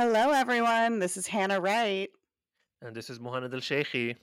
Hello, 0.00 0.30
everyone. 0.30 1.00
This 1.00 1.16
is 1.16 1.26
Hannah 1.26 1.60
Wright. 1.60 2.08
And 2.82 2.94
this 2.94 3.10
is 3.10 3.18
Mohanad 3.18 3.52
Al 3.52 3.58
Sheikhi. 3.58 4.14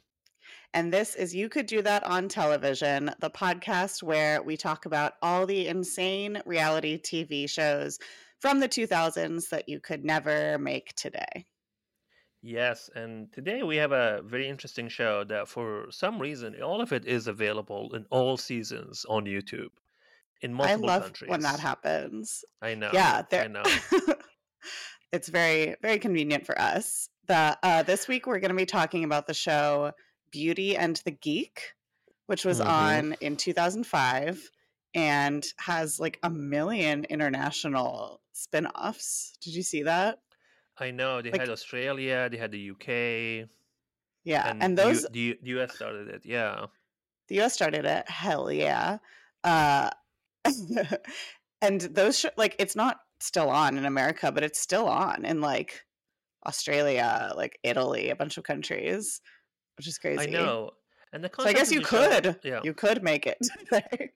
And 0.74 0.94
this 0.94 1.16
is 1.16 1.36
You 1.36 1.50
Could 1.50 1.66
Do 1.66 1.82
That 1.82 2.06
on 2.06 2.30
Television, 2.30 3.12
the 3.20 3.30
podcast 3.30 4.02
where 4.02 4.42
we 4.42 4.56
talk 4.56 4.86
about 4.86 5.16
all 5.22 5.46
the 5.46 5.68
insane 5.68 6.42
reality 6.46 6.98
TV 6.98 7.50
shows 7.50 8.00
from 8.40 8.62
the 8.62 8.70
2000s 8.70 9.50
that 9.50 9.68
you 9.68 9.82
could 9.82 10.06
never 10.06 10.58
make 10.60 10.96
today. 10.96 11.46
Yes, 12.42 12.90
and 12.96 13.30
today 13.34 13.62
we 13.62 13.76
have 13.76 13.92
a 13.92 14.22
very 14.24 14.48
interesting 14.48 14.88
show 14.88 15.26
that 15.26 15.50
for 15.50 15.88
some 15.92 16.22
reason 16.22 16.56
all 16.64 16.80
of 16.80 16.94
it 16.94 17.04
is 17.04 17.28
available 17.28 17.94
in 17.94 18.06
all 18.12 18.38
seasons 18.38 19.06
on 19.10 19.26
YouTube 19.26 19.72
in 20.40 20.54
multiple 20.54 20.90
I 20.90 20.94
love 20.94 21.04
countries. 21.04 21.32
when 21.32 21.42
that 21.42 21.60
happens. 21.60 22.46
I 22.62 22.76
know. 22.76 22.92
Yeah, 22.94 23.24
I 23.34 23.48
know. 23.48 23.64
it's 25.12 25.30
very, 25.30 25.76
very 25.82 26.00
convenient 26.00 26.46
for 26.46 26.60
us. 26.60 27.10
The 27.28 27.58
uh, 27.64 27.84
this 27.84 28.08
week 28.08 28.28
we're 28.28 28.40
going 28.40 28.50
to 28.52 28.56
be 28.56 28.66
talking 28.66 29.04
about 29.04 29.28
the 29.28 29.34
show 29.34 29.92
Beauty 30.32 30.76
and 30.78 30.96
the 31.06 31.12
Geek, 31.12 31.62
which 32.28 32.46
was 32.46 32.60
Mhm. 32.60 32.66
on 32.68 33.14
in 33.22 33.36
2005 33.38 34.50
and 34.94 35.46
has 35.58 36.00
like 36.00 36.20
a 36.24 36.30
million 36.30 37.04
international 37.06 38.22
spin-offs. 38.34 39.38
Did 39.42 39.56
you 39.56 39.64
see 39.64 39.84
that? 39.84 40.20
I 40.78 40.92
know. 40.92 41.22
They 41.22 41.32
Like- 41.32 41.42
had 41.42 41.50
Australia, 41.50 42.30
they 42.30 42.38
had 42.38 42.52
the 42.52 42.60
UK, 42.72 43.48
Yeah, 44.24 44.50
and, 44.50 44.62
and, 44.64 44.78
the 44.78 44.84
U- 44.84 44.88
those 44.94 45.06
the, 45.12 45.20
U- 45.20 45.38
the 45.42 45.50
US 45.62 45.76
started 45.76 46.10
it. 46.10 46.22
Yeah. 46.26 46.66
the 47.28 47.42
US 47.42 47.54
started 47.54 47.86
it. 47.86 48.08
Hell 48.10 48.52
yeah. 48.52 48.98
Uh, 49.44 49.90
and 51.62 51.82
those 51.82 52.20
sh- 52.20 52.26
like 52.38 52.56
it's 52.60 52.76
not 52.76 53.00
still 53.20 53.50
on 53.50 53.78
in 53.78 53.86
America, 53.86 54.32
but 54.32 54.44
it's 54.44 54.60
still 54.60 54.88
on 54.88 55.26
in 55.26 55.42
like 55.42 55.84
Australia, 56.46 57.32
like 57.36 57.60
Italy, 57.64 58.10
a 58.10 58.16
bunch 58.16 58.38
of 58.38 58.44
countries, 58.44 59.22
which 59.78 59.88
is 59.88 59.98
crazy. 59.98 60.28
I 60.28 60.32
know. 60.32 60.72
And 61.14 61.24
the 61.24 61.32
So 61.38 61.48
I 61.48 61.54
guess 61.54 61.72
you 61.72 61.82
the 61.82 61.88
show- 61.88 62.22
could, 62.22 62.40
yeah. 62.44 62.60
you 62.64 62.74
could 62.74 63.04
make 63.04 63.26
it. 63.26 63.38
there. 63.72 64.12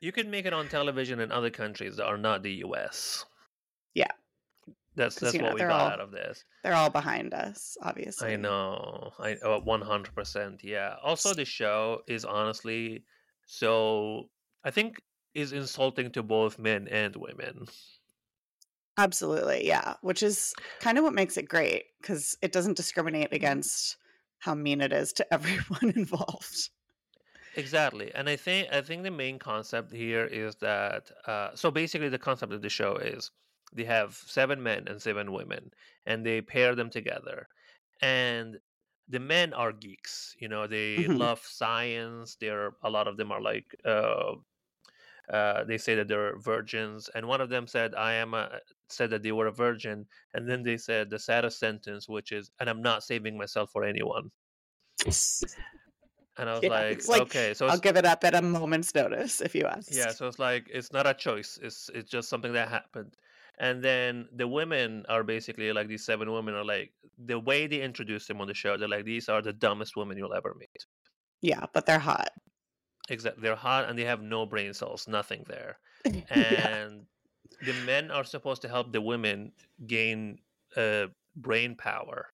You 0.00 0.12
could 0.12 0.28
make 0.28 0.46
it 0.46 0.52
on 0.52 0.68
television 0.68 1.20
in 1.20 1.32
other 1.32 1.50
countries 1.50 1.96
that 1.96 2.06
are 2.06 2.18
not 2.18 2.42
the 2.42 2.62
US. 2.64 3.24
Yeah. 3.94 4.10
That's 4.94 5.14
that's 5.16 5.34
you 5.34 5.40
know, 5.40 5.46
what 5.46 5.54
we 5.54 5.60
got 5.60 5.70
all 5.70 5.88
out 5.88 6.00
of 6.00 6.10
this. 6.10 6.44
They're 6.62 6.74
all 6.74 6.90
behind 6.90 7.32
us, 7.32 7.76
obviously. 7.82 8.32
I 8.32 8.36
know. 8.36 9.12
I 9.18 9.34
uh, 9.36 9.60
one 9.60 9.80
hundred 9.80 10.14
percent. 10.14 10.62
Yeah. 10.64 10.96
Also, 11.04 11.34
the 11.34 11.44
show 11.44 12.02
is 12.08 12.24
honestly 12.24 13.04
so. 13.46 14.28
I 14.64 14.72
think 14.72 15.00
is 15.34 15.52
insulting 15.52 16.10
to 16.12 16.22
both 16.24 16.58
men 16.58 16.88
and 16.88 17.14
women. 17.14 17.66
Absolutely, 18.98 19.66
yeah. 19.66 19.96
Which 20.02 20.22
is 20.22 20.54
kind 20.80 20.98
of 20.98 21.04
what 21.04 21.14
makes 21.14 21.36
it 21.38 21.48
great 21.48 21.86
because 22.00 22.36
it 22.42 22.52
doesn't 22.52 22.76
discriminate 22.76 23.32
Mm-hmm. 23.40 23.58
against 23.58 23.96
how 24.40 24.54
mean 24.54 24.80
it 24.82 24.92
is 24.92 25.12
to 25.14 25.32
everyone 25.34 25.96
involved. 25.96 26.70
Exactly, 27.54 28.12
and 28.14 28.28
I 28.28 28.36
think 28.36 28.72
I 28.72 28.80
think 28.82 29.02
the 29.02 29.10
main 29.10 29.38
concept 29.38 29.92
here 29.92 30.24
is 30.26 30.56
that. 30.56 31.10
Uh, 31.26 31.54
so 31.56 31.70
basically, 31.70 32.08
the 32.08 32.18
concept 32.18 32.52
of 32.52 32.62
the 32.62 32.68
show 32.70 32.96
is 32.96 33.30
they 33.72 33.84
have 33.84 34.14
seven 34.16 34.62
men 34.62 34.86
and 34.88 35.00
seven 35.02 35.32
women, 35.32 35.72
and 36.06 36.24
they 36.24 36.40
pair 36.42 36.74
them 36.74 36.88
together, 36.90 37.48
and 38.00 38.60
the 39.08 39.20
men 39.20 39.52
are 39.54 39.72
geeks. 39.72 40.36
You 40.38 40.48
know, 40.48 40.66
they 40.66 41.08
Mhm. 41.08 41.08
love 41.08 41.40
science. 41.40 42.36
They're 42.36 42.76
a 42.82 42.90
lot 42.90 43.08
of 43.08 43.16
them 43.16 43.32
are 43.32 43.40
like. 43.42 43.74
Uh, 43.84 44.36
uh, 45.30 45.64
they 45.64 45.78
say 45.78 45.94
that 45.96 46.08
they're 46.08 46.38
virgins, 46.38 47.08
and 47.10 47.26
one 47.28 47.40
of 47.40 47.48
them 47.50 47.66
said, 47.66 47.94
"I 47.94 48.14
am 48.14 48.34
a," 48.34 48.60
said 48.88 49.10
that 49.10 49.22
they 49.22 49.32
were 49.32 49.46
a 49.46 49.52
virgin, 49.52 50.08
and 50.34 50.48
then 50.48 50.62
they 50.62 50.76
said 50.78 51.10
the 51.10 51.18
saddest 51.18 51.58
sentence, 51.58 52.08
which 52.08 52.32
is, 52.32 52.50
"And 52.60 52.68
I'm 52.70 52.82
not 52.82 53.02
saving 53.04 53.36
myself 53.38 53.70
for 53.72 53.84
anyone." 53.84 54.30
And 56.38 56.48
I 56.48 56.54
was 56.54 56.62
Yeah, 56.62 56.68
like, 56.68 57.06
like, 57.08 57.22
"Okay, 57.22 57.54
so 57.54 57.66
I'll 57.68 57.78
give 57.78 57.96
it 57.96 58.04
up 58.04 58.24
at 58.24 58.34
a 58.34 58.42
moment's 58.42 58.94
notice 58.94 59.40
if 59.40 59.54
you 59.54 59.64
ask. 59.66 59.90
yeah, 59.90 60.12
so 60.12 60.28
it's 60.28 60.38
like 60.38 60.68
it's 60.70 60.92
not 60.92 61.06
a 61.06 61.14
choice; 61.14 61.58
it's 61.62 61.88
it's 61.94 62.10
just 62.10 62.28
something 62.28 62.52
that 62.52 62.68
happened." 62.68 63.16
And 63.58 63.82
then 63.82 64.28
the 64.32 64.46
women 64.46 65.04
are 65.08 65.24
basically 65.24 65.72
like 65.72 65.88
these 65.88 66.04
seven 66.04 66.30
women 66.30 66.54
are 66.54 66.64
like 66.64 66.92
the 67.16 67.40
way 67.40 67.66
they 67.66 67.80
introduce 67.82 68.26
them 68.26 68.40
on 68.40 68.48
the 68.48 68.54
show. 68.54 68.76
They're 68.76 68.88
like, 68.88 69.04
"These 69.04 69.28
are 69.28 69.42
the 69.42 69.52
dumbest 69.52 69.96
women 69.96 70.16
you'll 70.18 70.34
ever 70.34 70.54
meet." 70.54 70.86
Yeah, 71.40 71.66
but 71.72 71.86
they're 71.86 71.98
hot. 71.98 72.30
Exactly, 73.08 73.42
they're 73.42 73.56
hot 73.56 73.88
and 73.88 73.98
they 73.98 74.04
have 74.04 74.20
no 74.22 74.44
brain 74.46 74.74
cells, 74.74 75.08
nothing 75.08 75.44
there. 75.48 75.78
yeah. 76.04 76.68
and 76.78 77.06
the 77.62 77.72
men 77.84 78.10
are 78.10 78.24
supposed 78.24 78.62
to 78.62 78.68
help 78.68 78.92
the 78.92 79.00
women 79.00 79.52
gain 79.86 80.38
uh, 80.76 81.06
brain 81.36 81.74
power 81.74 82.26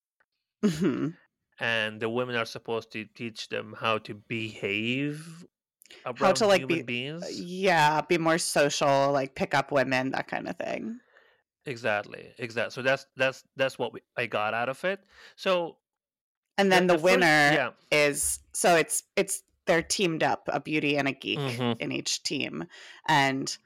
Mhm. 0.62 1.14
and 1.60 2.00
the 2.00 2.08
women 2.08 2.36
are 2.36 2.44
supposed 2.44 2.90
to 2.92 3.04
teach 3.14 3.48
them 3.48 3.74
how 3.78 3.98
to 3.98 4.14
behave 4.14 5.46
How 6.16 6.32
to 6.32 6.46
like 6.46 6.60
human 6.62 6.78
be, 6.78 6.82
beings 6.82 7.40
yeah, 7.40 8.00
be 8.02 8.18
more 8.18 8.38
social, 8.38 9.12
like 9.12 9.34
pick 9.34 9.54
up 9.54 9.70
women, 9.72 10.10
that 10.10 10.26
kind 10.28 10.48
of 10.48 10.56
thing. 10.56 10.98
exactly 11.66 12.34
exactly 12.38 12.70
so 12.74 12.82
that's 12.82 13.06
that's 13.16 13.42
that's 13.56 13.78
what 13.78 13.90
we, 13.94 14.00
i 14.18 14.26
got 14.26 14.52
out 14.52 14.68
of 14.68 14.84
it 14.84 15.00
so 15.36 15.76
And 16.58 16.70
then 16.70 16.86
the, 16.86 16.92
the 16.94 16.98
first- 16.98 17.04
winner 17.04 17.42
yeah 17.56 17.70
is 17.90 18.40
so 18.52 18.76
it's 18.76 19.04
it's 19.16 19.42
they're 19.66 19.82
teamed 19.82 20.22
up, 20.22 20.48
a 20.52 20.60
beauty 20.60 20.96
and 20.96 21.08
a 21.08 21.12
geek 21.12 21.38
Mhm. 21.38 21.80
in 21.80 21.92
each 21.92 22.22
team, 22.22 22.64
and 23.08 23.56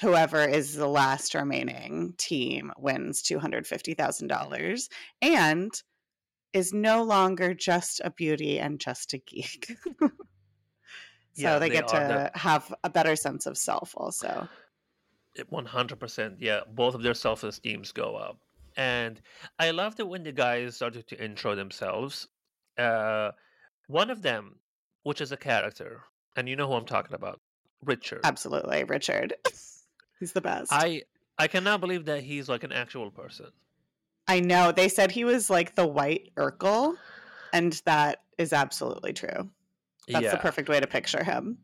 whoever 0.00 0.42
is 0.44 0.74
the 0.74 0.88
last 0.88 1.34
remaining 1.34 2.14
team 2.18 2.72
wins 2.78 3.22
two 3.22 3.38
hundred 3.38 3.66
fifty 3.66 3.94
thousand 3.94 4.28
dollars 4.28 4.88
and 5.20 5.82
is 6.52 6.72
no 6.72 7.02
longer 7.02 7.54
just 7.54 8.00
a 8.04 8.10
beauty 8.10 8.58
and 8.60 8.80
just 8.80 9.14
a 9.14 9.18
geek. 9.18 9.66
so 10.00 10.10
Yeah, 11.34 11.58
they, 11.58 11.68
they 11.68 11.74
get 11.74 11.88
to 11.88 12.30
have 12.34 12.74
a 12.84 12.90
better 12.90 13.16
sense 13.16 13.46
of 13.46 13.56
self 13.56 13.94
also. 13.96 14.48
100% 15.48 16.36
yeah 16.40 16.60
both 16.68 16.94
of 16.94 17.02
their 17.02 17.14
self-esteems 17.14 17.92
go 17.92 18.16
up 18.16 18.38
and 18.76 19.22
i 19.58 19.70
loved 19.70 19.98
it 19.98 20.06
when 20.06 20.22
the 20.22 20.32
guys 20.32 20.76
started 20.76 21.06
to 21.08 21.22
intro 21.24 21.54
themselves 21.54 22.28
uh 22.76 23.30
one 23.86 24.10
of 24.10 24.22
them 24.22 24.60
which 25.02 25.20
is 25.20 25.32
a 25.32 25.36
character 25.36 26.02
and 26.36 26.48
you 26.48 26.56
know 26.56 26.66
who 26.66 26.74
i'm 26.74 26.84
talking 26.86 27.14
about 27.14 27.40
richard 27.84 28.20
Absolutely, 28.24 28.84
Richard. 28.84 29.34
He's 30.20 30.32
the 30.32 30.40
best. 30.40 30.72
i 30.72 31.02
i 31.38 31.48
cannot 31.48 31.80
believe 31.80 32.04
that 32.06 32.22
he's 32.22 32.48
like 32.48 32.64
an 32.64 32.72
actual 32.72 33.10
person 33.10 33.46
I 34.28 34.38
know. 34.38 34.70
They 34.70 34.88
said 34.88 35.10
he 35.10 35.24
was 35.24 35.50
like 35.50 35.74
the 35.74 35.86
white 35.86 36.30
Urkel, 36.36 36.94
and 37.52 37.72
that 37.86 38.22
is 38.38 38.52
absolutely 38.52 39.12
true. 39.12 39.50
That's 40.08 40.22
yeah 40.24 40.30
the 40.30 40.36
perfect 40.38 40.68
way 40.68 40.78
to 40.78 40.86
picture 40.86 41.24
him. 41.24 41.58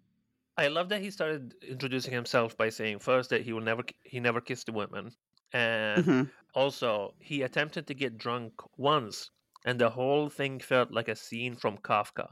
i 0.57 0.67
love 0.67 0.89
that 0.89 1.01
he 1.01 1.11
started 1.11 1.55
introducing 1.63 2.13
himself 2.13 2.57
by 2.57 2.69
saying 2.69 2.99
first 2.99 3.31
that 3.31 3.43
he 3.43 3.53
will 3.53 3.61
never 3.71 3.85
he 4.03 4.19
never 4.19 4.41
kissed 4.41 4.69
a 4.69 4.73
woman 4.73 5.13
and 5.53 6.05
Mhm. 6.07 6.31
also 6.55 7.15
he 7.21 7.43
attempted 7.43 7.87
to 7.87 7.95
get 7.95 8.19
drunk 8.19 8.53
once 8.77 9.31
and 9.65 9.79
the 9.79 9.91
whole 9.91 10.29
thing 10.29 10.59
felt 10.59 10.91
like 10.91 11.09
a 11.09 11.17
scene 11.17 11.55
from 11.55 11.79
kafka 11.79 12.27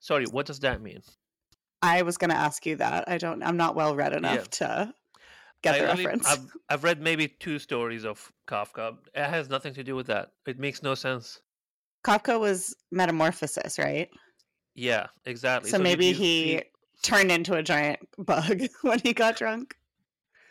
sorry 0.00 0.24
what 0.26 0.46
does 0.46 0.60
that 0.60 0.82
mean 0.82 1.00
I 1.82 2.02
was 2.02 2.18
going 2.18 2.28
to 2.28 2.36
ask 2.36 2.66
you 2.66 2.76
that. 2.76 3.08
I 3.08 3.16
don't. 3.16 3.42
I'm 3.42 3.56
not 3.56 3.74
well 3.74 3.96
read 3.96 4.12
enough 4.12 4.50
to 4.50 4.92
get 5.62 5.76
I 5.76 5.78
the 5.78 5.90
only- 5.92 6.04
reference. 6.04 6.28
I've, 6.28 6.46
I've 6.68 6.84
read 6.84 7.00
maybe 7.00 7.26
two 7.26 7.58
stories 7.58 8.04
of 8.04 8.30
Kafka. 8.46 8.98
It 9.14 9.24
has 9.24 9.48
nothing 9.48 9.72
to 9.72 9.82
do 9.82 9.96
with 9.96 10.06
that. 10.08 10.32
It 10.46 10.58
makes 10.58 10.82
no 10.82 10.94
sense. 10.94 11.40
Kafka 12.04 12.38
was 12.38 12.76
metamorphosis, 12.92 13.78
right? 13.78 14.10
Yeah, 14.74 15.06
exactly. 15.24 15.70
So, 15.70 15.78
you- 15.78 15.82
maybe 15.82 16.06
you 16.08 16.14
he 16.14 16.52
feel- 16.56 16.62
turned 17.02 17.32
into 17.32 17.54
a 17.54 17.62
giant 17.62 18.00
bug 18.18 18.60
when 18.82 18.98
he 18.98 19.14
got 19.14 19.36
drunk. 19.36 19.74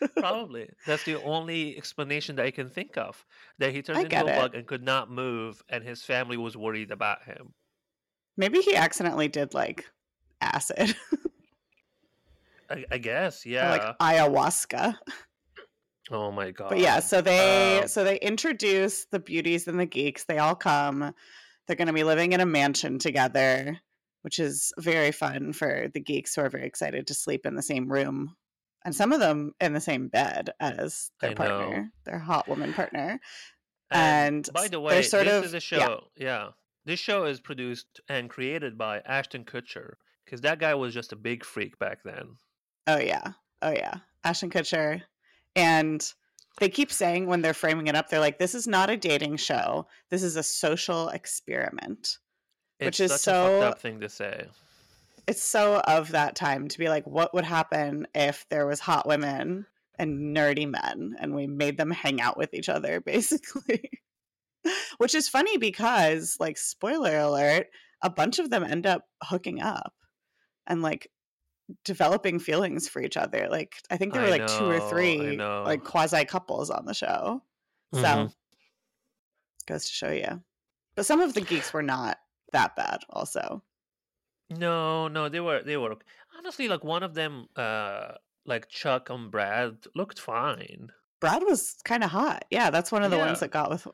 probably 0.16 0.68
that's 0.86 1.04
the 1.04 1.22
only 1.22 1.76
explanation 1.76 2.34
that 2.36 2.46
I 2.46 2.50
can 2.50 2.68
think 2.70 2.96
of. 2.96 3.24
That 3.58 3.72
he 3.72 3.82
turned 3.82 4.02
into 4.02 4.16
a 4.26 4.26
it. 4.26 4.36
bug 4.36 4.54
and 4.56 4.66
could 4.66 4.82
not 4.82 5.12
move, 5.12 5.62
and 5.68 5.84
his 5.84 6.02
family 6.02 6.36
was 6.36 6.56
worried 6.56 6.90
about 6.90 7.22
him. 7.22 7.52
Maybe 8.40 8.60
he 8.60 8.74
accidentally 8.74 9.28
did 9.28 9.52
like 9.52 9.84
acid, 10.40 10.96
I, 12.70 12.86
I 12.90 12.96
guess, 12.98 13.44
or, 13.46 13.50
yeah. 13.50 13.70
like 13.70 13.98
ayahuasca. 13.98 14.96
oh 16.10 16.30
my 16.30 16.50
god. 16.50 16.70
But 16.70 16.78
yeah, 16.78 17.00
so 17.00 17.20
they 17.20 17.80
Um, 17.82 17.88
so 17.88 18.02
they 18.02 18.18
introduce 18.20 19.04
the 19.12 19.18
beauties 19.20 19.68
and 19.68 19.78
the 19.78 19.84
geeks. 19.84 20.24
They 20.24 20.38
all 20.38 20.54
come. 20.54 21.14
They're 21.66 21.76
going 21.76 21.88
to 21.88 21.92
be 21.92 22.02
living 22.02 22.32
in 22.32 22.40
a 22.40 22.46
mansion 22.46 22.98
together, 22.98 23.78
which 24.22 24.38
is 24.38 24.72
very 24.78 25.12
fun 25.12 25.52
for 25.52 25.88
the 25.92 26.00
geeks 26.00 26.34
who 26.34 26.40
are 26.40 26.48
very 26.48 26.64
excited 26.66 27.06
to 27.08 27.14
sleep 27.14 27.44
in 27.44 27.54
the 27.56 27.62
same 27.62 27.92
room, 27.92 28.34
and 28.86 28.94
some 28.96 29.12
of 29.12 29.20
them 29.20 29.52
in 29.60 29.74
the 29.74 29.80
same 29.82 30.08
bed 30.08 30.48
as 30.60 31.10
their 31.20 31.30
I 31.30 31.34
know. 31.34 31.36
partner, 31.36 31.92
their 32.06 32.18
hot 32.18 32.48
woman 32.48 32.72
partner. 32.72 33.20
And, 33.90 34.46
and 34.46 34.48
by 34.54 34.68
the 34.68 34.80
way, 34.80 34.94
this 34.96 35.12
of- 35.12 35.26
is 35.44 35.52
a 35.52 35.56
yeah. 35.56 35.60
show. 35.60 36.04
Yeah. 36.16 36.48
This 36.84 37.00
show 37.00 37.24
is 37.24 37.40
produced 37.40 38.00
and 38.08 38.30
created 38.30 38.78
by 38.78 39.00
Ashton 39.06 39.44
Kutcher 39.44 39.94
because 40.24 40.40
that 40.40 40.58
guy 40.58 40.74
was 40.74 40.94
just 40.94 41.12
a 41.12 41.16
big 41.16 41.44
freak 41.44 41.78
back 41.78 41.98
then. 42.04 42.36
Oh 42.86 42.98
yeah, 42.98 43.32
oh 43.62 43.72
yeah, 43.72 43.94
Ashton 44.24 44.50
Kutcher, 44.50 45.02
and 45.54 46.04
they 46.58 46.68
keep 46.68 46.90
saying 46.90 47.26
when 47.26 47.42
they're 47.42 47.54
framing 47.54 47.86
it 47.86 47.94
up, 47.94 48.08
they're 48.08 48.20
like, 48.20 48.38
"This 48.38 48.54
is 48.54 48.66
not 48.66 48.90
a 48.90 48.96
dating 48.96 49.36
show. 49.36 49.86
This 50.10 50.22
is 50.22 50.36
a 50.36 50.42
social 50.42 51.08
experiment." 51.10 52.18
It's 52.78 52.98
Which 52.98 53.00
is 53.00 53.10
such 53.10 53.20
a 53.20 53.22
so- 53.22 53.60
fucked 53.60 53.72
up 53.72 53.78
thing 53.80 54.00
to 54.00 54.08
say. 54.08 54.46
It's 55.26 55.42
so 55.42 55.80
of 55.80 56.10
that 56.12 56.34
time 56.34 56.66
to 56.66 56.78
be 56.78 56.88
like, 56.88 57.06
what 57.06 57.32
would 57.34 57.44
happen 57.44 58.08
if 58.14 58.46
there 58.48 58.66
was 58.66 58.80
hot 58.80 59.06
women 59.06 59.66
and 59.96 60.34
nerdy 60.34 60.68
men 60.68 61.14
and 61.20 61.34
we 61.34 61.46
made 61.46 61.76
them 61.76 61.90
hang 61.90 62.20
out 62.20 62.36
with 62.36 62.52
each 62.52 62.68
other, 62.68 63.00
basically? 63.04 63.90
Which 64.98 65.14
is 65.14 65.28
funny 65.28 65.56
because, 65.58 66.36
like, 66.40 66.58
spoiler 66.58 67.16
alert, 67.18 67.68
a 68.02 68.10
bunch 68.10 68.38
of 68.38 68.50
them 68.50 68.64
end 68.64 68.86
up 68.86 69.08
hooking 69.22 69.60
up 69.60 69.94
and 70.66 70.82
like 70.82 71.10
developing 71.84 72.38
feelings 72.38 72.88
for 72.88 73.02
each 73.02 73.16
other. 73.16 73.48
Like, 73.50 73.76
I 73.90 73.96
think 73.96 74.12
there 74.12 74.22
were 74.22 74.28
I 74.28 74.30
like 74.32 74.46
two 74.46 74.68
or 74.68 74.80
three 74.80 75.44
like 75.64 75.84
quasi 75.84 76.24
couples 76.24 76.70
on 76.70 76.84
the 76.86 76.94
show. 76.94 77.42
So 77.94 78.00
Mhm. 78.00 78.34
goes 79.66 79.84
to 79.86 79.92
show 79.92 80.10
you. 80.10 80.42
But 80.96 81.06
some 81.06 81.20
of 81.20 81.34
the 81.34 81.40
geeks 81.42 81.72
were 81.72 81.82
not 81.82 82.18
that 82.52 82.76
bad, 82.76 83.04
also. 83.10 83.64
No, 84.50 85.08
no, 85.08 85.28
they 85.28 85.40
were 85.40 85.62
they 85.62 85.76
were 85.76 85.96
honestly 86.36 86.68
like 86.68 86.84
one 86.84 87.02
of 87.02 87.14
them, 87.14 87.48
uh, 87.56 88.14
like 88.44 88.68
Chuck 88.68 89.08
and 89.10 89.30
Brad 89.30 89.86
looked 89.94 90.18
fine. 90.20 90.92
Brad 91.20 91.42
was 91.44 91.76
kind 91.84 92.02
of 92.02 92.10
hot. 92.10 92.44
Yeah, 92.50 92.70
that's 92.70 92.90
one 92.90 93.02
of 93.02 93.10
the 93.10 93.18
Yeah. 93.18 93.18
ones 93.18 93.40
that 93.40 93.50
got 93.50 93.70
with 93.70 93.86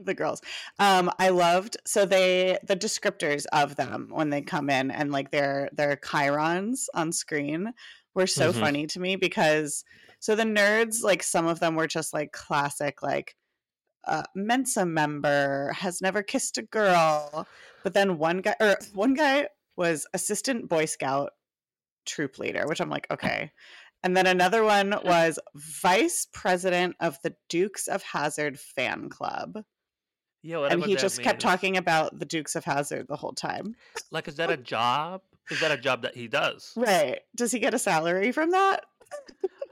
the 0.00 0.14
girls. 0.14 0.40
Um, 0.78 1.10
I 1.18 1.28
loved 1.30 1.76
so 1.86 2.04
they 2.06 2.58
the 2.64 2.76
descriptors 2.76 3.46
of 3.52 3.76
them 3.76 4.08
when 4.10 4.30
they 4.30 4.42
come 4.42 4.68
in 4.68 4.90
and 4.90 5.12
like 5.12 5.30
their 5.30 5.70
their 5.72 5.96
chirons 5.96 6.86
on 6.94 7.12
screen 7.12 7.72
were 8.14 8.26
so 8.26 8.52
Mhm. 8.52 8.52
funny 8.52 8.86
to 8.88 9.00
me 9.00 9.16
because 9.16 9.84
so 10.20 10.34
the 10.34 10.42
nerds 10.44 11.02
like 11.02 11.22
some 11.22 11.46
of 11.46 11.60
them 11.60 11.76
were 11.76 11.86
just 11.86 12.12
like 12.12 12.32
classic 12.32 13.02
like 13.02 13.36
uh, 14.04 14.24
Mensa 14.34 14.84
member 14.86 15.72
has 15.72 16.00
never 16.00 16.22
kissed 16.22 16.58
a 16.58 16.62
girl, 16.62 17.48
but 17.84 17.94
then 17.94 18.18
one 18.18 18.40
guy 18.40 18.56
or 18.60 18.76
one 18.94 19.14
guy 19.14 19.48
was 19.76 20.06
assistant 20.14 20.68
Boy 20.68 20.86
Scout 20.86 21.32
troop 22.06 22.38
leader, 22.38 22.66
which 22.68 22.80
I'm 22.80 22.90
like 22.90 23.06
okay. 23.10 23.52
And 24.02 24.16
then 24.16 24.26
another 24.26 24.64
one 24.64 24.90
was 25.04 25.38
vice 25.54 26.26
president 26.32 26.96
of 27.00 27.18
the 27.22 27.34
Dukes 27.48 27.88
of 27.88 28.02
Hazzard 28.02 28.58
fan 28.58 29.08
club. 29.08 29.64
Yeah, 30.42 30.58
what? 30.58 30.72
And 30.72 30.84
he 30.84 30.96
just 30.96 31.22
kept 31.22 31.40
talking 31.40 31.76
about 31.76 32.18
the 32.18 32.24
Dukes 32.24 32.56
of 32.56 32.64
Hazzard 32.64 33.06
the 33.08 33.16
whole 33.16 33.32
time. 33.32 33.76
Like, 34.10 34.26
is 34.26 34.36
that 34.36 34.50
a 34.50 34.56
job? 34.56 35.22
Is 35.50 35.60
that 35.60 35.70
a 35.70 35.76
job 35.76 36.02
that 36.02 36.16
he 36.16 36.26
does? 36.26 36.72
Right. 36.76 37.20
Does 37.36 37.52
he 37.52 37.60
get 37.60 37.74
a 37.74 37.78
salary 37.78 38.32
from 38.32 38.50
that? 38.50 38.84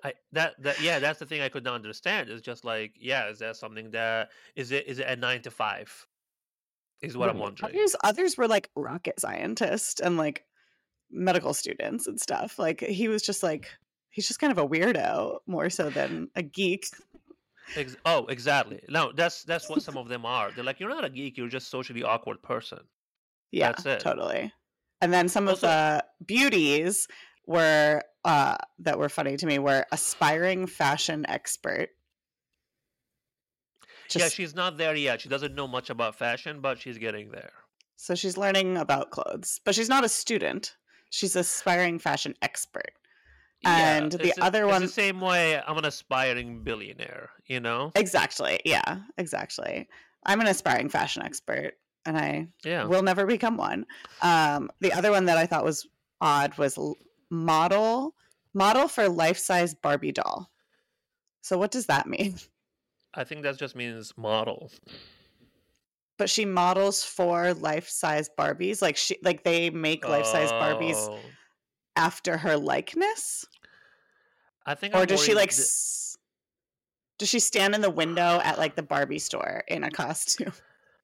I 0.05 0.15
that 0.33 0.55
that 0.63 0.81
yeah, 0.81 0.99
that's 0.99 1.19
the 1.19 1.27
thing 1.27 1.41
I 1.41 1.49
could 1.49 1.65
not 1.65 1.75
understand. 1.75 2.31
It's 2.31 2.43
just 2.43 2.65
like, 2.65 2.95
yeah, 2.99 3.29
is 3.29 3.39
that 3.41 3.57
something 3.57 3.91
that 3.91 4.31
is 4.57 4.73
it 4.73 4.87
is 4.87 4.99
it 4.99 5.07
a 5.07 5.17
nine 5.17 5.43
to 5.43 5.51
five? 5.51 6.07
Is 7.03 7.17
what 7.17 7.31
I'm 7.31 7.39
wondering. 7.39 7.75
Others, 7.75 7.97
others 8.05 8.37
were 8.37 8.49
like 8.49 8.69
rocket 8.77 9.19
scientists 9.19 10.01
and 10.01 10.19
like 10.19 10.45
medical 11.11 11.55
students 11.55 12.07
and 12.07 12.21
stuff. 12.21 12.59
Like 12.59 12.81
he 12.81 13.09
was 13.09 13.23
just 13.23 13.43
like 13.43 13.71
he's 14.11 14.27
just 14.29 14.41
kind 14.41 14.51
of 14.53 14.59
a 14.59 14.69
weirdo 14.69 15.39
more 15.47 15.71
so 15.71 15.91
than 15.91 16.29
a 16.37 16.43
geek. 16.43 16.87
Ex- 17.77 17.97
oh, 18.05 18.27
exactly. 18.27 18.81
No, 18.89 19.13
that's 19.13 19.45
that's 19.45 19.69
what 19.69 19.83
some 19.83 19.97
of 20.03 20.09
them 20.09 20.27
are. 20.27 20.51
They're 20.51 20.65
like, 20.65 20.81
you're 20.81 20.89
not 20.89 21.05
a 21.05 21.11
geek. 21.11 21.37
You're 21.39 21.49
just 21.49 21.69
socially 21.71 22.03
awkward 22.03 22.43
person. 22.43 22.81
Yeah, 23.53 23.69
That's 23.73 23.87
it. 23.87 24.01
totally. 24.01 24.53
And 25.01 25.13
then 25.13 25.29
some 25.29 25.49
of 25.49 25.61
the 25.61 26.05
beauties 26.25 27.07
were 27.47 28.03
uh 28.25 28.57
that 28.81 28.99
were 28.99 29.09
funny 29.09 29.37
to 29.37 29.47
me 29.47 29.59
were 29.59 29.87
aspiring 29.93 30.67
fashion 30.67 31.25
expert. 31.29 31.89
yeah, 34.15 34.29
she's 34.29 34.55
not 34.55 34.77
there 34.77 34.95
yet. 34.95 35.21
She 35.21 35.29
doesn't 35.29 35.55
know 35.55 35.69
much 35.69 35.91
about 35.91 36.17
fashion, 36.17 36.61
but 36.61 36.79
she's 36.79 36.99
getting 36.99 37.31
there. 37.31 37.53
so 37.97 38.15
she's 38.15 38.37
learning 38.37 38.77
about 38.77 39.11
clothes, 39.11 39.61
but 39.65 39.75
she's 39.75 39.89
not 39.89 40.05
a 40.05 40.09
student. 40.09 40.77
She's 41.11 41.35
aspiring 41.37 41.99
fashion 41.99 42.35
expert. 42.43 42.93
Yeah, 43.63 43.97
And 43.99 44.13
the 44.13 44.29
it's 44.29 44.39
other 44.41 44.67
one- 44.67 44.83
the 44.83 44.89
same 44.89 45.21
way. 45.21 45.61
I'm 45.61 45.77
an 45.77 45.85
aspiring 45.85 46.63
billionaire. 46.65 47.31
You 47.47 47.61
know? 47.61 47.93
Exactly. 47.95 48.61
Yeah, 48.65 49.01
exactly. 49.19 49.89
I'm 50.25 50.41
an 50.41 50.47
aspiring 50.47 50.89
fashion 50.89 51.23
expert 51.23 51.75
and 52.07 52.17
I 52.17 52.49
Yeah. 52.65 52.85
will 52.85 53.03
never 53.03 53.27
become 53.27 53.57
one. 53.57 53.87
Um, 54.23 54.71
the 54.81 54.93
other 54.93 55.11
one 55.11 55.27
that 55.27 55.37
I 55.37 55.47
thought 55.47 55.65
was 55.65 55.87
odd 56.21 56.57
was 56.59 56.79
model 57.31 58.15
model 58.55 58.89
for 58.89 59.09
life 59.09 59.39
size 59.39 59.75
Barbie 59.75 60.13
doll. 60.13 60.51
So 61.43 61.57
what 61.59 61.71
does 61.71 61.87
that 61.87 62.07
mean? 62.07 62.39
I 63.15 63.25
think 63.25 63.43
that 63.43 63.59
just 63.59 63.75
means 63.77 64.17
model. 64.17 64.71
But 66.19 66.29
she 66.31 66.45
models 66.45 67.03
for 67.03 67.55
life 67.55 67.89
size 67.89 68.29
Barbies, 68.39 68.83
like 68.83 68.97
she 68.97 69.17
like 69.23 69.43
they 69.43 69.71
make 69.71 70.07
life 70.07 70.27
size 70.27 70.51
Barbies 70.53 70.97
Oh. 71.09 71.19
After 72.01 72.37
her 72.39 72.57
likeness, 72.57 73.45
I 74.67 74.75
think. 74.75 74.95
or 74.95 74.99
I'm 75.01 75.07
does 75.07 75.23
she 75.23 75.35
like? 75.35 75.51
th- 75.51 75.61
s- 75.61 76.17
Does 77.19 77.29
she 77.29 77.39
stand 77.41 77.75
in 77.75 77.81
the 77.81 77.91
window 77.91 78.41
at 78.43 78.59
like 78.59 78.75
the 78.75 78.83
Barbie 78.83 79.19
store 79.19 79.63
in 79.69 79.85
a 79.85 79.91
costume? 79.91 80.53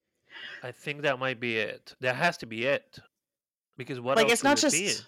I 0.62 0.72
think 0.72 1.02
that 1.02 1.18
might 1.18 1.38
be 1.38 1.56
it. 1.58 1.94
That 2.00 2.16
has 2.16 2.38
to 2.38 2.46
be 2.46 2.64
it. 2.64 2.98
Because 3.76 4.00
what 4.00 4.16
like 4.16 4.30
it's 4.30 4.42
not 4.42 4.62
would 4.62 4.72
it 4.72 4.86
just. 4.86 5.06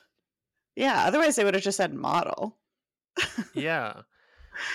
Yeah, 0.77 1.05
otherwise 1.07 1.37
they 1.37 1.45
would 1.45 1.55
have 1.55 1.63
just 1.63 1.79
said 1.79 1.95
model. 1.95 2.57
yeah 3.55 4.03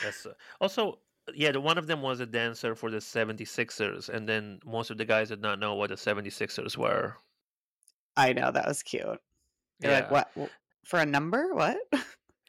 that's 0.04 0.26
uh, 0.26 0.34
also 0.60 1.00
yeah 1.34 1.52
the 1.52 1.62
one 1.62 1.78
of 1.78 1.88
them 1.88 2.02
was 2.02 2.20
a 2.20 2.26
dancer 2.26 2.76
for 2.76 2.92
the 2.92 2.98
76ers 2.98 4.10
and 4.10 4.28
then 4.28 4.60
most 4.66 4.90
of 4.92 4.98
the 4.98 5.06
guys 5.06 5.30
did 5.30 5.42
not 5.42 5.60
know 5.60 5.76
what 5.76 5.90
the 5.90 5.96
76ers 5.96 6.76
were 6.78 7.16
I 8.18 8.34
know 8.34 8.52
that 8.52 8.68
was 8.68 8.84
cute. 8.84 9.20
You're 9.80 9.92
like, 9.92 10.12
what 10.12 10.30
for 10.84 11.00
a 11.00 11.06
number? 11.06 11.54
What? 11.54 11.78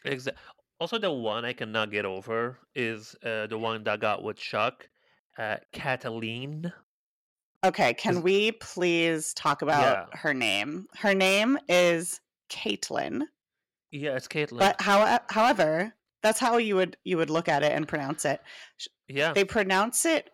Exa- 0.06 0.34
also 0.80 0.98
the 0.98 1.10
one 1.10 1.44
i 1.44 1.52
cannot 1.52 1.90
get 1.90 2.04
over 2.04 2.58
is 2.74 3.14
uh, 3.24 3.46
the 3.46 3.56
one 3.58 3.82
that 3.84 4.00
got 4.00 4.22
with 4.22 4.36
chuck 4.36 4.88
uh, 5.38 5.56
Cataline. 5.72 6.72
Okay, 7.64 7.94
can 7.94 8.16
Is- 8.18 8.22
we 8.22 8.52
please 8.52 9.32
talk 9.34 9.62
about 9.62 10.08
Yeah. 10.12 10.18
her 10.18 10.34
name? 10.34 10.86
Her 10.98 11.14
name 11.14 11.58
is 11.68 12.20
Caitlin, 12.50 13.22
yeah 13.90 14.16
it's 14.16 14.28
caitlin 14.28 14.58
but 14.58 14.80
how, 14.80 15.18
however, 15.30 15.94
that's 16.22 16.38
how 16.40 16.56
you 16.58 16.74
would 16.76 16.96
you 17.04 17.16
would 17.16 17.30
look 17.30 17.48
at 17.48 17.62
it 17.62 17.72
and 17.72 17.88
pronounce 17.88 18.24
it. 18.24 18.40
yeah 19.08 19.32
They 19.32 19.44
pronounce 19.44 20.04
it, 20.04 20.30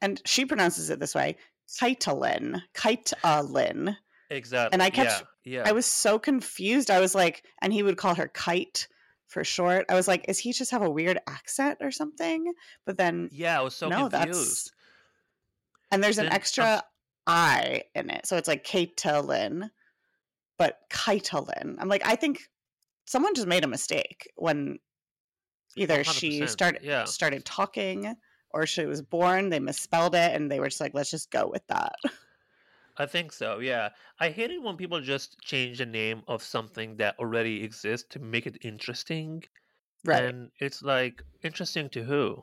and 0.00 0.20
she 0.24 0.44
pronounces 0.44 0.90
it 0.90 0.98
this 0.98 1.14
way: 1.14 1.36
Kaitlin, 1.80 2.60
Kaitlin. 2.74 3.96
exactly 4.30 4.72
and 4.74 4.82
I 4.82 4.90
kept- 4.90 5.20
yeah, 5.20 5.26
yeah. 5.44 5.62
I 5.66 5.72
was 5.72 5.86
so 5.86 6.18
confused. 6.18 6.90
I 6.90 7.00
was 7.00 7.14
like, 7.14 7.44
and 7.60 7.72
he 7.72 7.82
would 7.82 7.96
call 7.96 8.14
her 8.14 8.28
Kite 8.28 8.88
for 9.26 9.44
short. 9.44 9.86
I 9.88 9.94
was 9.94 10.06
like, 10.08 10.26
is 10.28 10.38
he 10.38 10.52
just 10.52 10.70
have 10.72 10.82
a 10.82 10.90
weird 10.90 11.18
accent 11.26 11.78
or 11.80 11.90
something? 11.90 12.52
But 12.84 12.98
then 12.98 13.28
yeah 13.32 13.58
i 13.58 13.62
was 13.62 13.74
so 13.74 13.88
no, 13.88 14.08
confused 14.08 14.70
that's 14.70 14.72
and 15.90 16.02
there's 16.02 16.18
an 16.18 16.24
Then 16.24 16.32
I'm 16.32 16.36
extra 16.36 16.64
s- 16.64 16.82
I 17.26 17.82
in 17.94 18.10
it, 18.10 18.26
so 18.26 18.36
it's 18.36 18.48
like 18.48 18.64
Caitlin, 18.64 19.70
but 20.58 20.78
Kaitlin. 20.90 21.76
I'm 21.78 21.88
like, 21.88 22.04
I 22.04 22.16
think 22.16 22.40
someone 23.04 23.34
just 23.34 23.46
made 23.46 23.62
a 23.62 23.68
mistake 23.68 24.28
when 24.36 24.78
either 25.76 26.02
she 26.02 26.40
100%, 26.40 26.48
started 26.48 26.82
yeah. 26.82 27.04
started 27.04 27.44
talking 27.44 28.14
or 28.50 28.66
she 28.66 28.86
was 28.86 29.02
born. 29.02 29.50
They 29.50 29.60
misspelled 29.60 30.14
it, 30.14 30.34
and 30.34 30.50
they 30.50 30.60
were 30.60 30.68
just 30.68 30.80
like, 30.80 30.94
let's 30.94 31.10
just 31.10 31.30
go 31.30 31.46
with 31.46 31.66
that. 31.68 31.92
I 32.96 33.06
think 33.06 33.32
so, 33.32 33.58
yeah. 33.58 33.90
I 34.20 34.30
hate 34.30 34.50
it 34.50 34.62
when 34.62 34.76
people 34.76 35.00
just 35.00 35.40
change 35.40 35.78
the 35.78 35.86
name 35.86 36.22
of 36.28 36.42
something 36.42 36.96
that 36.96 37.18
already 37.18 37.64
exists 37.64 38.06
to 38.10 38.18
make 38.18 38.46
it 38.46 38.58
interesting. 38.62 39.44
right. 40.04 40.24
And 40.24 40.50
it's 40.58 40.82
like, 40.82 41.22
interesting 41.42 41.88
to 41.90 42.02
who? 42.04 42.42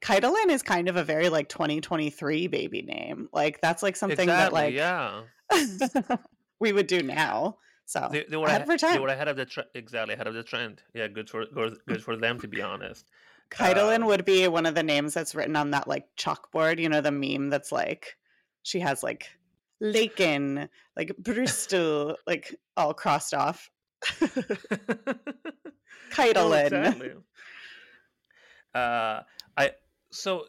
Kaitlin 0.00 0.50
is 0.50 0.62
kind 0.62 0.88
of 0.88 0.96
a 0.96 1.04
very 1.04 1.28
like 1.28 1.48
2023 1.48 2.46
baby 2.48 2.82
name. 2.82 3.28
Like 3.32 3.60
that's 3.60 3.82
like 3.82 3.96
something 3.96 4.26
that 4.26 4.52
like 4.52 4.74
yeah. 4.74 5.22
we 6.60 6.72
would 6.72 6.86
do 6.86 7.02
now. 7.02 7.56
So 7.86 8.08
They, 8.10 8.24
they 8.28 8.36
were 8.36 8.46
ahead 8.46 8.68
ahead, 8.68 8.80
they 8.80 8.98
were 8.98 9.08
ahead 9.08 9.28
of 9.28 9.36
the 9.36 9.46
tre- 9.46 9.64
exactly 9.74 10.14
ahead 10.14 10.26
of 10.26 10.34
the 10.34 10.42
trend. 10.42 10.82
Yeah, 10.94 11.08
good 11.08 11.28
for 11.28 11.46
good, 11.46 12.02
for 12.02 12.16
them 12.16 12.38
to 12.40 12.48
be 12.48 12.60
honest. 12.62 13.10
Kaitlin 13.50 14.00
Um, 14.00 14.06
would 14.06 14.24
be 14.24 14.48
one 14.48 14.66
of 14.66 14.74
the 14.74 14.82
names 14.82 15.14
that's 15.14 15.34
written 15.34 15.56
on 15.56 15.70
that 15.70 15.86
like 15.88 16.04
chalkboard, 16.16 16.78
you 16.78 16.88
know, 16.88 17.00
the 17.00 17.12
meme 17.12 17.50
that's 17.50 17.72
like 17.72 18.16
she 18.64 18.80
has 18.80 19.04
like 19.04 19.28
Laken, 19.80 20.68
like 20.96 21.16
Bristol, 21.18 22.16
like 22.26 22.52
all 22.76 22.92
crossed 22.92 23.32
off. 23.34 23.70
No, 26.16 26.22
Kaitlin. 26.32 26.66
exactly. 26.66 27.12
Uh, 28.74 29.22
I 29.56 29.70
so 30.10 30.46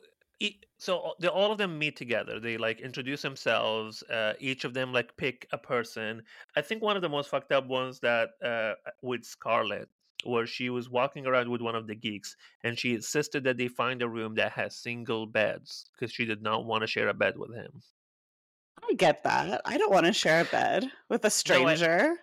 so 0.79 0.98
all- 0.98 1.15
they 1.19 1.27
all 1.27 1.51
of 1.51 1.60
them 1.60 1.77
meet 1.77 1.95
together. 1.95 2.39
They 2.39 2.57
like 2.57 2.81
introduce 2.81 3.22
themselves. 3.22 4.01
Uh, 4.03 4.34
each 4.39 4.63
of 4.65 4.74
them 4.74 4.91
like 4.91 5.15
pick 5.15 5.48
a 5.51 5.60
person. 5.60 6.24
I 6.55 6.62
think 6.62 6.81
one 6.81 6.95
of 6.95 7.03
the 7.03 7.10
most 7.10 7.29
fucked 7.29 7.51
up 7.51 7.67
ones 7.67 8.00
that 8.00 8.29
uh 8.43 8.74
with 9.03 9.24
Scarlett 9.25 9.89
where 10.24 10.48
she 10.48 10.72
was 10.72 10.89
walking 10.89 11.27
around 11.27 11.50
with 11.51 11.62
one 11.62 11.75
of 11.75 11.86
the 11.86 11.93
geeks 11.93 12.36
and 12.63 12.79
she 12.79 12.95
insisted 12.95 13.43
that 13.43 13.57
they 13.57 13.67
find 13.67 14.01
a 14.01 14.10
room 14.10 14.34
that 14.36 14.51
has 14.53 14.75
single 14.75 15.27
beds 15.27 15.86
because 15.93 16.12
she 16.12 16.25
did 16.25 16.41
not 16.41 16.65
want 16.65 16.81
to 16.81 16.88
share 16.88 17.10
a 17.10 17.13
bed 17.13 17.38
with 17.38 17.53
him. 17.53 17.81
I 18.84 18.94
get 18.94 19.24
that. 19.24 19.62
I 19.65 19.77
don't 19.77 19.91
want 19.91 20.05
to 20.05 20.13
share 20.13 20.41
a 20.41 20.46
bed 20.46 20.91
with 21.10 21.25
a 21.25 21.29
stranger. 21.29 22.15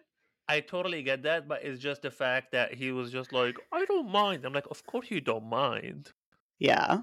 I 0.49 0.61
totally 0.61 1.03
get 1.03 1.23
that, 1.25 1.49
but 1.49 1.63
it's 1.65 1.81
just 1.81 2.03
the 2.03 2.11
fact 2.11 2.53
that 2.53 2.75
he 2.75 2.93
was 2.93 3.11
just 3.11 3.33
like, 3.33 3.57
I 3.73 3.85
don't 3.87 4.09
mind. 4.11 4.45
I'm 4.45 4.53
like, 4.53 4.67
of 4.71 4.85
course 4.87 5.11
you 5.11 5.21
don't 5.21 5.45
mind. 5.49 6.13
yeah. 6.59 7.03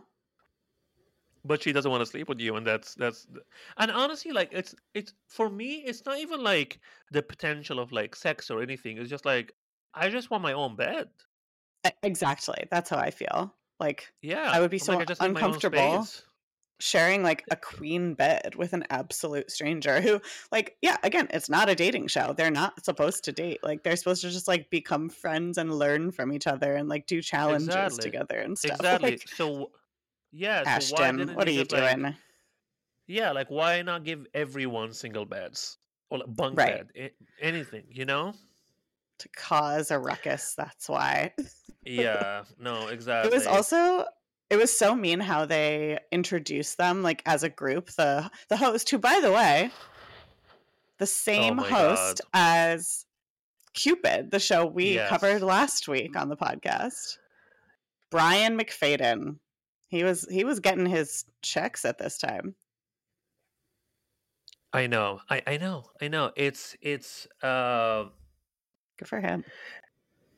But 1.46 1.63
she 1.63 1.72
doesn't 1.72 1.89
want 1.89 2.01
to 2.01 2.06
sleep 2.06 2.27
with 2.27 2.39
you, 2.41 2.56
and 2.58 2.68
that's 2.68 2.96
that's 2.96 3.25
and 3.77 3.91
honestly, 3.91 4.32
like 4.34 4.50
it's 4.51 4.75
it's 4.94 5.13
for 5.27 5.50
me, 5.50 5.75
it's 5.86 6.06
not 6.06 6.18
even 6.20 6.44
like 6.44 6.79
the 7.12 7.22
potential 7.24 7.79
of 7.79 7.91
like 7.94 8.15
sex 8.15 8.50
or 8.51 8.62
anything. 8.62 8.98
It's 8.98 9.10
just 9.10 9.25
like 9.25 9.53
I 9.94 10.10
just 10.10 10.29
want 10.29 10.44
my 10.44 10.51
own 10.53 10.75
bed. 10.75 11.10
Exactly. 12.03 12.68
That's 12.72 12.89
how 12.89 12.98
I 12.98 13.12
feel. 13.12 13.56
Like 13.79 14.12
Yeah. 14.22 14.50
I 14.51 14.60
would 14.60 14.72
be 14.72 14.77
I'm 14.77 14.79
so 14.79 14.94
like, 14.94 15.01
I 15.01 15.06
just 15.06 15.22
need 15.22 15.32
my 15.34 15.41
own 15.41 15.53
uncomfortable. 15.53 16.08
Sharing 16.79 17.24
like 17.24 17.43
a 17.51 17.55
queen 17.55 18.13
bed 18.13 18.55
with 18.55 18.71
an 18.74 18.83
absolute 18.89 19.51
stranger 19.51 20.00
who 20.01 20.19
like 20.51 20.77
yeah 20.81 20.95
again 21.03 21.27
it's 21.31 21.50
not 21.50 21.67
a 21.69 21.75
dating 21.75 22.07
show 22.07 22.33
they're 22.33 22.50
not 22.50 22.83
supposed 22.86 23.24
to 23.24 23.31
date 23.33 23.59
like 23.63 23.83
they're 23.83 23.98
supposed 23.98 24.21
to 24.21 24.29
just 24.29 24.48
like 24.48 24.69
become 24.69 25.09
friends 25.09 25.57
and 25.57 25.74
learn 25.77 26.09
from 26.12 26.31
each 26.31 26.48
other 26.48 26.75
and 26.75 26.88
like 26.88 27.05
do 27.05 27.21
challenges 27.21 27.67
Exactly. 27.67 28.00
together 28.03 28.38
and 28.39 28.57
stuff 28.57 28.77
Exactly. 28.77 29.12
like 29.12 29.27
So 29.27 29.71
yeah, 30.31 30.59
so 30.79 30.95
why 30.95 31.03
ashton 31.07 31.17
didn't 31.17 31.36
what 31.36 31.48
are 31.48 31.51
you 31.51 31.59
just, 31.65 31.71
like- 31.74 31.95
doing 31.98 32.15
yeah, 33.07 33.31
like 33.31 33.50
why 33.50 33.81
not 33.81 34.03
give 34.03 34.27
everyone 34.33 34.93
single 34.93 35.25
beds 35.25 35.77
or 36.12 36.19
like 36.19 36.36
bunk 36.36 36.57
Right. 36.57 36.93
bed, 36.93 37.12
anything, 37.41 37.83
you 37.89 38.05
know? 38.05 38.33
to 39.17 39.27
cause 39.36 39.91
a 39.91 40.00
ruckus 40.00 40.53
that's 40.55 40.88
why 40.88 41.33
Yeah. 41.86 42.43
No, 42.59 42.88
exactly. 42.88 43.31
it 43.31 43.36
was 43.36 43.48
also 43.48 44.05
it 44.50 44.58
was 44.58 44.75
so 44.75 44.96
mean 44.96 45.20
how 45.20 45.46
they 45.46 46.00
introduced 46.12 46.77
them 46.77 47.03
like 47.03 47.22
as 47.25 47.44
a 47.44 47.50
group 47.50 47.89
the 47.91 48.29
the 48.50 48.58
host 48.58 48.89
who 48.89 48.98
by 48.98 49.20
the 49.22 49.32
way 49.32 49.70
the 50.98 51.06
same 51.06 51.56
my 51.58 51.70
host 51.70 52.22
as 52.34 53.06
cupid 53.74 54.32
the 54.32 54.39
show 54.39 54.65
we 54.65 54.94
Yes. 54.96 55.10
covered 55.10 55.41
last 55.41 55.88
week 55.88 56.15
on 56.15 56.29
the 56.29 56.38
podcast 56.38 57.18
brian 58.10 58.58
mcfadden 58.58 59.38
he 59.89 60.03
was 60.03 60.27
he 60.29 60.44
was 60.44 60.60
getting 60.60 60.86
his 60.86 61.25
checks 61.41 61.86
at 61.86 61.98
this 61.98 62.18
time 62.18 62.56
I 64.72 64.86
know. 64.88 65.20
I 65.29 65.41
I 65.48 65.58
know. 65.58 65.86
I 66.01 66.08
know. 66.10 66.32
It's 66.36 66.75
it's 66.82 67.27
uh 67.41 68.06
good 68.98 69.08
for 69.08 69.20
him 69.20 69.44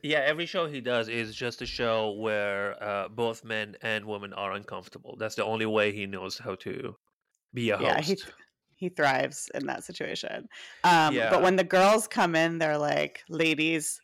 yeah, 0.04 0.20
every 0.20 0.46
show 0.46 0.68
he 0.68 0.82
does 0.82 1.08
is 1.10 1.36
just 1.36 1.62
a 1.62 1.66
show 1.66 2.12
where 2.12 2.82
uh 2.84 3.08
both 3.10 3.44
men 3.44 3.76
and 3.82 4.06
women 4.06 4.34
are 4.34 4.52
uncomfortable. 4.54 5.16
That's 5.20 5.36
the 5.36 5.46
only 5.46 5.66
way 5.66 5.92
he 5.92 6.06
knows 6.06 6.38
how 6.38 6.56
to 6.56 6.96
be 7.54 7.70
a 7.72 7.78
host. 7.78 7.88
yeah 7.90 8.02
he 8.02 8.18
he 8.78 8.90
thrives 8.90 9.50
in 9.54 9.68
that 9.68 9.84
situation 9.84 10.48
um 10.84 11.14
Yeah. 11.14 11.30
but 11.30 11.42
when 11.44 11.56
the 11.56 11.64
girls 11.64 12.08
come 12.08 12.36
in 12.36 12.58
they're 12.60 12.78
like 12.78 13.22
ladies 13.30 14.00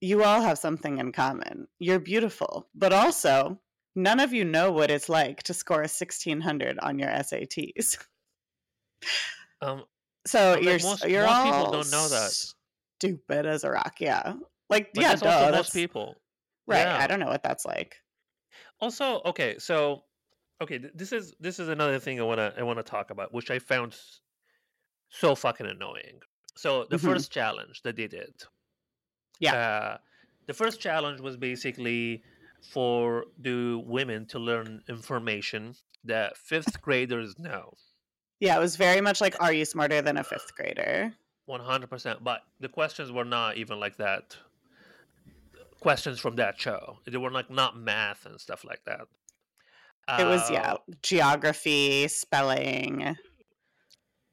you 0.00 0.22
all 0.24 0.40
have 0.42 0.58
something 0.58 0.98
in 0.98 1.12
common 1.12 1.66
you're 1.78 2.00
beautiful 2.00 2.68
but 2.74 2.92
also 2.92 3.58
none 3.94 4.18
of 4.20 4.32
you 4.32 4.44
know 4.44 4.70
what 4.72 4.90
it's 4.90 5.08
like 5.08 5.42
to 5.44 5.54
score 5.54 5.78
a 5.78 5.88
1600 5.88 6.78
on 6.80 6.98
your 6.98 7.08
sats 7.08 7.96
um 9.62 9.84
so 10.26 10.58
you're 10.58 10.74
s- 10.74 10.84
most- 10.84 11.04
you're 11.08 11.24
most 11.24 11.36
all 11.36 11.44
people 11.44 11.70
don't 11.72 11.90
know 11.90 12.08
that. 12.08 12.30
stupid 12.98 13.46
as 13.46 13.64
a 13.64 13.70
rock 13.70 13.94
yeah 14.00 14.34
like 14.70 14.92
but 14.94 15.02
yeah 15.02 15.08
that's 15.10 15.22
duh, 15.22 15.50
that's 15.50 15.56
most 15.56 15.72
people. 15.72 16.16
right 16.66 16.80
Yeah. 16.82 16.98
i 16.98 17.06
don't 17.06 17.20
know 17.20 17.28
what 17.28 17.42
that's 17.42 17.64
like 17.64 17.96
Also, 18.80 19.20
okay, 19.24 19.58
so 19.58 20.04
okay, 20.60 20.78
th- 20.78 20.92
this 20.94 21.12
is 21.12 21.34
this 21.40 21.58
is 21.58 21.68
another 21.68 21.98
thing 21.98 22.20
I 22.20 22.24
wanna 22.24 22.52
I 22.58 22.62
wanna 22.62 22.82
talk 22.82 23.10
about, 23.10 23.32
which 23.32 23.50
I 23.50 23.58
found 23.58 23.96
so 25.08 25.34
fucking 25.34 25.66
annoying. 25.66 26.20
So 26.56 26.84
the 26.84 26.96
Mhm. 26.96 27.04
first 27.08 27.30
challenge 27.32 27.82
that 27.82 27.96
they 27.96 28.08
did, 28.08 28.34
Yeah. 29.38 29.54
uh, 29.54 29.98
the 30.46 30.54
first 30.54 30.80
challenge 30.80 31.20
was 31.20 31.36
basically 31.36 32.22
for 32.72 33.26
the 33.38 33.78
women 33.78 34.26
to 34.32 34.38
learn 34.38 34.82
information 34.88 35.74
that 36.04 36.36
fifth 36.36 36.80
graders 36.82 37.38
know, 37.38 37.74
yeah 38.40 38.56
it 38.56 38.60
was 38.60 38.76
very 38.76 39.00
much 39.00 39.20
like 39.20 39.34
are 39.40 39.52
you 39.52 39.64
smarter 39.64 40.02
than 40.02 40.16
a 40.16 40.24
fifth 40.24 40.54
grader 40.56 41.14
one 41.46 41.60
hundred 41.60 41.90
percent. 41.90 42.24
But 42.24 42.42
the 42.60 42.68
questions 42.68 43.10
were 43.12 43.24
not 43.38 43.56
even 43.56 43.78
like 43.80 43.96
that. 43.98 44.36
Questions 45.84 46.18
from 46.18 46.36
that 46.36 46.58
show, 46.58 46.98
they 47.04 47.18
were 47.18 47.30
like 47.30 47.50
not 47.50 47.76
math 47.76 48.24
and 48.24 48.40
stuff 48.40 48.64
like 48.64 48.82
that. 48.86 49.02
it 50.18 50.24
was 50.24 50.50
yeah 50.50 50.72
Uh, 50.72 50.78
geography 51.02 52.08
spelling. 52.08 53.16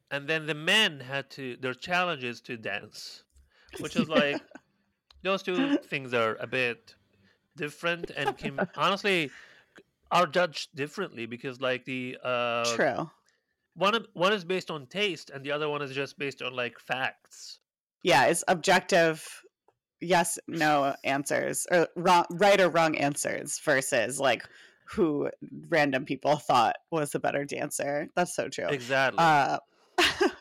And 0.10 0.28
then 0.30 0.46
the 0.46 0.54
men 0.56 1.00
had 1.02 1.30
to 1.32 1.58
their 1.58 1.74
challenges 1.74 2.40
to 2.48 2.56
dance 2.58 3.24
which 3.80 3.96
is 3.98 4.08
like 4.22 4.42
those 5.24 5.44
two 5.44 5.76
things 5.78 6.14
are 6.14 6.36
a 6.40 6.48
bit 6.48 6.96
different 7.58 8.12
and 8.16 8.38
can 8.38 8.58
honestly 8.78 9.30
are 10.10 10.28
judged 10.28 10.74
differently 10.76 11.26
because 11.26 11.60
like 11.60 11.84
the 11.86 12.18
uh 12.24 12.64
true. 12.76 13.10
one 13.76 13.94
of- 13.96 14.08
one 14.14 14.32
is 14.34 14.44
based 14.46 14.72
on 14.72 14.88
taste 14.88 15.30
and 15.34 15.44
the 15.46 15.52
other 15.52 15.68
one 15.70 15.82
is 15.82 15.92
just 15.94 16.18
based 16.18 16.42
on 16.42 16.54
like 16.56 16.80
facts. 16.80 17.60
Yeah 18.04 18.26
it's 18.28 18.44
objective 18.48 19.18
yes 20.02 20.40
no 20.48 20.96
answers 21.04 21.68
or 21.72 21.88
wrong 21.96 22.26
right 22.32 22.60
or 22.60 22.70
wrong 22.70 22.96
answers 22.98 23.60
versus 23.60 24.20
like 24.20 24.44
who 24.86 25.30
random 25.70 26.04
people 26.06 26.36
thought 26.36 26.76
was 26.92 27.12
the 27.12 27.20
better 27.20 27.46
dancer 27.46 28.08
that's 28.16 28.36
so 28.36 28.50
true 28.50 28.68
exactly 28.68 29.18
uh 29.24 29.58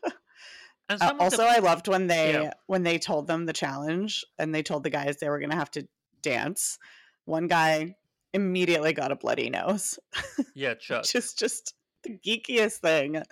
and 0.89 1.01
Uh, 1.01 1.15
also, 1.21 1.37
the, 1.39 1.49
I 1.49 1.59
loved 1.59 1.87
when 1.89 2.09
they 2.09 2.33
Yeah. 2.33 2.51
when 2.67 2.83
they 2.83 2.99
told 2.99 3.27
them 3.27 3.47
the 3.47 3.53
challenge 3.53 4.25
and 4.39 4.55
they 4.55 4.63
told 4.63 4.83
the 4.83 4.91
guys 4.91 5.17
they 5.17 5.29
were 5.29 5.39
going 5.39 5.51
to 5.51 5.57
have 5.57 5.71
to 5.73 5.87
dance. 6.23 6.79
One 7.27 7.47
guy 7.47 7.95
immediately 8.33 8.93
got 8.93 9.13
a 9.13 9.17
bloody 9.17 9.51
nose, 9.51 9.99
yeah 10.55 10.75
chuck 10.75 11.03
which 11.03 11.15
is 11.15 11.33
just 11.35 11.75
the 12.03 12.19
geekiest 12.19 12.79
thing 12.79 13.23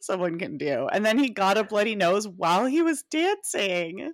someone 0.00 0.38
can 0.38 0.56
do. 0.58 0.86
And 0.92 1.04
then 1.04 1.18
he 1.18 1.30
got 1.30 1.58
a 1.58 1.64
bloody 1.64 1.96
nose 1.96 2.28
while 2.28 2.66
he 2.66 2.82
was 2.82 3.02
dancing. 3.10 4.12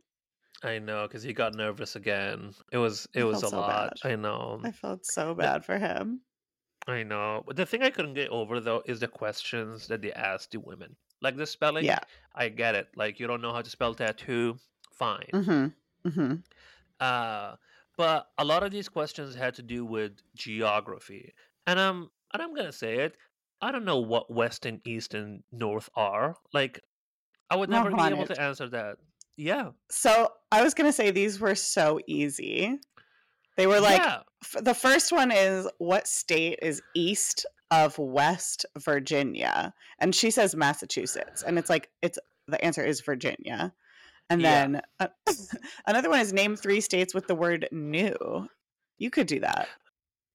I 0.66 0.78
know 0.78 1.06
because 1.06 1.22
he 1.22 1.32
got 1.32 1.54
nervous 1.54 1.96
again 1.96 2.52
it 2.72 2.78
was 2.78 3.06
I 3.14 3.20
it 3.20 3.24
was 3.24 3.42
a 3.42 3.48
so 3.48 3.60
lot 3.60 3.94
bad. 4.02 4.12
i 4.12 4.16
know 4.16 4.60
I 4.64 4.72
felt 4.72 5.06
so 5.06 5.34
bad 5.34 5.64
for 5.64 5.78
him. 5.78 6.20
I 6.88 7.02
know. 7.02 7.42
But 7.44 7.56
the 7.56 7.66
thing 7.66 7.82
I 7.82 7.90
couldn't 7.90 8.14
get 8.14 8.28
over 8.30 8.60
though 8.60 8.80
is 8.86 9.00
the 9.00 9.08
questions 9.08 9.88
that 9.88 10.02
they 10.02 10.12
asked 10.12 10.52
the 10.52 10.60
women. 10.60 10.94
Like 11.20 11.36
the 11.36 11.44
spelling, 11.46 11.84
Yeah. 11.84 11.98
I 12.32 12.48
get 12.48 12.76
it. 12.76 12.86
Like 12.94 13.18
you 13.18 13.26
don't 13.26 13.42
know 13.42 13.52
how 13.52 13.62
to 13.62 13.70
spell 13.70 13.92
tattoo, 13.94 14.56
fine. 14.92 15.26
Mm-hmm. 15.34 16.08
Mm-hmm. 16.08 16.34
Uh, 17.00 17.56
but 17.96 18.28
a 18.38 18.44
lot 18.44 18.62
of 18.62 18.70
these 18.70 18.88
questions 18.88 19.34
had 19.34 19.54
to 19.54 19.62
do 19.62 19.84
with 19.84 20.12
geography, 20.36 21.34
and 21.66 21.78
um, 21.80 22.10
and 22.32 22.40
I'm 22.42 22.54
gonna 22.54 22.70
say 22.72 22.98
it. 22.98 23.16
I 23.60 23.72
don't 23.72 23.84
know 23.84 23.98
what 23.98 24.30
west 24.30 24.66
and 24.66 24.80
east 24.86 25.14
and 25.14 25.42
north 25.50 25.88
are. 25.96 26.36
Like, 26.52 26.80
I 27.50 27.56
would 27.56 27.70
never 27.70 27.88
be 27.90 27.94
able 27.96 28.10
Mohammed. 28.10 28.28
to 28.28 28.40
answer 28.40 28.68
that. 28.68 28.98
Yeah, 29.36 29.70
So 29.90 30.32
I 30.50 30.62
was 30.62 30.72
going 30.74 30.88
to 30.88 30.92
say 30.92 31.10
these 31.10 31.38
were 31.40 31.54
so 31.54 32.00
easy. 32.06 32.78
They 33.56 33.66
were 33.66 33.80
like 33.80 33.98
yeah, 33.98 34.20
f- 34.42 34.62
the 34.64 34.74
first 34.74 35.12
one 35.12 35.30
is 35.30 35.68
what 35.78 36.06
state 36.06 36.58
is 36.62 36.82
east 36.94 37.44
of 37.70 37.98
West 37.98 38.64
Virginia? 38.78 39.74
And 39.98 40.14
she 40.14 40.30
says 40.30 40.54
Massachusetts. 40.54 41.42
And 41.42 41.58
it's 41.58 41.68
like 41.70 41.90
it's 42.02 42.18
the 42.48 42.62
answer 42.64 42.84
is 42.84 43.00
Virginia. 43.00 43.72
And 44.30 44.40
Yeah. 44.40 44.50
then 44.66 44.82
uh, 45.00 45.08
another 45.86 46.08
one 46.10 46.20
is 46.20 46.32
name 46.32 46.56
three 46.56 46.80
states 46.80 47.14
with 47.14 47.26
the 47.26 47.34
word 47.34 47.68
new. 47.72 48.48
You 48.98 49.10
could 49.10 49.26
do 49.26 49.40
that. 49.40 49.68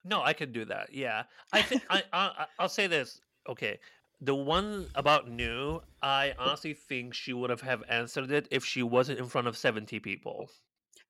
No, 0.03 0.21
I 0.23 0.33
could 0.33 0.51
do 0.51 0.65
that. 0.65 0.93
Yeah, 0.93 1.23
I 1.53 1.61
think 1.61 1.83
I 1.89 2.03
I- 2.13 2.45
I'll 2.59 2.69
say 2.69 2.87
this. 2.87 3.19
Okay, 3.49 3.79
the 4.21 4.35
one 4.35 4.87
about 4.95 5.29
new, 5.29 5.81
I 6.01 6.33
honestly 6.39 6.73
think 6.73 7.13
she 7.13 7.33
would 7.33 7.49
have 7.49 7.61
have 7.61 7.83
answered 7.89 8.31
it 8.31 8.47
if 8.51 8.63
she 8.65 8.83
wasn't 8.83 9.19
in 9.19 9.27
front 9.27 9.47
of 9.47 9.57
seventy 9.57 9.99
people. 9.99 10.49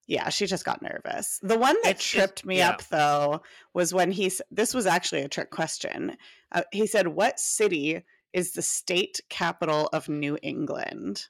Yeah, 0.07 0.29
she 0.29 0.45
just 0.47 0.65
got 0.65 0.81
nervous. 0.81 1.39
The 1.41 1.57
one 1.57 1.77
that 1.83 1.91
It's 1.91 2.05
tripped 2.05 2.45
me 2.45 2.57
yeah. 2.57 2.71
up 2.71 2.83
though 2.87 3.41
was 3.73 3.93
when 3.93 4.11
he 4.11 4.31
this 4.49 4.73
was 4.73 4.85
actually 4.85 5.21
a 5.21 5.29
trick 5.29 5.51
question. 5.51 6.17
Uh, 6.51 6.63
he 6.71 6.87
said, 6.87 7.07
"What 7.09 7.39
city 7.39 8.03
is 8.33 8.53
the 8.53 8.61
state 8.61 9.19
capital 9.29 9.89
of 9.93 10.09
New 10.09 10.37
England?" 10.41 11.27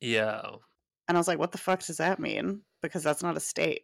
Yeah, 0.00 0.42
And 1.08 1.16
I 1.16 1.20
was 1.20 1.26
like, 1.28 1.38
what 1.38 1.52
the 1.52 1.58
fuck 1.58 1.82
does 1.84 1.96
that 1.96 2.20
mean? 2.20 2.62
Because 2.82 3.02
that's 3.02 3.22
not 3.22 3.36
a 3.36 3.40
state. 3.40 3.82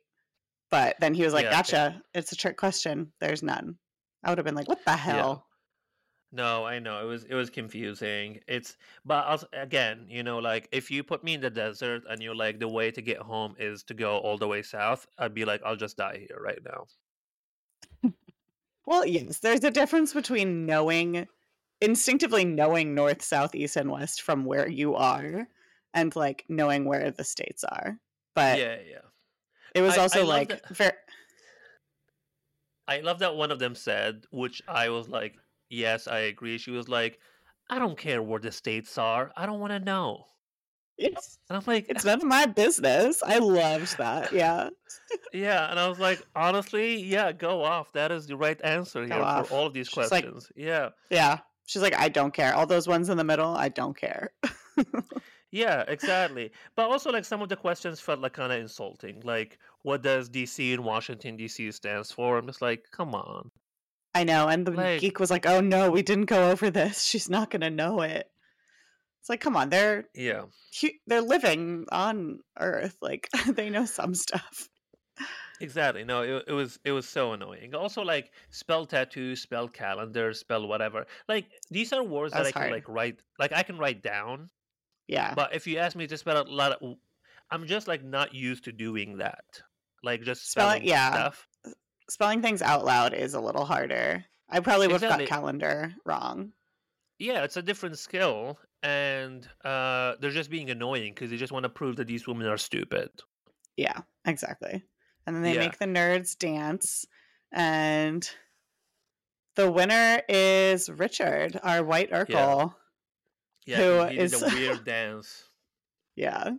But 0.71 0.97
then 1.01 1.15
he 1.15 1.25
was 1.25 1.33
like, 1.33 1.45
Yeah, 1.45 1.51
gotcha. 1.51 2.03
It's 2.15 2.33
a 2.33 2.37
trick 2.37 2.57
question. 2.57 3.13
There's 3.21 3.43
none. 3.43 3.79
I 4.23 4.31
would 4.31 4.39
have 4.39 4.45
been 4.45 4.55
like, 4.55 4.69
what 4.69 4.85
the 4.85 4.97
hell? 4.97 5.47
No, 6.35 6.65
I 6.67 6.81
know 6.81 7.01
it 7.01 7.05
was 7.05 7.23
it 7.25 7.35
was 7.35 7.49
confusing. 7.49 8.41
It's 8.49 8.77
but 9.05 9.25
also, 9.25 9.47
again, 9.53 10.07
you 10.09 10.25
know, 10.25 10.39
like 10.41 10.69
if 10.73 10.91
you 10.91 11.05
put 11.05 11.23
me 11.23 11.35
in 11.35 11.41
the 11.41 11.49
desert 11.49 12.03
and 12.11 12.21
you're 12.21 12.35
like 12.35 12.59
the 12.59 12.67
way 12.67 12.91
to 12.91 13.01
get 13.01 13.19
home 13.19 13.55
is 13.57 13.85
to 13.85 13.95
go 13.95 14.19
all 14.19 14.37
the 14.37 14.49
way 14.49 14.61
south, 14.63 15.07
I'd 15.17 15.33
be 15.33 15.45
like, 15.45 15.63
I'll 15.65 15.77
just 15.77 15.97
die 15.97 16.27
here 16.29 16.41
right 16.43 16.59
now. 16.65 16.87
Well, 18.87 19.07
yes, 19.07 19.39
there's 19.39 19.63
a 19.65 19.71
difference 19.71 20.13
between 20.13 20.67
knowing 20.67 21.29
instinctively 21.81 22.45
knowing 22.45 22.95
north, 22.97 23.23
south, 23.23 23.55
east, 23.55 23.77
and 23.77 23.91
west 23.91 24.21
from 24.23 24.45
where 24.45 24.69
you 24.69 24.95
are 24.97 25.47
and 25.95 26.15
like 26.17 26.45
knowing 26.49 26.85
where 26.85 27.11
the 27.13 27.25
states 27.25 27.63
are. 27.65 27.97
But 28.35 28.59
Yeah, 28.59 28.79
yeah. 28.87 28.99
it 29.75 29.83
was 29.83 29.95
I- 29.97 30.01
I 30.01 30.03
also 30.03 30.19
love 30.21 30.29
like 30.29 30.49
that- 30.49 30.69
ver- 30.77 30.99
I 32.89 33.01
love 33.01 33.21
that 33.21 33.37
one 33.37 33.51
of 33.53 33.59
them 33.61 33.75
said, 33.75 34.27
which 34.31 34.61
I 34.69 34.91
was 34.91 35.09
like, 35.09 35.37
yes, 35.75 36.07
I 36.09 36.21
agree. 36.21 36.59
She 36.59 36.71
was 36.71 36.89
like, 36.89 37.19
I 37.71 37.79
don't 37.79 37.99
care 37.99 38.23
where 38.23 38.41
the 38.41 38.53
states 38.53 38.97
are. 38.99 39.33
I 39.37 39.47
don't 39.47 39.61
want 39.61 39.73
to 39.73 39.81
know. 39.81 40.25
it's, 40.99 41.39
And 41.49 41.57
I'm 41.57 41.65
like, 41.67 41.87
it's 41.89 42.05
none 42.05 42.19
of 42.21 42.25
my 42.25 42.47
business. 42.47 43.23
I 43.25 43.39
loved 43.39 43.99
that. 43.99 44.33
Yeah. 44.33 44.69
yeah. 45.33 45.71
And 45.71 45.79
I 45.81 45.89
was 45.89 45.99
like, 45.99 46.23
honestly, 46.37 47.03
yeah, 47.03 47.33
go 47.33 47.65
off. 47.65 47.93
That 47.93 48.13
is 48.13 48.27
the 48.27 48.37
right 48.37 48.61
answer 48.63 49.07
Go 49.07 49.15
here 49.15 49.25
off. 49.25 49.49
for 49.49 49.55
all 49.55 49.67
of 49.67 49.73
these 49.75 49.89
She's 49.89 49.97
like- 49.97 50.09
questions. 50.25 50.51
yeah. 50.57 50.91
Yeah. 51.11 51.39
She's 51.67 51.81
like, 51.83 51.95
I 51.99 52.11
don't 52.11 52.35
care. 52.35 52.55
All 52.55 52.67
those 52.67 52.87
ones 52.87 53.09
in 53.09 53.17
the 53.17 53.25
middle, 53.25 53.55
I 53.55 53.69
don't 53.71 53.97
care. 53.97 54.31
Yeah, 55.51 55.85
exactly. 55.87 56.51
But 56.75 56.91
also, 56.91 57.13
like 57.13 57.25
some 57.25 57.41
of 57.41 57.49
the 57.49 57.55
questions 57.55 58.01
felt 58.01 58.19
like 58.19 58.33
kind 58.33 58.53
of 58.53 58.59
insulting. 58.59 59.21
Like, 59.23 59.59
what 59.83 60.03
does 60.03 60.29
DC 60.29 60.75
and 60.75 60.85
Washington 60.85 61.39
DC 61.39 61.73
stands 61.73 62.11
for? 62.11 62.37
I'm 62.39 62.47
just 62.49 62.61
like, 62.61 62.83
come 62.91 63.15
on. 63.15 63.53
I 64.15 64.25
know. 64.25 64.49
And 64.49 64.67
the 64.67 64.71
Like- 64.73 65.01
geek 65.01 65.19
was 65.19 65.31
like, 65.31 65.47
oh 65.47 65.61
no, 65.61 65.91
we 65.91 66.03
didn't 66.03 66.27
go 66.27 66.51
over 66.51 66.71
this. 66.71 67.03
She's 67.03 67.29
not 67.29 67.51
going 67.51 67.63
to 67.63 67.71
know 67.71 68.01
it. 68.03 68.31
It's 69.21 69.29
like, 69.31 69.41
come 69.41 69.57
on, 69.57 69.71
they're 69.71 70.05
Yeah, 70.15 70.43
they're 71.07 71.23
living 71.23 71.87
on 71.91 72.41
Earth. 72.59 72.97
Like 73.01 73.29
they 73.49 73.71
know 73.71 73.87
some 73.87 74.15
stuff. 74.15 74.69
exactly. 75.61 76.05
No, 76.05 76.23
it, 76.23 76.45
it 76.49 76.53
was 76.53 76.79
it 76.85 76.93
was 76.93 77.09
so 77.09 77.33
annoying. 77.33 77.75
Also, 77.75 78.03
like 78.03 78.31
spell 78.51 78.85
tattoo, 78.87 79.35
spell 79.35 79.67
calendar, 79.69 80.33
spell 80.35 80.67
whatever. 80.69 81.07
Like 81.29 81.47
these 81.71 81.93
are 81.93 82.03
words 82.05 82.33
that 82.35 82.45
That's 82.45 82.57
I 82.57 82.61
can 82.65 82.71
like 82.71 82.89
write. 82.89 83.17
Like 83.39 83.53
I 83.53 83.63
can 83.63 83.79
write 83.79 84.03
down. 84.03 84.51
Yeah. 85.09 85.33
But 85.35 85.55
if 85.55 85.67
you 85.67 85.79
ask 85.79 85.97
me 85.97 86.07
to 86.07 86.17
spell 86.19 86.43
a 86.43 86.45
lot 86.45 86.73
of, 86.73 86.97
I'm 87.51 87.67
just 87.67 87.89
like 87.89 88.05
not 88.05 88.35
used 88.35 88.65
to 88.65 88.73
doing 88.73 89.19
that. 89.19 89.45
Like 90.03 90.23
just 90.23 90.51
Spelling- 90.51 90.83
spelling 90.83 90.89
yeah. 90.89 91.13
stuff. 91.13 91.47
Spelling 92.09 92.43
things 92.43 92.61
out 92.63 92.85
loud 92.85 93.15
is 93.15 93.35
a 93.35 93.41
little 93.41 93.65
harder. 93.65 94.25
I 94.49 94.61
probably 94.61 94.87
would 94.89 95.01
have 95.01 95.03
Exactly. 95.05 95.27
got 95.27 95.35
calendar 95.35 95.95
wrong. 96.05 96.53
Yeah, 97.19 97.45
it's 97.45 97.57
a 97.57 97.63
different 97.63 97.99
skill, 97.99 98.59
and 98.83 99.49
uh, 99.65 100.15
they're 100.21 100.31
just 100.31 100.51
being 100.51 100.69
annoying 100.71 101.15
because 101.15 101.31
they 101.31 101.37
just 101.37 101.53
want 101.53 101.63
to 101.65 101.69
prove 101.71 101.97
that 101.97 102.07
these 102.07 102.27
women 102.27 102.47
are 102.47 102.59
stupid. 102.59 103.09
Yeah, 103.77 104.01
exactly. 104.27 104.85
And 105.27 105.35
then 105.35 105.43
they 105.43 105.55
Yeah. 105.55 105.61
make 105.61 105.79
the 105.79 105.87
nerds 105.87 106.37
dance, 106.39 107.07
and 107.53 108.29
the 109.57 109.71
winner 109.71 110.21
is 110.29 110.91
Richard, 110.91 111.59
our 111.63 111.83
white 111.83 112.11
Urkel. 112.11 112.75
Yeah, 113.65 113.77
Who 113.79 114.05
he 114.09 114.17
did 114.17 114.23
is- 114.25 114.43
a 114.43 114.47
weird 114.55 114.85
dance. 114.85 115.45
Yeah. 116.17 116.51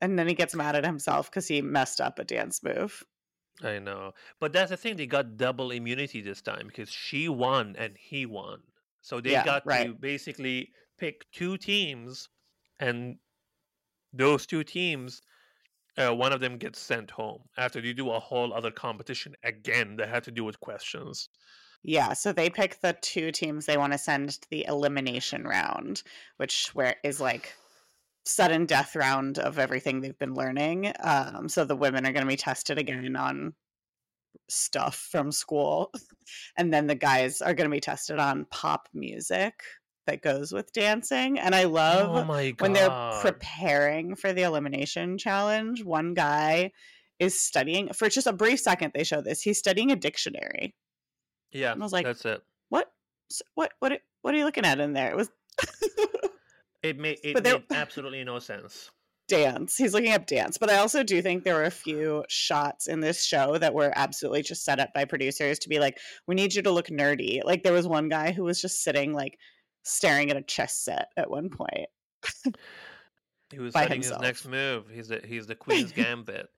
And 0.00 0.18
then 0.18 0.26
he 0.28 0.34
gets 0.34 0.54
mad 0.54 0.76
at 0.76 0.86
himself 0.86 1.30
because 1.30 1.46
he 1.46 1.60
messed 1.60 2.00
up 2.00 2.18
a 2.18 2.24
dance 2.24 2.62
move. 2.62 3.04
I 3.62 3.78
know, 3.78 4.12
but 4.38 4.52
that's 4.52 4.70
the 4.70 4.76
thing. 4.76 4.96
They 4.96 5.06
got 5.06 5.36
double 5.38 5.70
immunity 5.70 6.20
this 6.20 6.42
time 6.42 6.66
because 6.66 6.90
she 6.90 7.26
won 7.28 7.74
and 7.76 7.96
he 7.96 8.26
won. 8.26 8.72
So 9.00 9.20
they 9.20 9.34
Yeah, 9.34 9.40
got 9.40 9.70
to 9.70 9.94
basically 9.94 10.72
pick 10.98 11.30
two 11.30 11.56
teams, 11.56 12.28
and 12.78 13.18
those 14.12 14.46
two 14.46 14.64
teams, 14.64 15.22
uh, 15.98 16.14
one 16.14 16.32
of 16.32 16.40
them 16.40 16.58
gets 16.58 16.80
sent 16.80 17.12
home 17.12 17.48
after 17.56 17.80
they 17.80 17.92
do 17.94 18.10
a 18.10 18.20
whole 18.20 18.52
other 18.54 18.72
competition 18.72 19.36
again 19.44 19.96
that 19.96 20.08
had 20.10 20.24
to 20.24 20.32
do 20.32 20.44
with 20.44 20.60
questions. 20.60 21.28
Yeah, 21.82 22.12
so 22.12 22.32
they 22.32 22.50
pick 22.50 22.80
the 22.80 22.92
two 23.00 23.32
teams 23.32 23.66
they 23.66 23.76
want 23.78 23.92
to 23.92 23.98
send 23.98 24.30
to 24.30 24.48
the 24.50 24.64
elimination 24.66 25.44
round, 25.44 26.02
which 26.36 26.74
where 26.74 26.96
is 27.02 27.20
like 27.20 27.54
sudden 28.24 28.66
death 28.66 28.94
round 28.96 29.38
of 29.38 29.58
everything 29.58 30.00
they've 30.00 30.18
been 30.18 30.34
learning. 30.34 30.92
Um, 31.00 31.48
so 31.48 31.64
the 31.64 31.76
women 31.76 32.06
are 32.06 32.12
going 32.12 32.24
to 32.24 32.28
be 32.28 32.36
tested 32.36 32.78
again 32.78 33.16
on 33.16 33.54
stuff 34.48 35.08
from 35.10 35.32
school, 35.32 35.90
and 36.56 36.72
then 36.72 36.86
the 36.86 36.94
guys 36.94 37.40
are 37.40 37.54
going 37.54 37.68
to 37.68 37.74
be 37.74 37.80
tested 37.80 38.18
on 38.18 38.46
pop 38.50 38.88
music 38.92 39.54
that 40.06 40.22
goes 40.22 40.52
with 40.52 40.72
dancing. 40.72 41.38
And 41.38 41.54
I 41.54 41.64
love 41.64 42.10
oh 42.10 42.52
when 42.58 42.72
they're 42.72 43.20
preparing 43.20 44.16
for 44.16 44.32
the 44.32 44.42
elimination 44.42 45.18
challenge, 45.18 45.84
one 45.84 46.14
guy 46.14 46.72
is 47.18 47.38
studying 47.38 47.92
for 47.92 48.08
just 48.08 48.26
a 48.26 48.32
brief 48.32 48.60
second. 48.60 48.92
They 48.94 49.04
show 49.04 49.20
this. 49.20 49.42
He's 49.42 49.58
studying 49.58 49.92
a 49.92 49.96
dictionary. 49.96 50.74
yeah, 51.52 51.72
And 51.72 51.82
I 51.82 51.84
was 51.84 51.92
like, 51.92 52.06
that's 52.06 52.24
it. 52.24 52.42
What? 52.70 52.90
What? 53.54 53.72
What? 53.78 54.00
What 54.22 54.34
are 54.34 54.38
you 54.38 54.44
looking 54.44 54.64
at 54.64 54.80
in 54.80 54.92
there? 54.94 55.10
It 55.10 55.16
was 55.16 55.30
It 56.82 56.98
made 56.98 57.18
it 57.22 57.42
there- 57.42 57.54
made 57.54 57.64
absolutely 57.72 58.24
no 58.24 58.38
sense. 58.38 58.90
dance. 59.28 59.76
He's 59.76 59.94
looking 59.94 60.12
up 60.12 60.26
dance. 60.26 60.58
But 60.58 60.70
I 60.70 60.78
also 60.78 61.04
do 61.04 61.22
think 61.22 61.44
there 61.44 61.54
were 61.54 61.62
a 61.64 61.70
few 61.70 62.24
shots 62.28 62.88
in 62.88 62.98
this 62.98 63.24
show 63.24 63.58
that 63.58 63.72
were 63.72 63.92
absolutely 63.94 64.42
just 64.42 64.64
set 64.64 64.80
up 64.80 64.92
by 64.92 65.04
producers 65.04 65.60
to 65.60 65.68
be 65.68 65.78
like, 65.78 65.98
we 66.26 66.34
need 66.34 66.52
you 66.52 66.62
to 66.62 66.70
look 66.72 66.88
nerdy. 66.88 67.40
Like 67.44 67.62
there 67.62 67.72
was 67.72 67.86
one 67.86 68.08
guy 68.08 68.32
who 68.32 68.42
was 68.42 68.60
just 68.60 68.82
sitting 68.82 69.12
like 69.12 69.38
staring 69.84 70.30
at 70.30 70.36
a 70.36 70.42
chess 70.42 70.76
set 70.76 71.10
at 71.16 71.30
one 71.30 71.48
point. 71.48 71.86
He 73.52 73.60
was 73.60 73.72
by 73.74 73.84
studying 73.84 74.02
his 74.02 74.18
next 74.18 74.46
move. 74.46 74.86
He's 74.92 75.06
the 75.08 75.20
he's 75.24 75.46
the 75.46 75.54
Queen's 75.54 75.92
Gambit. 76.00 76.48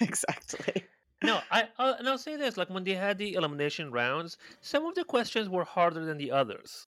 exactly. 0.00 0.84
No, 1.22 1.40
I 1.50 1.64
uh, 1.78 1.94
and 1.98 2.08
I'll 2.08 2.16
say 2.16 2.36
this: 2.36 2.56
like 2.56 2.70
when 2.70 2.84
they 2.84 2.94
had 2.94 3.18
the 3.18 3.34
elimination 3.34 3.90
rounds, 3.90 4.38
some 4.60 4.86
of 4.86 4.94
the 4.94 5.04
questions 5.04 5.48
were 5.48 5.64
harder 5.64 6.04
than 6.04 6.16
the 6.16 6.30
others. 6.30 6.86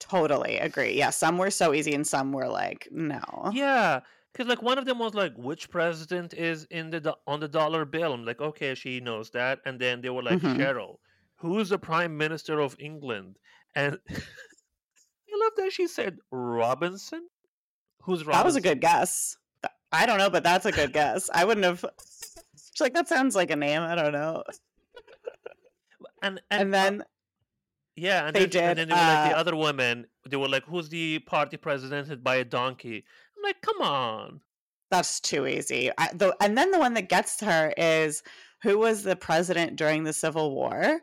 Totally 0.00 0.58
agree. 0.58 0.94
Yeah, 0.96 1.10
some 1.10 1.38
were 1.38 1.50
so 1.50 1.74
easy 1.74 1.94
and 1.94 2.06
some 2.06 2.32
were 2.32 2.48
like, 2.48 2.88
no. 2.90 3.50
Yeah, 3.52 4.00
because 4.32 4.46
like 4.46 4.62
one 4.62 4.78
of 4.78 4.84
them 4.84 4.98
was 4.98 5.14
like, 5.14 5.34
which 5.36 5.70
president 5.70 6.34
is 6.34 6.64
in 6.70 6.90
the 6.90 7.00
do- 7.00 7.14
on 7.26 7.40
the 7.40 7.48
dollar 7.48 7.84
bill? 7.84 8.12
I'm 8.12 8.24
like, 8.24 8.40
okay, 8.40 8.74
she 8.74 9.00
knows 9.00 9.30
that. 9.30 9.58
And 9.66 9.78
then 9.80 10.00
they 10.00 10.10
were 10.10 10.22
like, 10.22 10.38
Mhm. 10.40 10.56
Cheryl, 10.56 10.98
who's 11.36 11.68
the 11.70 11.78
prime 11.78 12.16
minister 12.16 12.60
of 12.60 12.76
England? 12.78 13.36
And 13.74 13.98
I 14.08 15.44
love 15.44 15.52
that 15.56 15.72
she 15.72 15.86
said 15.88 16.18
Robinson. 16.30 17.26
Who's 18.02 18.20
Robinson? 18.24 18.38
That 18.38 18.44
was 18.46 18.56
a 18.56 18.60
good 18.60 18.80
guess. 18.80 19.36
I 19.90 20.06
don't 20.06 20.18
know, 20.18 20.30
but 20.30 20.44
that's 20.44 20.66
a 20.66 20.72
good 20.72 20.92
guess. 20.92 21.28
I 21.32 21.44
wouldn't 21.44 21.64
have. 21.64 21.84
She's 22.72 22.80
like, 22.80 22.94
that 22.94 23.08
sounds 23.08 23.34
like 23.34 23.50
a 23.50 23.56
name. 23.56 23.82
I 23.82 23.94
don't 23.94 24.12
know. 24.12 24.44
And 26.22 26.40
And, 26.50 26.60
and, 26.62 26.74
then 26.74 27.04
yeah, 27.98 28.26
and 28.26 28.36
they 28.36 28.46
then, 28.46 28.70
and 28.70 28.78
then 28.78 28.88
they 28.88 28.94
were 28.94 29.00
like 29.00 29.30
the 29.30 29.36
uh, 29.36 29.40
other 29.40 29.56
women. 29.56 30.06
They 30.28 30.36
were 30.36 30.48
like, 30.48 30.64
who's 30.64 30.88
the 30.88 31.18
party 31.20 31.56
presented 31.56 32.22
by 32.22 32.36
a 32.36 32.44
donkey? 32.44 33.04
I'm 33.36 33.42
like, 33.42 33.60
come 33.62 33.80
on. 33.82 34.40
that's 34.90 35.20
too 35.20 35.46
easy. 35.46 35.90
I, 35.98 36.08
the, 36.14 36.36
and 36.40 36.56
then 36.56 36.70
the 36.70 36.78
one 36.78 36.94
that 36.94 37.08
gets 37.08 37.40
her 37.40 37.72
is 37.76 38.22
who 38.62 38.78
was 38.78 39.02
the 39.02 39.16
president 39.16 39.76
during 39.76 40.04
the 40.04 40.12
Civil 40.12 40.54
War? 40.54 41.00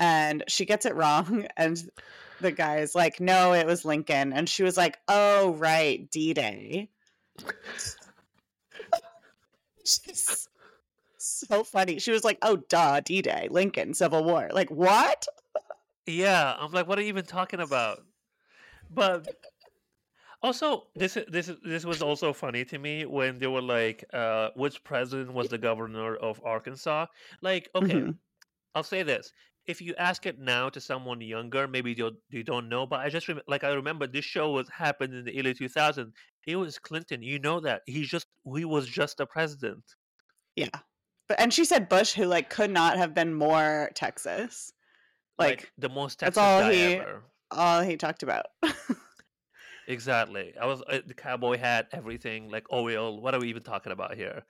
And 0.00 0.44
she 0.48 0.64
gets 0.64 0.86
it 0.86 0.94
wrong. 0.96 1.46
And 1.56 1.82
the 2.40 2.52
guy's 2.52 2.94
like, 2.94 3.20
no, 3.20 3.52
it 3.52 3.66
was 3.66 3.84
Lincoln. 3.84 4.32
And 4.32 4.48
she 4.48 4.62
was 4.62 4.76
like, 4.76 4.98
oh, 5.08 5.54
right, 5.54 6.10
D 6.10 6.34
Day. 6.34 6.90
She's 9.84 10.48
so 11.18 11.64
funny. 11.64 11.98
She 11.98 12.10
was 12.10 12.24
like, 12.24 12.38
oh, 12.42 12.56
duh, 12.68 13.00
D 13.00 13.22
Day, 13.22 13.48
Lincoln, 13.50 13.94
Civil 13.94 14.24
War. 14.24 14.50
Like, 14.52 14.70
what? 14.70 15.26
Yeah, 16.06 16.54
I'm 16.58 16.70
like, 16.72 16.86
what 16.86 16.98
are 16.98 17.02
you 17.02 17.08
even 17.08 17.24
talking 17.24 17.60
about? 17.60 18.06
But 18.90 19.28
also, 20.42 20.88
this 20.94 21.16
this 21.28 21.50
this 21.64 21.84
was 21.84 22.02
also 22.02 22.32
funny 22.32 22.64
to 22.66 22.78
me 22.78 23.04
when 23.06 23.38
they 23.38 23.46
were 23.46 23.62
like, 23.62 24.04
uh, 24.12 24.50
which 24.54 24.84
president 24.84 25.32
was 25.32 25.48
the 25.48 25.58
governor 25.58 26.14
of 26.16 26.40
Arkansas? 26.44 27.06
Like, 27.40 27.68
okay, 27.74 28.02
Mhm. 28.02 28.18
I'll 28.74 28.84
say 28.84 29.02
this: 29.04 29.32
if 29.66 29.80
you 29.82 29.94
ask 29.96 30.26
it 30.26 30.38
now 30.38 30.70
to 30.70 30.80
someone 30.80 31.20
younger, 31.22 31.68
maybe 31.68 31.94
you 31.94 32.18
they 32.30 32.42
don't 32.44 32.68
know. 32.68 32.86
But 32.86 33.00
I 33.00 33.10
just 33.10 33.28
rem- 33.28 33.42
like 33.48 33.64
I 33.64 33.70
remember 33.72 34.06
this 34.06 34.24
show 34.26 34.52
was 34.52 34.68
happened 34.70 35.14
in 35.14 35.24
the 35.24 35.38
early 35.40 35.54
2000s. 35.54 36.14
It 36.46 36.56
was 36.56 36.78
Clinton. 36.78 37.22
You 37.22 37.38
know 37.40 37.60
that 37.60 37.82
he 37.86 38.04
just 38.04 38.28
he 38.56 38.64
was 38.66 38.88
just 38.88 39.20
a 39.20 39.26
president. 39.26 39.84
Yeah. 40.56 40.80
But 41.28 41.40
and 41.40 41.52
she 41.52 41.64
said 41.64 41.88
Bush, 41.88 42.12
who 42.14 42.24
like 42.26 42.50
could 42.50 42.70
not 42.70 42.96
have 42.96 43.14
been 43.14 43.34
more 43.34 43.90
Texas. 43.94 44.72
Like, 45.38 45.70
the 45.78 45.88
most 45.88 46.20
that's 46.20 46.36
Texas 46.36 46.42
all 46.42 46.60
guy 46.60 46.72
he- 46.72 46.94
ever. 46.96 47.22
all 47.50 47.82
he 47.82 47.96
talked 47.96 48.22
about. 48.22 48.46
Exactly. 49.88 50.52
I 50.60 50.66
was 50.66 50.82
uh, 50.82 51.00
the 51.06 51.14
cowboy 51.14 51.58
hat, 51.58 51.88
everything 51.92 52.50
like 52.50 52.66
oil. 52.72 53.20
What 53.20 53.34
are 53.34 53.40
we 53.40 53.48
even 53.48 53.62
talking 53.62 53.92
about 53.92 54.16
here? 54.16 54.42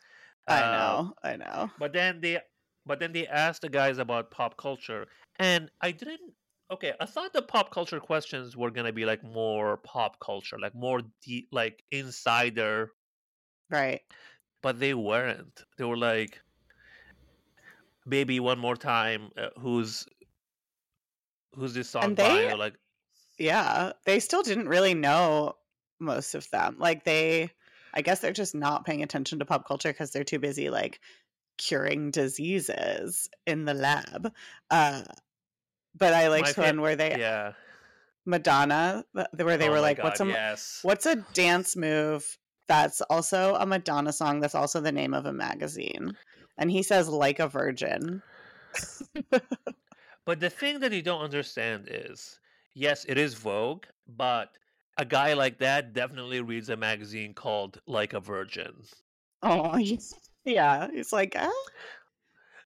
I 0.48 0.60
Uh, 0.62 0.72
know. 0.72 1.14
I 1.22 1.36
know. 1.36 1.70
But 1.78 1.92
then 1.92 2.20
they, 2.20 2.40
but 2.86 3.00
then 3.00 3.12
they 3.12 3.26
asked 3.26 3.62
the 3.62 3.68
guys 3.68 3.98
about 3.98 4.30
pop 4.30 4.56
culture, 4.56 5.06
and 5.38 5.70
I 5.80 5.90
didn't 5.90 6.32
okay, 6.70 6.94
I 7.00 7.04
thought 7.06 7.32
the 7.32 7.42
pop 7.42 7.70
culture 7.70 8.00
questions 8.00 8.56
were 8.56 8.70
gonna 8.70 8.92
be 8.92 9.04
like 9.04 9.22
more 9.22 9.76
pop 9.78 10.18
culture, 10.20 10.58
like 10.58 10.74
more 10.74 11.02
deep, 11.22 11.48
like 11.52 11.82
insider, 11.90 12.92
Right. 13.70 14.00
but 14.62 14.78
they 14.80 14.94
weren't. 14.94 15.64
They 15.76 15.84
were 15.84 15.98
like, 15.98 16.40
"Baby, 18.08 18.40
one 18.40 18.58
more 18.58 18.76
time." 18.76 19.30
Uh, 19.36 19.50
who's 19.58 20.06
who's 21.56 21.74
this 21.74 21.88
song 21.88 22.04
And 22.04 22.16
by? 22.16 22.52
Or 22.52 22.56
like, 22.56 22.74
yeah, 23.38 23.92
they 24.04 24.20
still 24.20 24.42
didn't 24.42 24.68
really 24.68 24.94
know 24.94 25.56
most 25.98 26.34
of 26.34 26.48
them. 26.50 26.76
Like 26.78 27.04
they 27.04 27.50
I 27.94 28.02
guess 28.02 28.20
they're 28.20 28.32
just 28.32 28.54
not 28.54 28.84
paying 28.84 29.02
attention 29.02 29.38
to 29.38 29.44
pop 29.44 29.66
culture 29.66 29.90
because 29.90 30.10
they're 30.10 30.24
too 30.24 30.38
busy 30.38 30.68
like 30.68 31.00
curing 31.58 32.10
diseases 32.10 33.28
in 33.46 33.64
the 33.64 33.74
lab. 33.74 34.32
Uh 34.70 35.02
but 35.98 36.12
I 36.12 36.24
my 36.24 36.28
liked 36.28 36.48
fa- 36.50 36.62
one 36.62 36.80
where 36.80 36.96
they 36.96 37.16
yeah. 37.18 37.52
Madonna 38.26 39.04
where 39.12 39.56
they 39.56 39.68
oh 39.68 39.72
were 39.72 39.80
like 39.80 39.98
god, 39.98 40.04
what's 40.04 40.20
a 40.20 40.26
yes. 40.26 40.80
what's 40.82 41.06
a 41.06 41.16
dance 41.32 41.76
move 41.76 42.38
that's 42.68 43.00
also 43.02 43.54
a 43.54 43.64
Madonna 43.64 44.12
song 44.12 44.40
that's 44.40 44.54
also 44.54 44.80
the 44.80 44.92
name 44.92 45.14
of 45.14 45.26
a 45.26 45.32
magazine. 45.32 46.16
And 46.58 46.70
he 46.70 46.82
says 46.82 47.08
like 47.08 47.38
a 47.38 47.48
virgin. 47.48 48.22
But 50.26 50.40
the 50.40 50.50
thing 50.50 50.80
that 50.80 50.92
you 50.92 51.00
don't 51.00 51.22
understand 51.22 51.88
is, 51.90 52.38
yes, 52.74 53.06
it 53.08 53.16
is 53.16 53.32
Vogue, 53.34 53.86
but 54.06 54.58
a 54.98 55.06
guy 55.06 55.32
like 55.34 55.58
that 55.58 55.94
definitely 55.94 56.42
reads 56.42 56.68
a 56.68 56.76
magazine 56.76 57.32
called 57.32 57.80
Like 57.86 58.12
a 58.12 58.20
Virgin. 58.20 58.84
Oh, 59.42 59.76
yeah. 60.44 60.88
It's 60.92 61.12
like, 61.12 61.34
ah, 61.36 61.52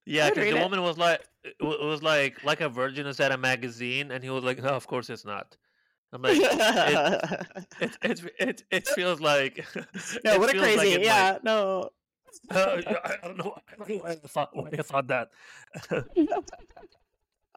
Yeah, 0.05 0.31
because 0.31 0.49
the 0.49 0.57
it. 0.57 0.63
woman 0.63 0.83
was 0.83 0.99
like, 0.99 1.29
it 1.45 1.55
was 1.61 2.03
like, 2.03 2.43
like 2.45 2.61
a 2.61 2.69
virgin 2.69 3.07
is 3.07 3.17
that 3.19 3.33
a 3.33 3.39
magazine, 3.39 4.11
and 4.11 4.23
he 4.25 4.31
was 4.31 4.45
like, 4.45 4.59
no, 4.63 4.71
of 4.71 4.87
course 4.87 5.11
it's 5.11 5.25
not. 5.25 5.57
I'm 6.13 6.23
like, 6.23 6.39
it, 6.43 6.53
it, 7.81 7.99
it, 8.03 8.33
it, 8.39 8.65
it 8.71 8.89
feels 8.89 9.21
like, 9.21 9.65
no, 10.25 10.39
what 10.39 10.51
a 10.51 10.53
feels 10.53 10.75
like 10.75 10.91
crazy. 10.91 10.99
might. 10.99 11.05
yeah, 11.05 11.39
no. 11.43 11.91
Uh, 12.51 12.81
I 12.87 13.17
I 13.23 13.29
don't 13.29 13.37
know. 13.39 13.57
I 13.69 13.77
don't 13.77 13.89
know 13.89 13.97
why 13.99 14.11
I 14.13 14.17
thought, 14.17 14.57
why 14.57 14.71
I 14.79 14.83
thought 14.83 15.07
that. 15.09 15.31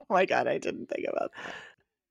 Oh 0.10 0.14
my 0.14 0.26
god, 0.26 0.48
I 0.48 0.58
didn't 0.58 0.88
think 0.88 1.06
about 1.08 1.32
that. 1.46 1.56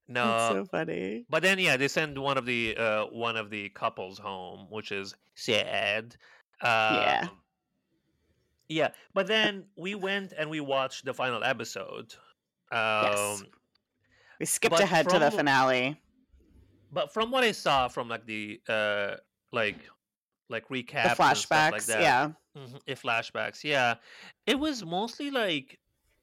That's 0.09 0.53
no, 0.53 0.65
so 0.65 0.65
funny. 0.67 1.25
but 1.31 1.43
then 1.43 1.59
yeah, 1.59 1.77
they 1.77 1.89
send 1.89 2.19
one 2.19 2.37
of 2.37 2.45
the 2.45 2.77
uh 2.77 3.07
one 3.07 3.37
of 3.37 3.51
the 3.51 3.69
couples 3.71 4.19
home, 4.19 4.67
which 4.69 4.93
is 4.93 5.15
sad. 5.35 6.17
Uh, 6.61 6.99
Yeah. 7.01 7.21
Um, 7.31 7.39
yeah, 8.69 8.89
but 9.15 9.27
then 9.27 9.65
we 9.77 9.95
went 9.95 10.33
and 10.37 10.49
we 10.49 10.61
watched 10.61 11.05
the 11.05 11.13
final 11.15 11.45
episode. 11.45 12.15
Yes. 12.73 13.41
Um, 13.41 13.47
We 14.41 14.47
skipped 14.47 14.81
ahead 14.81 15.09
to 15.11 15.19
the 15.19 15.31
finale. 15.31 16.01
but 16.91 17.13
from 17.13 17.31
what 17.31 17.45
I 17.45 17.53
saw 17.53 17.89
from 17.89 18.09
like 18.09 18.27
the 18.27 18.61
uh 18.69 19.17
like 19.53 19.79
like 20.49 20.69
The 20.69 20.77
and 20.95 21.15
stuff 21.15 21.19
like 21.19 21.37
flashbacks. 21.37 21.87
that, 21.87 22.01
Yeah. 22.01 22.31
mhm, 22.57 22.81
flashbacks, 22.87 23.65
yeah, 23.65 23.97
it 24.47 24.59
was 24.59 24.85
mostly 24.85 25.31
like 25.31 25.79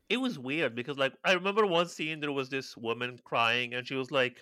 it 0.10 0.18
was 0.18 0.40
weird 0.40 0.76
because 0.76 0.98
like 0.98 1.14
I 1.24 1.34
remember 1.34 1.66
one 1.66 1.88
scene 1.88 2.20
there 2.20 2.32
was 2.32 2.50
this 2.50 2.76
woman 2.78 3.20
crying 3.24 3.74
and 3.74 3.88
she 3.88 3.96
was 3.96 4.12
like 4.12 4.42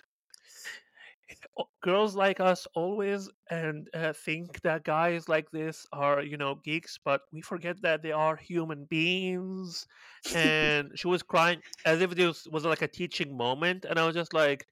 "Oh, 1.58 1.68
girls 1.82 2.14
like 2.16 2.40
us 2.40 2.66
always 2.74 3.28
and 3.50 3.88
uh, 3.94 4.12
think 4.14 4.62
that 4.62 4.84
guys 4.84 5.28
like 5.28 5.50
this 5.50 5.86
are 5.92 6.22
you 6.22 6.36
know 6.38 6.54
geeks 6.64 6.98
but 7.04 7.22
we 7.32 7.42
forget 7.42 7.80
that 7.82 8.02
they 8.02 8.12
are 8.12 8.36
human 8.36 8.84
beings 8.86 9.86
and 10.32 10.90
she 10.98 11.06
was 11.06 11.22
crying 11.22 11.60
as 11.84 12.00
if 12.00 12.10
this 12.12 12.46
was 12.46 12.64
like 12.64 12.80
a 12.82 12.88
teaching 12.88 13.36
moment 13.36 13.84
and 13.84 13.98
i 13.98 14.06
was 14.06 14.14
just 14.14 14.32
like 14.32 14.66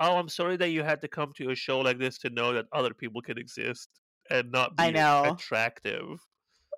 oh 0.00 0.16
i'm 0.18 0.28
sorry 0.28 0.56
that 0.56 0.70
you 0.70 0.82
had 0.82 1.00
to 1.02 1.08
come 1.08 1.32
to 1.36 1.50
a 1.50 1.54
show 1.56 1.80
like 1.80 1.98
this 1.98 2.18
to 2.18 2.30
know 2.30 2.52
that 2.52 2.66
other 2.72 2.94
people 2.94 3.22
can 3.22 3.38
exist 3.38 3.88
and 4.30 4.52
not 4.52 4.76
I 4.78 4.90
be 4.90 4.90
know. 4.90 5.24
attractive 5.24 6.20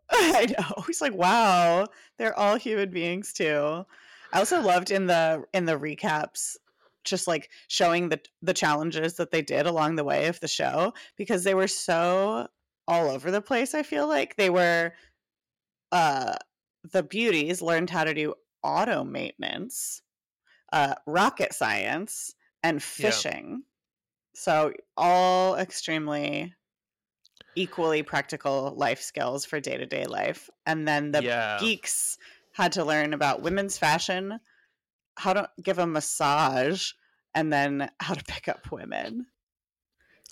I 0.11 0.47
know. 0.59 0.83
He's 0.87 1.01
like, 1.01 1.15
wow, 1.15 1.87
they're 2.17 2.39
all 2.39 2.57
human 2.57 2.91
beings 2.91 3.33
too. 3.33 3.85
I 4.33 4.39
also 4.39 4.61
loved 4.63 4.91
in 4.91 5.07
the 5.07 5.45
in 5.53 5.67
the 5.67 5.79
recaps 5.79 6.57
just 7.05 7.27
like 7.27 7.51
showing 7.69 8.09
the 8.09 8.21
the 8.43 8.55
challenges 8.55 9.15
that 9.15 9.31
they 9.31 9.43
did 9.43 9.67
along 9.67 9.97
the 9.97 10.05
way 10.05 10.27
of 10.27 10.41
the 10.41 10.49
show 10.49 10.93
because 11.17 11.45
they 11.45 11.55
were 11.55 11.69
so 11.69 12.49
all 12.87 13.11
over 13.11 13.31
the 13.31 13.43
place, 13.43 13.75
I 13.75 13.83
feel 13.83 14.09
like. 14.09 14.37
They 14.37 14.51
were 14.51 14.93
uh 15.93 16.35
the 16.93 17.03
beauties 17.03 17.61
learned 17.63 17.91
how 17.91 18.05
to 18.05 18.15
do 18.15 18.35
auto 18.63 19.05
maintenance, 19.05 20.03
uh 20.73 20.95
rocket 21.07 21.53
science, 21.53 22.35
and 22.63 22.77
yeah 22.77 22.81
fishing. 23.11 23.63
So 24.35 24.73
all 24.97 25.57
extremely 25.57 26.55
equally 27.59 28.03
practical 28.03 28.73
life 28.77 29.01
skills 29.01 29.45
for 29.45 29.59
day-to-day 29.59 30.05
life 30.05 30.49
and 30.65 30.87
then 30.87 31.11
the 31.11 31.23
yeah 31.23 31.59
geeks 31.61 32.17
had 32.53 32.71
to 32.73 32.85
learn 32.85 33.13
about 33.13 33.43
women's 33.43 33.77
fashion 33.77 34.39
how 35.17 35.33
to 35.33 35.49
give 35.63 35.79
a 35.79 35.87
massage 35.87 36.93
and 37.35 37.53
then 37.53 37.91
how 37.99 38.15
to 38.15 38.25
pick 38.25 38.47
up 38.49 38.71
women 38.71 39.27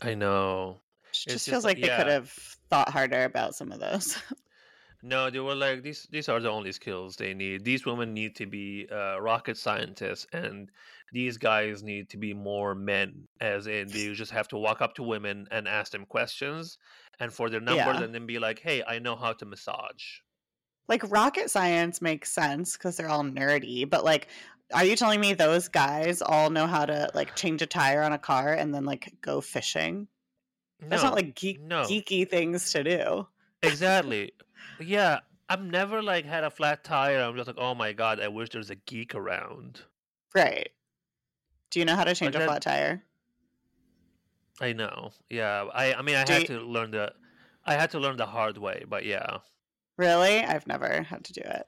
i 0.03 0.15
know 0.15 0.81
It 1.27 1.29
just 1.29 1.29
just 1.29 1.49
feels 1.49 1.65
like 1.65 1.79
like 1.79 1.91
they 1.91 1.97
could 1.97 2.07
have 2.07 2.31
thought 2.71 2.89
harder 2.91 3.25
about 3.25 3.55
some 3.57 3.73
of 3.73 3.81
those 3.81 4.17
No, 5.03 5.31
they 5.31 5.39
were 5.39 5.55
like 5.55 5.83
these. 5.83 6.09
These 6.11 6.29
are 6.29 6.41
the 6.41 6.51
only 6.51 6.73
skills 6.73 7.17
they 7.17 7.35
need. 7.35 7.65
These 7.65 7.87
women 7.87 8.13
need 8.15 8.35
to 8.37 8.47
be 8.47 8.89
uh, 8.91 9.21
rocket 9.21 9.57
scientists, 9.57 10.27
and 10.33 10.71
these 11.13 11.37
guys 11.39 11.83
need 11.83 12.09
to 12.11 12.17
be 12.17 12.35
more 12.35 12.75
men. 12.75 13.29
As 13.41 13.67
in, 13.67 13.89
they 13.89 14.13
just 14.15 14.33
have 14.33 14.49
to 14.49 14.59
walk 14.59 14.81
up 14.81 14.95
to 14.95 15.03
women 15.03 15.47
and 15.51 15.69
ask 15.69 15.93
them 15.93 16.07
questions, 16.07 16.79
and 17.21 17.33
for 17.33 17.49
their 17.51 17.61
number, 17.61 17.81
yeah 17.81 18.03
and 18.03 18.15
then 18.15 18.27
be 18.27 18.39
like, 18.39 18.59
"Hey, 18.61 18.83
I 18.87 18.99
know 18.99 19.17
how 19.17 19.33
to 19.35 19.45
massage." 19.47 20.03
like 20.89 21.03
rocket 21.11 21.51
science 21.51 22.01
makes 22.01 22.31
sense 22.31 22.77
because 22.77 22.97
they're 22.97 23.09
all 23.09 23.25
nerdy 23.25 23.89
but 23.91 24.05
like 24.05 24.29
are 24.73 24.85
you 24.85 24.95
telling 24.95 25.21
me 25.21 25.35
those 25.35 25.67
guys 25.67 26.23
all 26.23 26.49
know 26.49 26.67
how 26.69 26.87
to 26.87 27.11
like 27.13 27.35
change 27.35 27.61
a 27.61 27.67
tire 27.67 28.03
on 28.03 28.13
a 28.13 28.19
car 28.19 28.53
and 28.53 28.73
then 28.73 28.85
like 28.85 29.13
go 29.21 29.41
fishing 29.41 30.07
that's 30.89 31.03
not 31.03 31.15
like 31.15 31.35
geek 31.35 31.61
no, 31.61 31.83
geeky 31.83 32.29
things 32.29 32.71
to 32.71 32.85
do 32.85 33.27
exactly. 33.63 34.33
Yeah, 34.79 35.21
I've 35.49 35.63
never 35.63 36.03
like 36.03 36.25
had 36.27 36.45
a 36.45 36.51
flat 36.51 36.85
tire. 36.85 37.21
I'm 37.23 37.35
just 37.35 37.47
like, 37.47 37.57
oh 37.59 37.75
my 37.75 37.93
god, 37.93 38.21
I 38.21 38.29
wish 38.29 38.51
there's 38.51 38.71
a 38.71 38.75
geek 38.77 39.15
around. 39.15 39.81
right 40.35 40.69
do 41.71 41.79
you 41.81 41.85
know 41.85 41.97
how 41.97 42.05
to 42.05 42.11
Like 42.11 42.17
change 42.19 42.35
a 42.37 42.39
that. 42.39 42.47
flat 42.47 42.63
tire 42.63 43.03
I 44.61 44.73
know. 44.73 45.11
Yeah, 45.29 45.67
I. 45.73 45.95
I 45.95 46.03
mean, 46.03 46.17
I 46.17 46.25
do 46.25 46.33
had 46.35 46.49
you, 46.49 46.59
to 46.59 46.65
learn 46.65 46.91
the. 46.91 47.13
I 47.65 47.75
had 47.75 47.91
to 47.91 47.99
learn 47.99 48.17
the 48.17 48.27
hard 48.27 48.59
way, 48.59 48.85
but 48.89 49.05
yeah. 49.05 49.39
Really? 49.99 50.41
I've 50.41 50.67
never 50.67 51.03
had 51.03 51.25
to 51.25 51.33
do 51.33 51.43
it. 51.45 51.67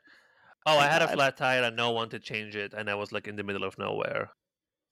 Oh, 0.66 0.76
I 0.76 0.80
Thank 0.80 0.92
had 0.92 1.02
a 1.02 1.08
flat 1.08 1.36
tire 1.36 1.62
and 1.62 1.76
no 1.76 1.90
one 1.90 2.08
to 2.10 2.18
change 2.18 2.54
it, 2.56 2.74
and 2.74 2.90
I 2.90 2.94
was 2.94 3.12
like 3.12 3.26
in 3.26 3.36
the 3.36 3.42
middle 3.42 3.64
of 3.64 3.78
nowhere. 3.78 4.30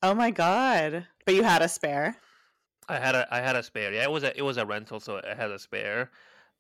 Oh 0.02 0.14
my 0.14 0.30
god. 0.30 1.06
But 1.24 1.34
you 1.34 1.42
had 1.42 1.62
a 1.62 1.68
spare? 1.68 2.16
I 2.88 2.98
had 2.98 3.14
a 3.14 3.26
I 3.30 3.40
had 3.40 3.56
a 3.56 3.62
spare. 3.62 3.92
Yeah, 3.92 4.04
it 4.04 4.10
was 4.10 4.22
a 4.22 4.36
it 4.36 4.42
was 4.42 4.56
a 4.56 4.66
rental, 4.66 5.00
so 5.00 5.20
I 5.24 5.34
had 5.34 5.50
a 5.50 5.58
spare. 5.58 6.10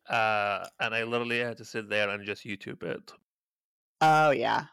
Uh, 0.08 0.64
and 0.80 0.94
I 0.94 1.02
literally 1.04 1.40
had 1.40 1.56
to 1.58 1.64
sit 1.64 1.88
there 1.88 2.08
and 2.10 2.24
just 2.24 2.44
YouTube 2.44 2.82
it. 2.82 3.12
Oh 4.00 4.30
yeah. 4.30 4.64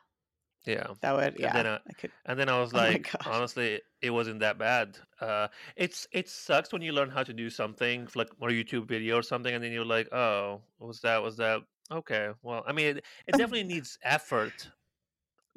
Yeah, 0.66 0.94
That 1.02 1.16
would 1.16 1.40
and 1.42 1.54
yeah. 1.54 1.54
then 1.54 1.66
uh, 1.66 1.80
I 1.88 1.94
could 1.94 2.14
and 2.26 2.40
then 2.40 2.48
I 2.50 2.60
was 2.60 2.74
Oh 2.76 2.96
like, 2.96 3.12
honestly, 3.26 3.82
it 4.02 4.12
wasn't 4.12 4.40
that 4.40 4.58
bad. 4.58 4.98
Uh, 5.20 5.50
it's 5.76 6.08
it 6.14 6.30
sucks 6.30 6.72
when 6.72 6.82
you 6.82 6.94
learn 6.94 7.10
how 7.10 7.24
to 7.24 7.34
do 7.34 7.50
something 7.50 8.08
like 8.16 8.30
or 8.40 8.50
YouTube 8.50 8.88
video 8.88 9.18
or 9.20 9.24
something, 9.24 9.54
and 9.54 9.64
then 9.64 9.72
you're 9.74 9.86
like, 9.86 10.08
oh, 10.14 10.64
was 10.80 11.02
that 11.02 11.22
was 11.22 11.38
that 11.38 11.62
okay? 11.92 12.32
Well, 12.42 12.64
I 12.66 12.72
mean, 12.74 12.98
it, 12.98 13.06
it 13.28 13.34
definitely 13.38 13.66
needs 13.66 13.98
effort, 14.04 14.72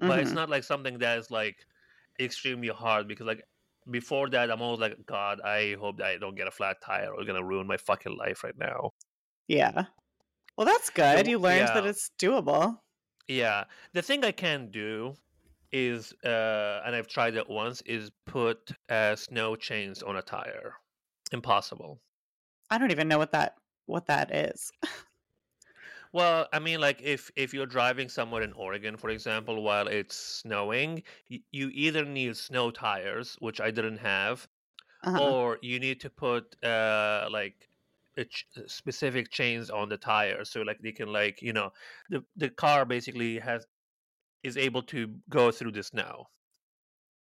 but 0.01 0.21
it's 0.21 0.33
Mhm. 0.33 0.37
not 0.37 0.51
like 0.51 0.65
something 0.65 0.99
that 0.99 1.19
is 1.19 1.31
like 1.31 1.67
extremely 2.21 2.69
hard 2.69 3.09
because 3.09 3.27
like 3.27 3.43
before 3.91 4.29
that 4.31 4.51
i'm 4.51 4.63
always 4.63 4.81
like 4.81 4.97
god 5.07 5.41
i 5.43 5.75
hope 5.77 5.99
that 5.99 6.07
i 6.07 6.19
don't 6.19 6.35
get 6.37 6.49
a 6.49 6.51
flat 6.51 6.77
tire 6.85 7.13
or 7.15 7.25
gonna 7.25 7.45
ruin 7.45 7.67
my 7.67 7.77
fucking 7.77 8.17
life 8.17 8.45
right 8.45 8.57
now 8.59 8.91
Yeah. 9.49 9.87
Well, 10.57 10.67
that's 10.67 10.91
good. 10.91 11.27
w- 11.27 11.29
You 11.29 11.39
learned 11.39 11.71
that 11.75 11.87
it's 11.87 12.11
doable. 12.19 12.81
Yeah 13.29 13.65
the 13.93 14.03
thing 14.03 14.25
i 14.25 14.33
can 14.33 14.71
do 14.71 15.15
is 15.73 16.13
uh 16.25 16.83
and 16.85 16.95
i've 16.95 17.09
tried 17.09 17.35
it 17.35 17.49
once 17.49 17.81
is 17.83 18.11
put 18.27 18.73
uh 18.89 19.17
snow 19.17 19.57
chains 19.57 20.03
on 20.03 20.17
a 20.17 20.23
tire 20.23 20.77
impossible 21.33 22.01
I 22.71 22.79
don't 22.79 22.91
even 22.91 23.09
know 23.09 23.19
what 23.19 23.33
that 23.33 23.57
what 23.87 24.07
that 24.07 24.31
is. 24.35 24.73
well 26.13 26.49
i 26.53 26.59
mean 26.59 26.81
like 26.81 27.01
if 27.03 27.31
if 27.37 27.53
you're 27.55 27.67
driving 27.67 28.09
somewhere 28.09 28.43
in 28.43 28.53
oregon 28.53 28.97
for 28.97 29.11
example 29.11 29.63
while 29.63 29.87
it's 29.89 30.17
snowing 30.17 31.03
y- 31.31 31.43
you 31.53 31.69
either 31.73 32.05
need 32.05 32.37
snow 32.37 32.71
tires 32.71 33.35
which 33.41 33.61
i 33.61 33.71
didn't 33.71 33.99
have 33.99 34.49
Uh-huh. 35.03 35.35
or 35.35 35.59
you 35.63 35.81
need 35.81 36.01
to 36.01 36.11
put 36.11 36.63
uh 36.65 37.29
like 37.31 37.69
ch- 38.25 38.47
uh, 38.57 38.63
specific 38.67 39.31
chains 39.31 39.71
on 39.71 39.89
the 39.89 39.97
tire 39.99 40.45
so 40.45 40.63
like 40.63 40.79
they 40.83 40.93
can 40.93 41.13
like 41.13 41.41
you 41.43 41.53
know 41.53 41.71
the 42.09 42.25
the 42.37 42.51
car 42.51 42.85
basically 42.85 43.39
has 43.39 43.67
is 44.45 44.57
able 44.57 44.83
to 44.83 45.17
go 45.31 45.51
through 45.53 45.73
the 45.73 45.83
snow 45.83 46.27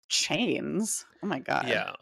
chains. 0.10 1.06
Oh 1.24 1.28
my 1.28 1.40
god. 1.40 1.68
Yeah. 1.68 1.94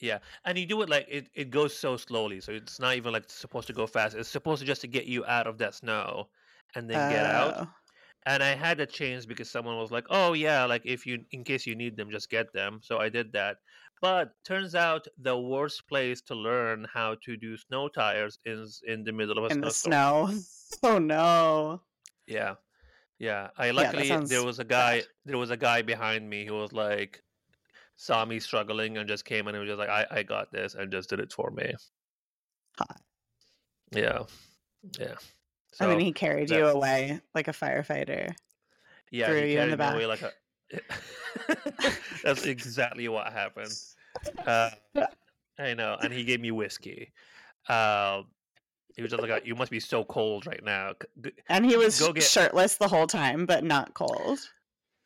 Yeah. 0.00 0.20
And 0.44 0.58
you 0.58 0.66
do 0.66 0.80
it 0.82 0.88
like 0.88 1.06
it, 1.08 1.28
it 1.34 1.50
goes 1.50 1.76
so 1.76 1.96
slowly. 1.96 2.40
So 2.40 2.52
it's 2.52 2.80
not 2.80 2.96
even 2.96 3.12
like 3.12 3.28
supposed 3.28 3.66
to 3.66 3.72
go 3.72 3.86
fast. 3.86 4.16
It's 4.16 4.28
supposed 4.28 4.60
to 4.60 4.66
just 4.66 4.80
to 4.80 4.88
get 4.88 5.06
you 5.06 5.24
out 5.26 5.46
of 5.46 5.58
that 5.58 5.74
snow 5.74 6.30
and 6.74 6.88
then 6.88 7.10
get 7.10 7.26
out. 7.26 7.54
Oh. 7.58 7.70
And 8.26 8.42
I 8.42 8.54
had 8.54 8.78
the 8.78 8.86
chains 8.86 9.26
because 9.26 9.50
someone 9.50 9.76
was 9.78 9.90
like, 9.90 10.06
"Oh 10.10 10.34
yeah, 10.34 10.64
like 10.66 10.82
if 10.84 11.06
you 11.06 11.24
in 11.30 11.42
case 11.44 11.66
you 11.66 11.74
need 11.74 11.96
them, 11.96 12.10
just 12.10 12.28
get 12.30 12.52
them." 12.52 12.80
So 12.82 12.98
I 12.98 13.08
did 13.08 13.32
that. 13.32 13.58
But 14.00 14.32
turns 14.44 14.74
out 14.74 15.06
the 15.18 15.36
worst 15.38 15.86
place 15.86 16.22
to 16.22 16.34
learn 16.34 16.86
how 16.92 17.16
to 17.24 17.36
do 17.36 17.56
snow 17.56 17.88
tires 17.88 18.38
is 18.46 18.82
in 18.86 19.04
the 19.04 19.12
middle 19.12 19.36
of 19.38 19.44
a 19.44 19.48
in 19.48 19.60
the 19.60 19.70
snowstorm. 19.70 20.40
snow. 20.40 20.40
Oh 20.94 20.98
no. 20.98 21.82
Yeah. 22.26 22.54
Yeah. 23.18 23.48
I 23.58 23.72
luckily 23.72 24.08
there 24.26 24.44
was 24.44 24.58
a 24.60 24.64
guy 24.64 24.98
bad. 25.00 25.06
there 25.26 25.36
was 25.38 25.50
a 25.50 25.56
guy 25.56 25.82
behind 25.82 26.28
me 26.30 26.46
who 26.46 26.54
was 26.54 26.72
like 26.72 27.22
saw 27.96 28.24
me 28.24 28.40
struggling 28.40 28.96
and 28.96 29.06
just 29.08 29.24
came 29.26 29.46
and 29.48 29.54
he 29.54 29.60
was 29.60 29.68
just 29.68 29.78
like, 29.78 29.90
I, 29.90 30.06
I 30.10 30.22
got 30.22 30.50
this 30.52 30.74
and 30.74 30.90
just 30.90 31.10
did 31.10 31.20
it 31.20 31.32
for 31.32 31.50
me. 31.50 31.74
Hot. 32.78 33.00
Yeah. 33.92 34.22
Yeah. 34.98 35.14
I 35.78 35.86
mean, 35.86 36.00
he 36.00 36.12
carried 36.12 36.50
you 36.50 36.66
away 36.66 37.20
like 37.34 37.48
a 37.48 37.52
firefighter. 37.52 38.34
yeah, 39.10 39.26
Threw 39.26 39.42
he 39.42 39.52
you 39.54 39.60
in 39.60 39.70
the 39.70 39.76
me 39.76 39.84
away 39.84 39.98
back. 40.06 40.08
like 40.08 40.22
a 40.22 40.32
That's 42.24 42.44
exactly 42.44 43.08
what 43.08 43.32
happened. 43.32 43.72
Uh 44.46 44.70
I 45.58 45.74
know, 45.74 45.96
and 46.00 46.12
he 46.12 46.24
gave 46.24 46.40
me 46.40 46.50
whiskey. 46.50 47.12
Um 47.68 48.26
he 48.96 49.02
was 49.02 49.12
just 49.12 49.22
like, 49.22 49.46
"You 49.46 49.54
must 49.54 49.70
be 49.70 49.80
so 49.80 50.04
cold 50.04 50.46
right 50.46 50.62
now. 50.64 50.94
G- 51.24 51.32
And 51.48 51.64
he 51.64 51.76
was 51.76 52.00
get 52.14 52.22
shirtless 52.22 52.76
the 52.76 52.88
whole 52.88 53.06
time, 53.06 53.46
but 53.46 53.64
not 53.64 53.94
cold. 53.94 54.40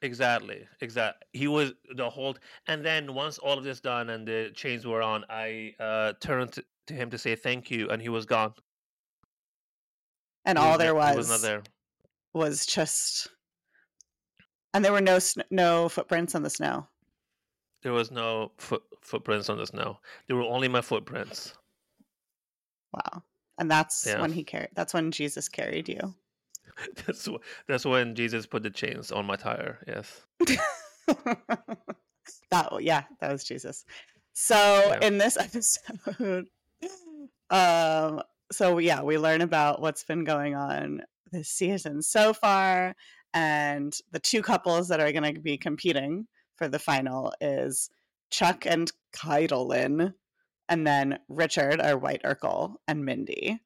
Exactly, 0.03 0.66
exactly. 0.81 1.27
He 1.33 1.48
was 1.48 1.72
the 1.94 2.11
whole, 2.11 2.37
and 2.66 2.85
then 2.85 3.14
once 3.14 3.38
all 3.38 3.57
of 3.57 3.64
this 3.64 3.81
done 3.81 4.11
and 4.11 4.27
the 4.27 4.50
chains 4.55 4.87
were 4.87 5.00
on, 5.03 5.24
I 5.31 5.74
uh 5.79 6.14
turned 6.20 6.59
to, 6.87 6.94
him 6.94 7.11
to 7.11 7.18
say 7.18 7.37
thank 7.37 7.70
you, 7.70 7.88
and 7.90 8.03
he 8.03 8.09
was 8.09 8.27
gone. 8.27 8.55
And 10.44 10.59
He 10.59 10.64
all 10.64 10.72
was 10.72 10.79
there 10.79 10.94
he 11.11 11.16
was 11.16 11.29
not 11.31 11.40
there. 11.40 11.62
was 12.35 12.66
just, 12.66 13.29
and 14.75 14.85
there 14.85 14.93
were 14.93 15.01
no 15.01 15.19
sn- 15.19 15.45
no 15.51 15.89
footprints 15.89 16.35
on 16.35 16.43
the 16.43 16.51
snow. 16.51 16.87
There 17.83 17.93
was 17.93 18.11
no 18.11 18.53
foot, 18.59 18.83
footprints 19.01 19.49
on 19.49 19.59
the 19.59 19.67
snow. 19.67 19.99
There 20.27 20.37
were 20.37 20.43
only 20.43 20.69
my 20.69 20.81
footprints. 20.81 21.55
Wow. 22.93 23.23
And 23.59 23.71
that's 23.71 24.07
Yeah, 24.07 24.21
when 24.21 24.33
he 24.33 24.43
carried. 24.45 24.71
That's 24.75 24.95
when 24.95 25.11
Jesus 25.11 25.49
carried 25.49 25.89
you. 25.89 26.15
that's 27.07 27.29
that's 27.69 27.85
when 27.85 28.15
Jesus 28.15 28.47
put 28.47 28.63
the 28.63 28.71
chains 28.71 29.13
on 29.13 29.27
my 29.27 29.37
tire. 29.37 29.79
Yes. 29.87 30.23
that 32.51 32.73
yeah, 32.81 33.05
that 33.21 33.33
was 33.33 33.45
Jesus. 33.45 33.85
So 34.33 34.57
Yeah. 34.57 34.99
in 35.07 35.19
this 35.19 35.37
episode, 35.41 36.47
um, 37.51 38.23
so 38.51 38.79
yeah, 38.79 39.03
we 39.03 39.19
learn 39.19 39.41
about 39.43 39.81
what's 39.81 40.05
been 40.05 40.25
going 40.25 40.55
on 40.55 41.03
this 41.33 41.49
season 41.49 42.03
so 42.03 42.33
far, 42.33 42.97
and 43.35 43.99
the 44.12 44.20
two 44.20 44.40
couples 44.40 44.88
that 44.88 45.01
are 45.01 45.12
going 45.12 45.35
to 45.35 45.40
be 45.40 45.59
competing 45.59 46.27
for 46.57 46.68
the 46.68 46.79
final 46.79 47.35
is 47.40 47.90
Chuck 48.31 48.64
and 48.64 48.90
Keidelin, 49.12 50.14
and 50.68 50.87
then 50.87 51.18
Richard, 51.29 51.81
our 51.81 51.99
White 51.99 52.23
Urkel, 52.23 52.77
and 52.88 53.05
Mindy. 53.05 53.61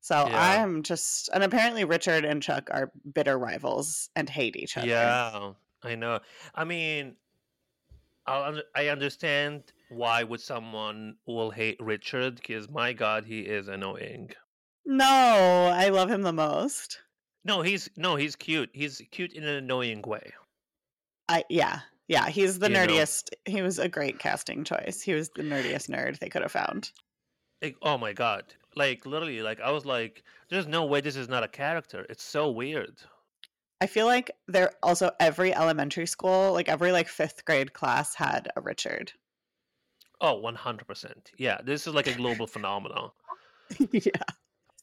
So 0.00 0.26
Yeah. 0.28 0.62
I'm 0.62 0.82
just, 0.82 1.28
and 1.34 1.42
apparently 1.42 1.84
Richard 1.84 2.24
and 2.24 2.42
Chuck 2.42 2.70
are 2.70 2.92
bitter 3.12 3.38
rivals 3.38 4.08
and 4.16 4.30
hate 4.30 4.56
each 4.56 4.76
other. 4.76 4.86
Yeah, 4.86 5.52
I 5.82 5.94
know. 5.96 6.20
I 6.54 6.64
mean, 6.64 7.16
I'll 8.26 8.60
I 8.74 8.88
understand 8.88 9.64
why 9.88 10.22
would 10.22 10.40
someone 10.40 11.16
will 11.26 11.50
hate 11.50 11.78
Richard 11.80 12.36
because 12.36 12.68
my 12.70 12.92
God, 12.92 13.24
he 13.24 13.40
is 13.40 13.68
annoying. 13.68 14.30
No, 14.84 15.06
I 15.74 15.88
love 15.88 16.10
him 16.10 16.22
the 16.22 16.32
most. 16.32 17.00
No, 17.48 17.62
he's 17.62 17.88
no, 17.96 18.14
he's 18.16 18.36
cute. 18.36 18.68
He's 18.74 19.00
cute 19.10 19.32
in 19.32 19.42
an 19.42 19.54
annoying 19.54 20.02
way. 20.02 20.32
I 21.30 21.44
yeah, 21.48 21.80
yeah. 22.06 22.28
He's 22.28 22.58
the 22.58 22.68
You 22.68 22.74
know, 22.74 22.86
nerdiest. 22.86 23.30
He 23.46 23.62
was 23.62 23.78
a 23.78 23.88
great 23.88 24.18
casting 24.18 24.64
choice. 24.64 25.00
He 25.00 25.14
was 25.14 25.30
the 25.30 25.42
nerdiest 25.42 25.88
nerd 25.88 26.18
they 26.18 26.28
could 26.28 26.42
have 26.42 26.52
found. 26.52 26.92
like, 27.62 27.76
oh 27.80 27.96
my 27.96 28.12
god, 28.12 28.44
like 28.76 29.06
literally, 29.06 29.40
like 29.40 29.62
I 29.62 29.70
was 29.70 29.86
like, 29.86 30.22
there's 30.50 30.66
no 30.66 30.84
way 30.84 31.00
this 31.00 31.16
is 31.16 31.30
not 31.30 31.42
a 31.42 31.48
character. 31.48 32.04
It's 32.10 32.22
so 32.22 32.50
weird. 32.50 33.00
I 33.80 33.86
feel 33.86 34.04
like 34.06 34.30
there 34.46 34.72
also 34.82 35.10
every 35.18 35.54
elementary 35.54 36.06
school, 36.06 36.52
like 36.52 36.68
every 36.68 36.92
like 36.92 37.08
fifth 37.08 37.46
grade 37.46 37.72
class 37.72 38.14
had 38.14 38.48
a 38.56 38.60
Richard. 38.60 39.12
Oh, 40.20 40.42
100%. 40.42 41.12
Yeah, 41.38 41.58
this 41.64 41.86
is 41.86 41.94
like 41.94 42.08
a 42.08 42.14
global 42.14 42.46
phenomenon. 42.48 43.10
yeah. 43.92 44.10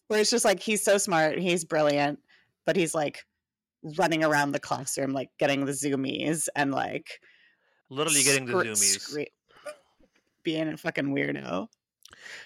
Where 0.08 0.22
it's 0.22 0.32
just 0.32 0.46
like 0.46 0.62
he's 0.62 0.82
so 0.82 0.98
smart, 0.98 1.38
he's 1.38 1.66
brilliant, 1.66 2.20
but 2.66 2.76
he's 2.76 2.94
like 2.96 3.26
running 3.98 4.24
around 4.24 4.52
the 4.52 4.60
classroom 4.60 5.14
like 5.14 5.30
getting 5.38 5.66
the 5.66 5.72
zoomies 5.72 6.48
and 6.56 6.72
like 6.72 7.20
Literally 7.90 8.24
getting 8.24 8.46
the 8.46 8.54
zoomies. 8.54 9.00
scre- 9.00 9.72
being 10.44 10.68
a 10.70 10.78
fucking 10.78 11.14
weirdo. 11.14 11.68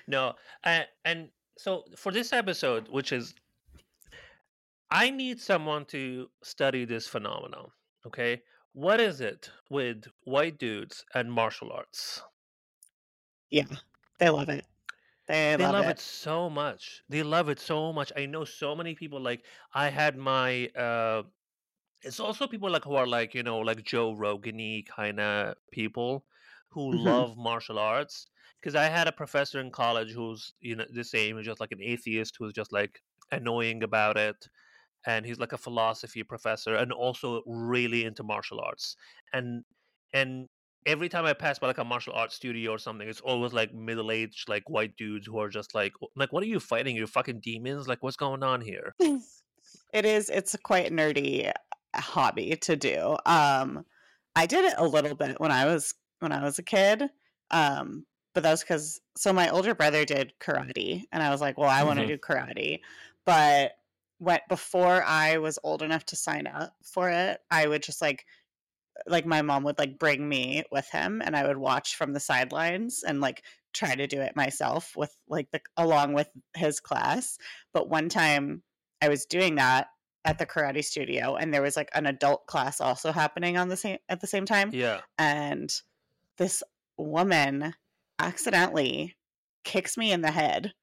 No, 0.08 0.34
and, 0.64 0.86
and 1.06 1.30
so 1.58 1.86
for 1.96 2.12
this 2.12 2.34
episode, 2.34 2.88
which 2.90 3.12
is, 3.12 3.34
I 4.92 5.10
need 5.10 5.40
someone 5.40 5.86
to 5.86 6.30
study 6.44 6.84
this 6.86 7.08
phenomenon. 7.08 7.70
Okay, 8.06 8.42
what 8.74 9.00
is 9.00 9.22
it 9.22 9.50
with 9.70 10.06
white 10.24 10.58
dudes 10.58 11.06
and 11.14 11.32
martial 11.32 11.72
arts? 11.72 12.22
Yeah. 13.50 13.66
They 14.20 14.30
love 14.30 14.50
it. 14.50 14.66
They 15.30 15.56
They 15.56 15.68
love 15.68 15.80
love 15.80 15.88
it. 15.88 15.90
it 15.90 16.00
so 16.00 16.50
much. 16.50 17.04
They 17.10 17.24
love 17.24 17.50
it 17.50 17.60
so 17.60 17.94
much. 17.94 18.12
I 18.16 18.26
know 18.26 18.46
so 18.46 18.76
many 18.76 18.96
people. 18.96 19.20
Like 19.20 19.46
I 19.74 19.90
had 19.90 20.18
my. 20.18 20.68
uh 20.70 21.24
It's 22.04 22.20
also 22.20 22.48
people 22.48 22.70
like 22.72 22.86
who 22.86 22.96
are 22.96 23.08
like 23.08 23.36
you 23.36 23.44
know 23.44 23.60
like 23.60 23.84
Joe 23.84 24.14
Rogany 24.16 24.86
kind 24.88 25.20
of 25.20 25.58
people 25.72 26.26
who 26.72 26.84
hmm 26.92 27.12
love 27.12 27.38
martial 27.38 27.80
arts. 27.80 28.28
Because 28.62 28.76
I 28.76 28.86
had 28.86 29.08
a 29.08 29.14
professor 29.14 29.60
in 29.62 29.72
college 29.72 30.12
who's 30.14 30.54
you 30.62 30.76
know 30.78 30.88
the 30.90 31.04
same, 31.06 31.36
who's 31.38 31.48
just 31.48 31.62
like 31.62 31.74
an 31.74 31.82
atheist 31.84 32.38
who's 32.40 32.54
just 32.54 32.72
like 32.74 33.04
annoying 33.32 33.84
about 33.84 34.18
it, 34.18 34.50
and 35.06 35.26
he's 35.26 35.40
like 35.40 35.54
a 35.54 35.58
philosophy 35.58 36.24
professor 36.24 36.76
and 36.76 36.92
also 36.92 37.44
really 37.46 38.04
into 38.06 38.24
martial 38.24 38.60
arts. 38.62 38.96
And 39.34 39.66
and 40.14 40.50
every 40.86 41.10
time 41.10 41.26
I 41.26 41.34
pass 41.34 41.60
by 41.60 41.68
like 41.68 41.78
a 41.78 41.84
martial 41.84 42.14
arts 42.14 42.36
studio 42.36 42.72
or 42.72 42.78
something, 42.80 43.08
it's 43.08 43.22
always 43.22 43.54
like 43.54 43.74
middle 43.74 44.12
aged 44.12 44.50
like 44.50 44.70
white 44.70 44.96
dudes 44.98 45.28
who 45.28 45.38
are 45.40 45.50
just 45.50 45.76
like 45.76 45.94
like 46.16 46.32
what 46.34 46.44
are 46.44 46.48
you 46.48 46.60
fighting? 46.60 46.96
You're 46.96 47.08
fucking 47.08 47.42
demons? 47.42 47.88
Like 47.88 48.04
what's 48.04 48.18
going 48.18 48.44
on 48.44 48.62
here? 48.62 48.96
It 49.94 50.06
is. 50.06 50.30
It's 50.30 50.54
a 50.54 50.58
quite 50.60 50.92
nerdy 50.92 51.52
hobby 51.96 52.56
to 52.58 52.76
do. 52.76 53.18
Um, 53.26 53.86
I 54.36 54.46
did 54.46 54.66
it 54.66 54.76
a 54.78 54.88
little 54.88 55.16
bit 55.16 55.40
when 55.40 55.52
I 55.52 55.66
was 55.66 55.96
when 56.20 56.32
I 56.32 56.44
was 56.44 56.60
a 56.60 56.64
kid. 56.64 57.10
Um, 57.52 58.06
but 58.34 58.44
that 58.44 58.52
was 58.52 58.62
because 58.62 59.02
so 59.18 59.34
my 59.34 59.50
older 59.50 59.76
brother 59.76 60.06
did 60.06 60.34
karate, 60.40 61.06
and 61.12 61.24
I 61.24 61.30
was 61.32 61.42
like, 61.42 61.58
well, 61.58 61.70
I 61.70 61.84
want 61.84 62.00
to 62.00 62.06
hmm 62.06 62.08
do 62.08 62.18
karate. 62.18 62.82
But 63.26 63.74
when 64.20 64.40
before 64.50 65.04
I 65.04 65.38
was 65.40 65.60
old 65.64 65.82
enough 65.82 66.06
to 66.08 66.16
sign 66.16 66.48
up 66.48 66.76
for 66.84 67.10
it, 67.10 67.42
I 67.52 67.68
would 67.68 67.84
just 67.84 68.02
like 68.02 68.26
like 69.08 69.26
my 69.26 69.42
mom 69.42 69.64
would 69.64 69.78
like 69.80 70.00
bring 70.00 70.28
me 70.28 70.64
with 70.72 70.88
him 70.90 71.22
and 71.24 71.36
I 71.36 71.48
would 71.48 71.58
watch 71.58 71.96
from 71.96 72.14
the 72.14 72.20
sidelines 72.20 73.04
and 73.04 73.22
like 73.22 73.44
try 73.74 73.94
to 73.96 74.08
do 74.08 74.22
it 74.22 74.36
myself 74.36 74.96
with 74.96 75.16
like 75.28 75.52
the 75.52 75.62
along 75.78 76.14
with 76.14 76.30
his 76.56 76.80
class. 76.80 77.38
But 77.74 77.90
one 77.90 78.10
time 78.10 78.64
I 79.02 79.10
was 79.10 79.26
doing 79.26 79.56
that 79.56 79.88
at 80.26 80.38
the 80.38 80.46
karate 80.46 80.84
studio 80.84 81.36
and 81.36 81.54
there 81.54 81.62
was 81.62 81.76
like 81.78 81.90
an 81.94 82.06
adult 82.06 82.46
class 82.46 82.82
also 82.82 83.12
happening 83.12 83.58
on 83.58 83.70
the 83.70 83.78
same 83.78 83.98
at 84.10 84.20
the 84.20 84.28
same 84.28 84.46
time 84.46 84.70
Yeah. 84.74 85.00
and 85.18 85.74
this 86.38 86.62
woman 86.98 87.74
accidentally 88.20 89.16
kicks 89.64 89.98
me 89.98 90.12
in 90.12 90.22
the 90.22 90.32
head 90.32 90.74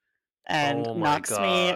and 0.47 0.87
Oh 0.87 0.95
knocks 0.95 1.39
me 1.39 1.75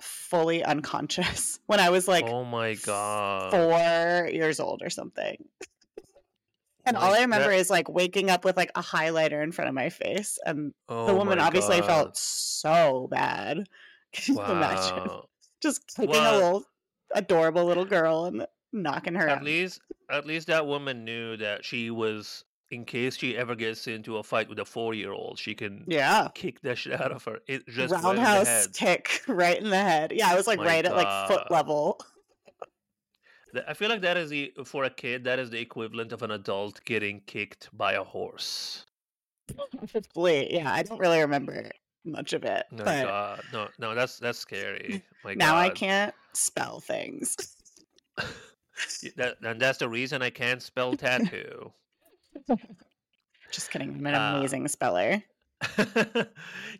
fully 0.00 0.62
unconscious 0.62 1.58
when 1.66 1.80
I 1.80 1.90
was 1.90 2.06
like 2.06 2.24
Oh 2.26 2.44
my 2.44 2.74
god. 2.74 3.50
4 3.50 4.28
years 4.32 4.60
old 4.60 4.82
or 4.82 4.90
something. 4.90 5.36
And 6.84 6.96
all 6.96 7.14
I 7.14 7.20
remember 7.20 7.50
that. 7.50 7.58
is 7.58 7.70
like 7.70 7.88
waking 7.88 8.30
up 8.30 8.44
with 8.44 8.56
like 8.56 8.70
a 8.74 8.82
highlighter 8.82 9.42
in 9.42 9.52
front 9.52 9.68
of 9.68 9.74
my 9.74 9.88
face, 9.88 10.38
and 10.44 10.74
the 11.06 11.14
Oh 11.14 11.14
woman 11.14 11.38
obviously 11.38 11.80
god. 11.80 11.86
felt 11.86 12.16
so 12.16 13.08
bad. 13.10 13.68
Can 14.12 14.34
you 14.36 14.42
imagine 14.52 15.04
Wow. 15.08 15.28
just 15.60 15.88
taking 15.88 16.26
a 16.26 16.32
little 16.32 16.64
adorable 17.14 17.64
little 17.64 17.84
girl 17.84 18.24
and 18.26 18.46
knocking 18.72 19.14
her 19.14 19.28
at 19.28 19.38
out? 19.38 19.42
least 19.42 19.80
at 20.10 20.26
least 20.26 20.46
that 20.48 20.66
woman 20.66 21.04
knew 21.04 21.36
that 21.36 21.64
she 21.64 21.90
was 21.90 22.44
in 22.70 22.84
case 22.84 23.16
she 23.16 23.36
ever 23.36 23.54
gets 23.54 23.86
into 23.86 24.16
a 24.16 24.22
fight 24.22 24.48
with 24.48 24.58
a 24.58 24.64
four 24.64 24.94
year 24.94 25.12
old, 25.12 25.38
she 25.38 25.54
can 25.54 25.84
Yeah, 25.86 26.28
kick 26.34 26.60
the 26.62 26.74
shit 26.74 27.00
out 27.00 27.12
of 27.12 27.24
her. 27.24 27.40
It 27.46 27.66
just 27.68 27.92
right 27.92 28.02
the 28.02 28.06
roundhouse 28.08 28.46
head. 28.46 28.72
kick 28.74 29.22
right 29.28 29.58
in 29.58 29.70
the 29.70 29.76
head. 29.76 30.12
Yeah, 30.12 30.28
I 30.30 30.34
was 30.34 30.46
like 30.46 30.58
My 30.58 30.66
right 30.66 30.84
at 30.84 30.94
like 30.96 31.12
foot 31.12 31.50
level. 31.50 32.00
I 33.68 33.74
feel 33.74 33.88
like 33.88 34.00
that 34.02 34.16
is 34.16 34.30
the 34.30 34.52
for 34.64 34.84
a 34.84 34.90
kid 34.90 35.24
that 35.24 35.38
is 35.38 35.50
the 35.50 35.60
equivalent 35.60 36.12
of 36.12 36.22
an 36.22 36.30
adult 36.30 36.80
getting 36.84 37.20
kicked 37.26 37.68
by 37.76 37.92
a 37.94 38.02
horse. 38.04 38.86
Probably, 39.92 40.54
yeah. 40.54 40.72
I 40.72 40.82
don't 40.82 40.98
really 40.98 41.20
remember 41.20 41.70
much 42.04 42.32
of 42.32 42.44
it, 42.44 42.64
No 42.70 42.84
but 42.84 43.04
God, 43.04 43.42
no, 43.52 43.68
no, 43.78 43.94
that's 43.94 44.18
that's 44.18 44.38
scary. 44.38 45.02
My 45.24 45.34
now 45.34 45.56
I 45.56 45.68
can't 45.70 46.14
spell 46.32 46.80
things. 46.80 47.36
That, 49.16 49.36
and 49.42 49.60
that's 49.60 49.78
the 49.78 49.88
reason 49.88 50.22
I 50.22 50.30
can't 50.30 50.60
spell 50.60 50.96
tattoo. 50.96 51.72
Just 53.52 53.70
kidding. 53.70 53.90
I'm 53.94 54.06
an 54.06 54.14
Uh, 54.14 54.36
amazing 54.38 54.66
speller. 54.68 55.22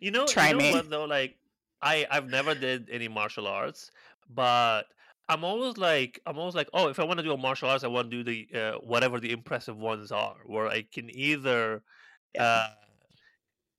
you 0.01 0.11
know, 0.11 0.27
Try 0.27 0.49
you 0.49 0.55
know 0.55 0.59
me. 0.59 0.73
what 0.73 0.91
though? 0.91 1.05
Like, 1.05 1.37
I 1.81 2.07
I've 2.11 2.29
never 2.29 2.55
did 2.55 2.89
any 2.91 3.07
martial 3.09 3.47
arts, 3.47 3.93
but 4.31 4.85
I'm 5.33 5.45
always 5.45 5.77
like 5.79 6.21
I'm 6.27 6.39
always 6.39 6.55
like, 6.55 6.69
oh, 6.75 6.89
if 6.89 6.99
I 6.99 7.05
want 7.05 7.19
to 7.19 7.25
do 7.25 7.33
a 7.33 7.37
martial 7.39 7.69
arts, 7.69 7.85
I 7.85 7.89
want 7.89 8.11
to 8.11 8.23
do 8.23 8.25
the 8.25 8.61
uh, 8.61 8.79
whatever 8.81 9.21
the 9.21 9.33
impressive 9.33 9.77
ones 9.77 10.13
are, 10.13 10.37
where 10.47 10.69
I 10.69 10.83
can 10.83 11.11
either 11.17 11.83
Yeah. 12.35 12.43
uh, 12.45 12.75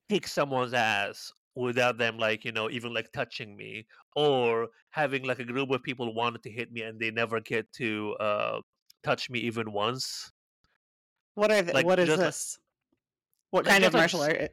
kick 0.09 0.27
someone's 0.27 0.73
ass 0.73 1.31
without 1.55 1.97
them 1.97 2.17
like 2.17 2.43
you 2.45 2.51
know 2.51 2.69
even 2.69 2.93
like 2.93 3.11
touching 3.11 3.55
me, 3.55 3.87
or 4.15 4.69
having 4.91 5.23
like 5.23 5.39
a 5.39 5.45
group 5.45 5.69
of 5.71 5.83
people 5.83 6.13
wanted 6.13 6.43
to 6.43 6.51
hit 6.51 6.71
me 6.71 6.81
and 6.81 6.99
they 6.99 7.11
never 7.11 7.39
get 7.39 7.71
to 7.73 8.15
uh, 8.19 8.61
touch 9.03 9.29
me 9.29 9.39
even 9.39 9.71
once. 9.71 10.31
What 11.35 11.51
are 11.51 11.61
the, 11.61 11.73
Like 11.73 11.85
what 11.85 11.99
is 11.99 12.15
like 12.15 12.15
this? 12.15 12.57
What 13.51 13.65
kind 13.65 13.83
of 13.85 13.91
just 13.91 13.95
like 13.95 14.01
martial 14.01 14.21
art? 14.21 14.51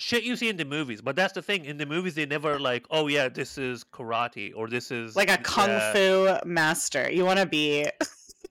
Shit 0.00 0.24
you 0.24 0.34
see 0.34 0.48
in 0.48 0.56
the 0.56 0.64
movies. 0.64 1.00
But 1.00 1.14
that's 1.14 1.32
the 1.32 1.42
thing. 1.42 1.64
In 1.64 1.76
the 1.76 1.86
movies, 1.86 2.14
they 2.14 2.26
never 2.26 2.58
like, 2.58 2.86
oh 2.90 3.06
yeah, 3.06 3.28
this 3.28 3.58
is 3.58 3.84
karate 3.84 4.52
or 4.56 4.68
this 4.68 4.90
is 4.90 5.14
Like 5.14 5.30
a 5.30 5.38
kung 5.38 5.70
uh, 5.70 5.92
fu 5.92 6.48
master. 6.48 7.10
You 7.10 7.24
want 7.24 7.38
to 7.38 7.46
be 7.46 7.86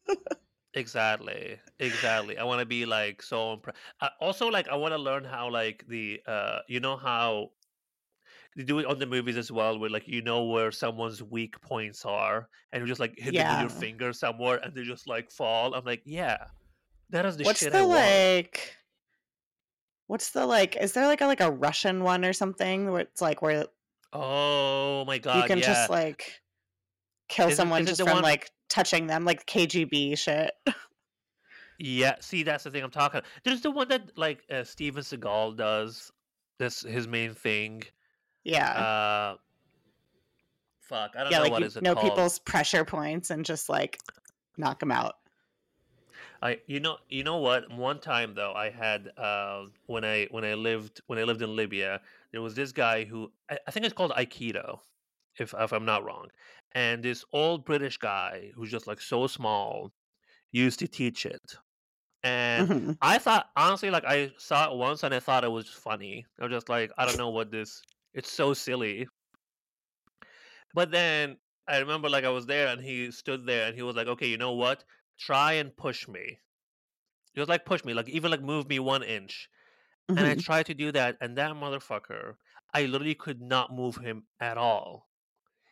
exactly, 0.74 1.60
exactly. 1.80 2.38
I 2.38 2.44
want 2.44 2.60
to 2.60 2.66
be 2.66 2.86
like 2.86 3.22
so. 3.22 3.58
Impre- 3.58 3.76
I, 4.02 4.10
also, 4.22 4.48
like 4.48 4.70
I 4.70 4.76
want 4.76 4.94
to 4.94 4.98
learn 4.98 5.24
how 5.24 5.50
like 5.52 5.86
the 5.88 6.22
uh, 6.28 6.60
you 6.68 6.80
know 6.80 6.96
how 6.98 7.52
they 8.56 8.64
do 8.64 8.80
it 8.80 8.86
on 8.86 9.00
the 9.00 9.06
movies 9.06 9.38
as 9.38 9.52
well, 9.52 9.78
where 9.80 9.90
like 9.90 10.08
you 10.08 10.22
know 10.22 10.46
where 10.46 10.72
someone's 10.72 11.22
weak 11.24 11.60
points 11.62 12.06
are, 12.06 12.48
and 12.72 12.82
you 12.82 12.88
just 12.88 13.00
like 13.00 13.18
hit 13.18 13.34
them 13.34 13.50
with 13.52 13.62
your 13.62 13.80
finger 13.82 14.14
somewhere, 14.14 14.60
and 14.64 14.76
they 14.76 14.84
just 14.84 15.08
like 15.08 15.32
fall. 15.32 15.74
I'm 15.74 15.86
like, 15.86 16.02
yeah, 16.06 16.38
that 17.10 17.26
is 17.26 17.38
the 17.38 17.44
What's 17.44 17.60
shit 17.60 17.72
the 17.72 17.80
I 17.80 17.82
want. 17.82 18.00
like? 18.00 18.76
What's 20.10 20.32
the 20.32 20.48
like? 20.48 20.76
Is 20.76 20.94
there 20.94 21.06
like 21.06 21.22
a 21.22 21.28
like 21.28 21.40
a 21.40 21.52
Russian 21.52 22.04
one 22.04 22.26
or 22.26 22.34
something 22.34 22.90
where 22.92 23.02
it's 23.02 23.22
like 23.22 23.44
where 23.44 23.68
Oh 24.12 25.06
my 25.06 25.20
god 25.20 25.44
you 25.44 25.44
can 25.44 25.60
yeah. 25.60 25.68
just 25.68 25.90
like 25.92 26.42
kill 27.28 27.50
Is 27.50 27.58
someone 27.58 27.86
just 27.86 28.02
from 28.02 28.14
one? 28.14 28.24
like 28.24 28.50
touching 28.70 29.06
them, 29.06 29.24
like 29.24 29.46
KGB 29.46 30.18
shit? 30.18 30.52
Yeah, 31.78 32.16
see, 32.20 32.44
that's 32.44 32.64
the 32.66 32.72
thing 32.72 32.84
I'm 32.84 32.92
talking. 32.92 33.20
About. 33.20 33.30
There's 33.44 33.62
the 33.62 33.72
one 33.72 33.88
that 33.90 34.18
like 34.18 34.44
uh, 34.50 34.64
Steven 34.64 35.02
Seagal 35.04 35.56
does. 35.58 36.12
That's 36.58 36.82
his 36.82 37.08
main 37.08 37.34
thing. 37.36 37.84
yeah. 38.44 38.72
Uh, 38.74 39.38
fuck, 40.82 41.12
I 41.16 41.24
don't 41.24 41.32
Yeah, 41.32 41.38
know 41.38 41.44
like 41.44 41.52
what 41.52 41.62
you 41.62 41.68
is 41.68 41.78
it 41.78 41.84
know 41.84 41.94
called. 41.94 42.10
people's 42.10 42.40
pressure 42.40 42.84
points 42.84 43.30
and 43.30 43.46
just 43.46 43.70
like 43.70 44.00
knock 44.58 44.80
them 44.80 44.92
out. 44.92 45.16
I, 46.42 46.62
you 46.68 46.80
know, 46.80 46.98
you 47.10 47.24
know 47.24 47.38
what? 47.38 47.70
One 47.72 48.00
time 48.00 48.34
though, 48.36 48.54
I 48.54 48.70
had 48.70 49.10
uh, 49.18 49.68
when 49.88 50.06
I 50.06 50.26
when 50.32 50.46
I 50.46 50.54
lived 50.54 51.02
when 51.08 51.20
I 51.20 51.24
lived 51.24 51.42
in 51.42 51.56
Libya, 51.56 52.02
there 52.32 52.42
was 52.42 52.56
this 52.56 52.72
guy 52.72 53.04
who 53.04 53.34
I, 53.50 53.60
I 53.68 53.72
think 53.72 53.86
it's 53.86 53.94
called 53.94 54.12
Aikido, 54.12 54.80
if 55.38 55.54
if 55.58 55.74
I'm 55.74 55.86
not 55.86 56.04
wrong, 56.06 56.30
and 56.74 57.04
this 57.04 57.26
old 57.34 57.66
British 57.66 57.98
guy 57.98 58.52
who's 58.56 58.72
just 58.72 58.88
like 58.88 59.02
so 59.02 59.28
small 59.28 59.94
used 60.52 60.80
to 60.80 60.88
teach 60.90 61.26
it, 61.26 61.58
and 62.24 62.70
hmm 62.70 62.92
I 63.02 63.20
thought 63.20 63.52
honestly, 63.56 63.92
like 63.92 64.06
I 64.06 64.34
saw 64.38 64.72
it 64.72 64.78
once 64.78 65.04
and 65.04 65.14
I 65.16 65.20
thought 65.22 65.44
it 65.46 65.50
was 65.52 65.70
funny. 65.70 66.26
I 66.40 66.46
was 66.46 66.52
just 66.54 66.70
like, 66.70 66.92
I 66.98 67.06
don't 67.06 67.18
know 67.18 67.30
what 67.32 67.52
this. 67.52 67.82
It's 68.14 68.32
so 68.32 68.54
silly. 68.54 69.08
But 70.74 70.92
then 70.92 71.40
I 71.68 71.78
remember 71.78 72.10
like 72.10 72.24
I 72.24 72.30
was 72.30 72.46
there 72.48 72.68
and 72.68 72.82
he 72.82 73.12
stood 73.12 73.46
there 73.46 73.68
and 73.68 73.76
he 73.76 73.84
was 73.84 73.96
like, 73.96 74.08
okay, 74.08 74.28
you 74.28 74.38
know 74.38 74.54
what? 74.54 74.84
Try 75.20 75.54
and 75.54 75.78
push 75.78 76.08
me. 76.08 76.40
Was 77.36 77.48
like, 77.50 77.66
push 77.66 77.84
me, 77.86 77.94
like 77.94 78.10
even 78.10 78.32
like 78.32 78.42
move 78.42 78.68
me 78.68 78.80
one 78.80 79.02
inch. 79.04 79.50
And 80.16 80.28
I 80.28 80.34
hmm 80.34 80.36
tried 80.36 80.68
to 80.68 80.74
do 80.76 80.92
that, 80.94 81.18
and 81.22 81.38
that 81.38 81.54
motherfucker, 81.54 82.38
I 82.74 82.86
literally 82.86 83.16
could 83.16 83.42
not 83.42 83.74
move 83.74 83.98
him 83.98 84.28
at 84.40 84.58
all. 84.58 85.10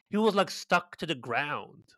He 0.09 0.17
was 0.17 0.35
like 0.35 0.51
stuck 0.51 0.97
to 0.97 1.05
the 1.07 1.15
ground, 1.15 1.95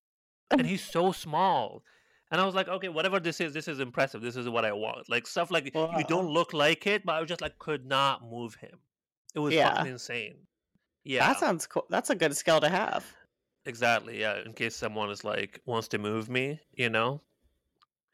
and 0.58 0.68
he's 0.68 0.84
so 0.84 1.12
small. 1.12 1.84
And 2.32 2.42
I 2.42 2.46
was 2.46 2.56
like, 2.56 2.68
okay, 2.70 2.90
whatever 2.90 3.20
this 3.20 3.42
is, 3.42 3.54
this 3.54 3.68
is 3.68 3.80
impressive. 3.80 4.22
This 4.22 4.36
is 4.38 4.50
what 4.50 4.66
I 4.66 4.74
want. 4.74 5.10
Like 5.10 5.28
stuff 5.28 5.52
like 5.52 5.76
you 5.90 6.04
don't 6.04 6.28
look 6.30 6.54
like 6.54 6.88
it, 6.88 7.06
but 7.06 7.16
I 7.16 7.22
was 7.22 7.30
just 7.30 7.42
like 7.42 7.60
could 7.60 7.86
not 7.86 8.24
move 8.24 8.56
him. 8.56 8.82
It 9.36 9.40
was 9.40 9.58
fucking 9.58 9.86
insane. 9.86 10.48
Yeah. 11.04 11.30
That 11.30 11.38
sounds 11.38 11.68
cool. 11.68 11.86
That's 11.90 12.10
a 12.10 12.16
good 12.16 12.36
skill 12.36 12.62
to 12.62 12.70
have. 12.70 13.16
exactly. 13.66 14.20
Yeah, 14.20 14.42
in 14.42 14.54
case 14.54 14.76
someone 14.76 15.10
is 15.12 15.24
like 15.24 15.62
wants 15.66 15.88
to 15.90 15.98
move 15.98 16.30
me, 16.30 16.60
you 16.74 16.90
know. 16.90 17.22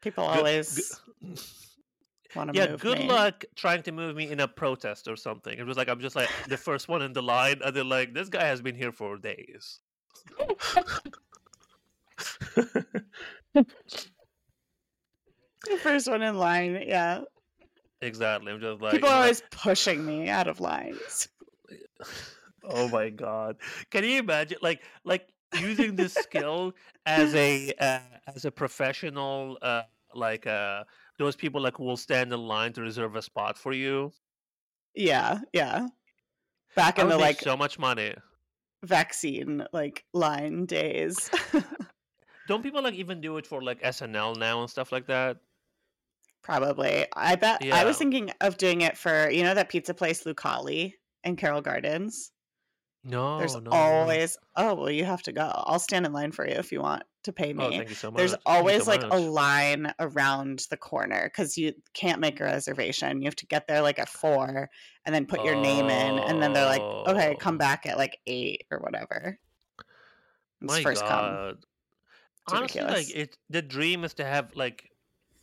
People 0.02 0.24
Good, 0.32 0.38
always 0.38 1.00
want 2.34 2.52
to 2.52 2.58
yeah, 2.58 2.76
good 2.76 2.98
me. 2.98 3.08
luck 3.08 3.44
trying 3.54 3.82
to 3.84 3.92
move 3.92 4.14
me 4.16 4.30
in 4.30 4.40
a 4.40 4.48
protest 4.48 5.08
or 5.08 5.16
something. 5.16 5.58
It 5.58 5.66
was 5.66 5.76
like 5.76 5.88
I'm 5.88 6.00
just 6.00 6.16
like 6.16 6.30
the 6.48 6.56
first 6.56 6.88
one 6.88 7.02
in 7.02 7.12
the 7.12 7.22
line, 7.22 7.60
and 7.64 7.74
they're 7.74 7.84
like, 7.84 8.14
"This 8.14 8.28
guy 8.28 8.44
has 8.46 8.60
been 8.62 8.74
here 8.74 8.92
for 8.92 9.16
days." 9.16 9.80
The 15.68 15.78
first 15.78 16.08
one 16.08 16.22
in 16.22 16.36
line. 16.38 16.84
Yeah. 16.86 17.22
exactly. 18.00 18.52
I'm 18.52 18.60
just 18.60 18.80
like, 18.80 18.92
People 18.92 19.08
are 19.08 19.16
always 19.16 19.42
pushing 19.50 20.04
me 20.04 20.28
out 20.28 20.46
of 20.48 20.60
lines. 20.60 21.28
oh 22.64 22.88
my 22.88 23.10
god, 23.10 23.56
can 23.90 24.04
you 24.04 24.18
imagine, 24.18 24.58
like, 24.62 24.82
like 25.04 25.28
using 25.60 25.96
this 25.96 26.14
skill 26.14 26.74
as 27.04 27.34
a 27.34 27.72
uh, 27.78 28.00
as 28.34 28.44
a 28.44 28.50
professional, 28.50 29.58
uh, 29.62 29.82
like 30.14 30.46
uh, 30.46 30.84
those 31.18 31.36
people 31.36 31.60
like 31.60 31.78
will 31.78 31.96
stand 31.96 32.32
in 32.32 32.40
line 32.40 32.72
to 32.74 32.82
reserve 32.82 33.16
a 33.16 33.22
spot 33.22 33.56
for 33.58 33.72
you. 33.72 34.12
Yeah. 34.94 35.40
Yeah. 35.52 35.88
Back 36.74 36.98
I 36.98 37.02
in 37.02 37.08
the 37.08 37.18
like 37.18 37.40
so 37.40 37.56
much 37.56 37.78
money. 37.78 38.14
vaccine 38.82 39.66
like 39.72 40.04
line 40.12 40.66
days. 40.66 41.30
Don't 42.48 42.62
people 42.62 42.82
like 42.82 42.94
even 42.94 43.20
do 43.20 43.36
it 43.38 43.46
for 43.46 43.62
like 43.62 43.82
SNL 43.82 44.36
now 44.38 44.60
and 44.60 44.70
stuff 44.70 44.92
like 44.92 45.06
that? 45.06 45.38
Probably. 46.42 47.06
I 47.14 47.34
bet 47.34 47.64
yeah. 47.64 47.74
I 47.76 47.84
was 47.84 47.98
thinking 47.98 48.30
of 48.40 48.56
doing 48.56 48.82
it 48.82 48.96
for 48.96 49.30
you 49.30 49.42
know 49.42 49.54
that 49.54 49.68
pizza 49.68 49.94
place 49.94 50.24
Lucali 50.24 50.92
in 51.24 51.36
Carroll 51.36 51.60
Gardens. 51.60 52.30
There's 53.36 53.54
No, 53.54 53.60
no, 53.60 53.76
no. 53.76 54.20
always 54.20 54.36
oh 54.56 54.74
well 54.74 54.90
you 54.90 55.04
have 55.04 55.22
to 55.24 55.32
go. 55.32 55.50
I'll 55.54 55.78
stand 55.78 56.06
in 56.06 56.12
line 56.12 56.32
for 56.32 56.46
you 56.48 56.54
if 56.54 56.72
you 56.72 56.80
want 56.80 57.04
to 57.24 57.32
pay 57.32 57.52
Oh, 57.58 57.72
me. 57.72 57.72
thank 57.72 57.88
you 57.90 57.94
so 57.94 58.10
There's 58.16 58.34
much. 58.36 58.40
You 58.58 58.70
always 58.70 58.86
so 58.86 58.86
like 58.86 59.04
a 59.10 59.18
line 59.18 59.92
around 60.00 60.60
the 60.70 60.76
corner 60.78 61.24
because 61.24 61.58
you 61.58 61.74
can't 61.94 62.20
make 62.20 62.40
a 62.40 62.44
reservation. 62.44 63.20
You 63.20 63.26
have 63.26 63.36
to 63.36 63.46
get 63.46 63.66
there 63.68 63.82
like 63.82 63.98
at 63.98 64.08
four 64.08 64.70
and 65.04 65.14
then 65.14 65.26
put 65.26 65.42
your 65.42 65.54
name 65.56 65.90
in, 65.90 66.18
and 66.18 66.42
then 66.42 66.52
they're 66.54 66.66
like, 66.66 66.96
okay, 67.06 67.36
come 67.36 67.58
Oh, 67.58 67.58
back 67.58 67.84
at 67.86 67.98
like 67.98 68.20
eight 68.26 68.64
or 68.70 68.78
whatever. 68.78 69.38
It's 70.66 70.78
my 70.78 70.82
first 70.82 71.04
come. 71.04 71.40
God. 71.44 71.64
It's 72.52 72.62
Honestly, 72.64 72.82
like 72.82 73.10
it, 73.10 73.38
the 73.50 73.62
dream 73.62 74.04
is 74.04 74.14
to 74.14 74.24
have 74.24 74.54
like, 74.56 74.90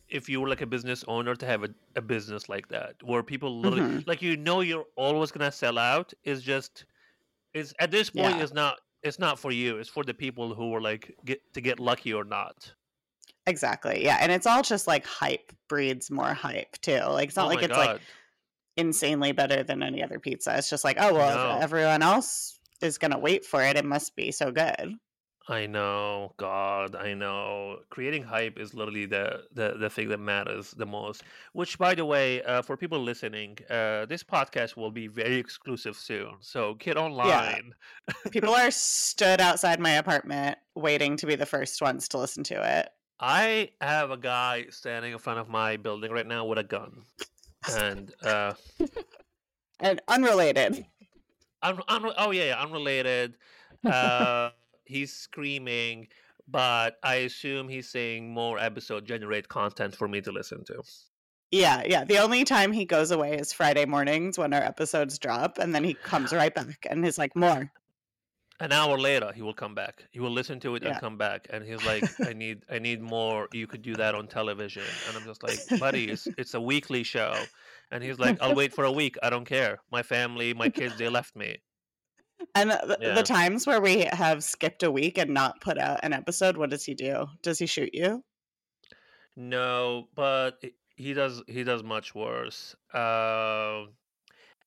if 0.08 0.28
you 0.28 0.40
were 0.40 0.48
like 0.48 0.62
a 0.62 0.66
business 0.66 1.04
owner, 1.08 1.34
to 1.36 1.46
have 1.46 1.64
a, 1.64 1.74
a 1.96 2.02
business 2.02 2.48
like 2.48 2.68
that 2.68 3.02
where 3.02 3.22
people 3.22 3.60
literally, 3.60 3.84
hmm 3.84 4.04
like 4.06 4.22
you 4.22 4.36
know, 4.36 4.60
you're 4.60 4.86
always 4.96 5.32
gonna 5.32 5.52
sell 5.52 5.78
out. 5.78 6.14
Is 6.24 6.42
just, 6.42 6.86
is 7.54 7.74
at 7.80 7.90
this 7.90 8.10
point, 8.10 8.36
Yeah, 8.36 8.42
is 8.42 8.52
not. 8.52 8.78
It's 9.02 9.18
not 9.18 9.38
for 9.38 9.52
you. 9.52 9.76
It's 9.78 9.88
for 9.88 10.02
the 10.02 10.14
people 10.14 10.54
who 10.54 10.70
were 10.70 10.80
like 10.80 11.14
get 11.24 11.40
to 11.54 11.60
get 11.60 11.78
lucky 11.80 12.12
or 12.12 12.24
not. 12.24 12.72
exactly. 13.46 14.02
Yeah, 14.04 14.18
and 14.20 14.32
it's 14.32 14.46
all 14.46 14.62
just 14.62 14.86
like 14.86 15.04
hype 15.06 15.52
breeds 15.68 16.10
more 16.10 16.34
hype 16.34 16.72
too. 16.80 17.00
Like 17.08 17.28
it's 17.28 17.36
not 17.36 17.46
Oh 17.46 17.48
like 17.54 17.62
it's 17.62 17.76
like 17.76 18.00
insanely 18.76 19.32
better 19.32 19.62
than 19.62 19.82
any 19.82 20.02
other 20.02 20.18
pizza. 20.18 20.56
It's 20.56 20.70
just 20.70 20.84
like, 20.84 20.96
oh 21.00 21.12
well, 21.14 21.54
No. 21.56 21.62
everyone 21.62 22.02
else 22.02 22.58
is 22.80 22.98
gonna 22.98 23.18
wait 23.18 23.44
for 23.44 23.62
it, 23.62 23.76
it 23.76 23.84
must 23.84 24.16
be 24.16 24.32
so 24.32 24.50
good. 24.50 24.94
I 25.46 25.66
know, 25.66 26.32
God, 26.38 26.94
I 26.94 27.12
know. 27.12 27.80
Creating 27.90 28.22
hype 28.22 28.58
is 28.58 28.72
literally 28.72 29.04
the, 29.04 29.42
the 29.52 29.74
the 29.78 29.90
thing 29.90 30.08
that 30.08 30.18
matters 30.18 30.70
the 30.70 30.86
most. 30.86 31.22
Which, 31.52 31.78
by 31.78 31.94
the 31.94 32.04
way, 32.04 32.42
uh, 32.44 32.62
for 32.62 32.78
people 32.78 32.98
listening, 32.98 33.58
uh, 33.68 34.06
this 34.06 34.22
podcast 34.24 34.74
will 34.76 34.90
be 34.90 35.06
very 35.06 35.36
exclusive 35.36 35.96
soon. 35.96 36.36
So 36.40 36.74
get 36.74 36.96
online. 36.96 37.74
Yeah, 38.08 38.30
people 38.30 38.54
are 38.54 38.70
stood 39.10 39.40
outside 39.40 39.80
my 39.80 39.90
apartment 39.92 40.56
waiting 40.74 41.16
to 41.18 41.26
be 41.26 41.34
the 41.34 41.44
first 41.46 41.82
ones 41.82 42.08
to 42.08 42.18
listen 42.18 42.42
to 42.44 42.78
it. 42.78 42.88
I 43.20 43.70
have 43.82 44.10
a 44.10 44.16
guy 44.16 44.66
standing 44.70 45.12
in 45.12 45.18
front 45.18 45.40
of 45.40 45.48
my 45.50 45.76
building 45.76 46.10
right 46.10 46.26
now 46.26 46.46
with 46.46 46.58
a 46.58 46.64
gun, 46.64 47.02
and 47.70 48.12
uh, 48.24 48.54
And 49.80 50.00
unrelated. 50.08 50.86
un- 51.62 51.82
un- 51.88 52.12
oh 52.16 52.30
yeah, 52.30 52.44
yeah, 52.44 52.62
unrelated. 52.62 53.36
Uh, 53.84 54.50
he's 54.84 55.12
screaming, 55.12 56.08
but 56.48 56.96
I 57.02 57.16
assume 57.16 57.68
he's 57.68 57.88
saying 57.88 58.32
more 58.32 58.58
episode 58.58 59.06
generate 59.06 59.48
content 59.48 59.94
for 59.96 60.08
me 60.08 60.20
to 60.22 60.32
listen 60.32 60.64
to. 60.66 60.82
Yeah, 61.50 61.82
yeah. 61.86 62.04
The 62.04 62.18
only 62.18 62.44
time 62.44 62.72
he 62.72 62.84
goes 62.84 63.10
away 63.12 63.34
is 63.38 63.52
Friday 63.52 63.84
mornings 63.86 64.38
when 64.38 64.52
our 64.52 64.62
episodes 64.62 65.18
drop, 65.18 65.58
and 65.58 65.74
then 65.74 65.84
he 65.84 65.94
comes 65.94 66.32
right 66.32 66.54
back 66.60 66.86
and 66.90 67.04
he's 67.04 67.18
like, 67.18 67.36
more. 67.36 67.70
An 68.60 68.70
hour 68.70 68.96
later, 68.98 69.32
he 69.34 69.42
will 69.42 69.52
come 69.54 69.74
back. 69.74 70.04
He 70.12 70.20
will 70.20 70.30
listen 70.30 70.60
to 70.60 70.76
it 70.76 70.82
Yeah. 70.84 70.90
and 70.90 71.00
come 71.00 71.18
back, 71.18 71.48
and 71.50 71.64
he's 71.64 71.84
like, 71.84 72.04
"I 72.24 72.32
need, 72.44 72.62
I 72.70 72.78
need 72.78 73.02
more. 73.02 73.48
You 73.52 73.66
could 73.66 73.82
do 73.82 73.96
that 73.96 74.14
on 74.14 74.28
television." 74.28 74.84
And 75.08 75.16
I'm 75.16 75.24
just 75.24 75.42
like, 75.42 75.58
"Buddy, 75.80 76.04
it's 76.08 76.26
it's 76.38 76.54
a 76.54 76.60
weekly 76.60 77.02
show." 77.02 77.34
And 77.90 78.02
he's 78.04 78.20
like, 78.20 78.38
"I'll 78.40 78.54
wait 78.54 78.72
for 78.72 78.84
a 78.84 78.92
week. 78.92 79.16
I 79.24 79.30
don't 79.30 79.44
care. 79.44 79.80
My 79.90 80.04
family, 80.04 80.54
my 80.54 80.68
kids, 80.68 80.96
they 80.96 81.08
left 81.08 81.34
me." 81.34 81.56
And 82.54 82.70
the, 82.70 82.98
Yeah. 82.98 83.14
the 83.14 83.22
times 83.22 83.66
where 83.66 83.80
we 83.80 84.00
have 84.12 84.44
skipped 84.44 84.82
a 84.82 84.90
week 84.90 85.18
and 85.18 85.30
not 85.34 85.60
put 85.60 85.78
out 85.78 86.00
an 86.02 86.12
episode, 86.12 86.56
what 86.56 86.70
does 86.70 86.84
he 86.84 86.94
do? 86.94 87.26
Does 87.42 87.58
he 87.58 87.66
shoot 87.66 87.90
you? 87.94 88.24
No, 89.36 90.08
but 90.14 90.62
he 90.96 91.12
does 91.14 91.42
he 91.48 91.64
does 91.64 91.82
much 91.82 92.14
worse. 92.14 92.74
Uh, 92.92 93.86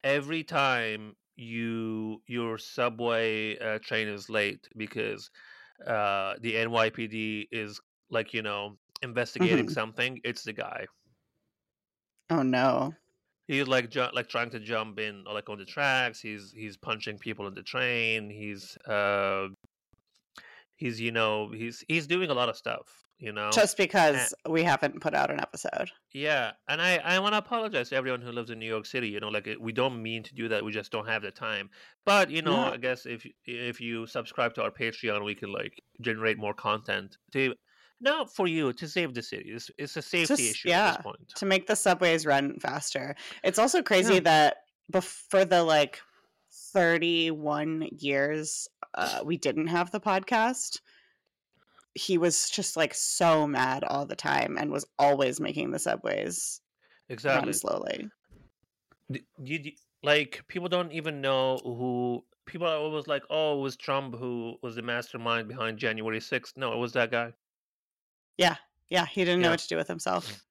every 0.03 0.43
time 0.43 1.15
you 1.35 2.23
your 2.27 2.57
subway 2.57 3.57
uh, 3.59 3.79
train 3.79 4.07
is 4.09 4.29
late 4.29 4.67
because 4.77 5.31
uh, 5.85 6.35
the 6.41 6.57
NYPD 6.57 7.47
is 7.51 7.81
like 8.09 8.33
you 8.33 8.43
know 8.43 8.77
investigating 9.03 9.67
Mhm. 9.67 9.69
something, 9.69 10.19
it's 10.23 10.43
the 10.43 10.53
guy. 10.53 10.87
Oh 12.29 12.41
no. 12.41 12.95
He's 13.47 13.67
like 13.67 13.89
ju- 13.89 14.09
like 14.13 14.27
trying 14.27 14.49
to 14.51 14.59
jump 14.59 14.99
in 14.99 15.23
or 15.25 15.33
like 15.33 15.49
on 15.49 15.57
the 15.57 15.65
tracks. 15.65 16.19
He's 16.19 16.51
he's 16.51 16.75
punching 16.77 17.17
people 17.17 17.47
in 17.47 17.53
the 17.53 17.63
train. 17.63 18.29
He's 18.29 18.77
uh 18.85 19.47
he's 20.75 20.99
you 20.99 21.11
know 21.11 21.49
he's 21.51 21.83
he's 21.87 22.07
doing 22.07 22.29
a 22.29 22.33
lot 22.33 22.49
of 22.49 22.57
stuff. 22.57 23.03
You 23.19 23.31
know. 23.31 23.49
Just 23.51 23.77
because 23.77 24.31
we 24.47 24.61
haven't 24.61 25.01
put 25.01 25.15
out 25.15 25.31
an 25.31 25.39
episode. 25.39 25.89
Yeah, 26.13 26.51
and 26.67 26.79
I 26.79 26.97
I 26.97 27.17
want 27.17 27.33
to 27.33 27.39
apologize 27.39 27.89
to 27.89 27.95
everyone 27.95 28.21
who 28.21 28.31
lives 28.31 28.51
in 28.51 28.59
New 28.59 28.67
York 28.67 28.85
City. 28.85 29.09
You 29.09 29.19
know, 29.19 29.29
like 29.29 29.49
we 29.59 29.71
don't 29.71 30.03
mean 30.03 30.21
to 30.23 30.35
do 30.35 30.47
that. 30.49 30.63
We 30.63 30.71
just 30.71 30.91
don't 30.91 31.07
have 31.07 31.23
the 31.23 31.31
time. 31.31 31.69
But 32.05 32.29
you 32.29 32.43
know, 32.43 32.51
Yeah. 32.57 32.71
I 32.71 32.77
guess 32.77 33.07
if 33.07 33.25
if 33.45 33.81
you 33.81 34.05
subscribe 34.05 34.53
to 34.55 34.61
our 34.61 34.71
Patreon, 34.71 35.23
we 35.25 35.33
can 35.33 35.51
like 35.51 35.81
generate 35.99 36.37
more 36.37 36.53
content 36.53 37.17
to 37.33 37.55
not 37.99 38.33
for 38.33 38.47
you 38.47 38.73
to 38.73 38.87
save 38.87 39.13
the 39.13 39.21
city. 39.23 39.49
It's, 39.49 39.71
it's 39.77 39.97
a 39.97 40.01
safety 40.01 40.49
issue 40.49 40.69
at 40.69 40.71
yeah. 40.71 40.91
this 40.91 41.01
point. 41.01 41.29
to 41.35 41.45
make 41.45 41.67
the 41.67 41.75
subways 41.75 42.25
run 42.25 42.57
faster. 42.59 43.15
It's 43.43 43.59
also 43.59 43.81
crazy 43.81 44.15
Yeah. 44.15 44.19
that 44.21 44.57
before 44.91 45.45
the 45.45 45.63
like 45.63 45.99
31 46.73 47.89
years 47.97 48.67
uh, 48.93 49.21
we 49.25 49.37
didn't 49.37 49.67
have 49.67 49.91
the 49.91 49.99
podcast, 49.99 50.79
he 51.95 52.17
was 52.17 52.49
just 52.49 52.77
like 52.77 52.93
so 52.93 53.47
mad 53.47 53.83
all 53.83 54.05
the 54.05 54.15
time 54.15 54.57
and 54.57 54.71
was 54.71 54.85
always 54.99 55.39
making 55.39 55.71
the 55.71 55.79
subways 55.79 56.61
Exactly. 57.09 57.47
run 57.47 57.53
slowly. 57.53 58.09
You- 59.43 59.71
like 60.03 60.43
people 60.47 60.69
don't 60.69 60.91
even 60.91 61.21
know 61.21 61.57
who. 61.63 62.23
People 62.45 62.67
are 62.67 62.77
always 62.77 63.07
like, 63.07 63.23
"Oh, 63.31 63.57
it 63.57 63.61
was 63.61 63.75
Trump 63.75 64.15
who 64.15 64.55
was 64.61 64.75
the 64.75 64.83
mastermind 64.83 65.47
behind 65.47 65.79
January 65.79 66.19
6th. 66.19 66.55
No, 66.55 66.71
it 66.71 66.77
was 66.77 66.93
that 66.93 67.09
guy. 67.09 67.33
Yeah, 68.37 68.55
Yeah. 68.89 69.05
he 69.05 69.25
didn't 69.25 69.41
know 69.41 69.47
Yeah. 69.47 69.53
what 69.53 69.59
to 69.59 69.67
do 69.67 69.77
with 69.77 69.87
himself. 69.87 70.43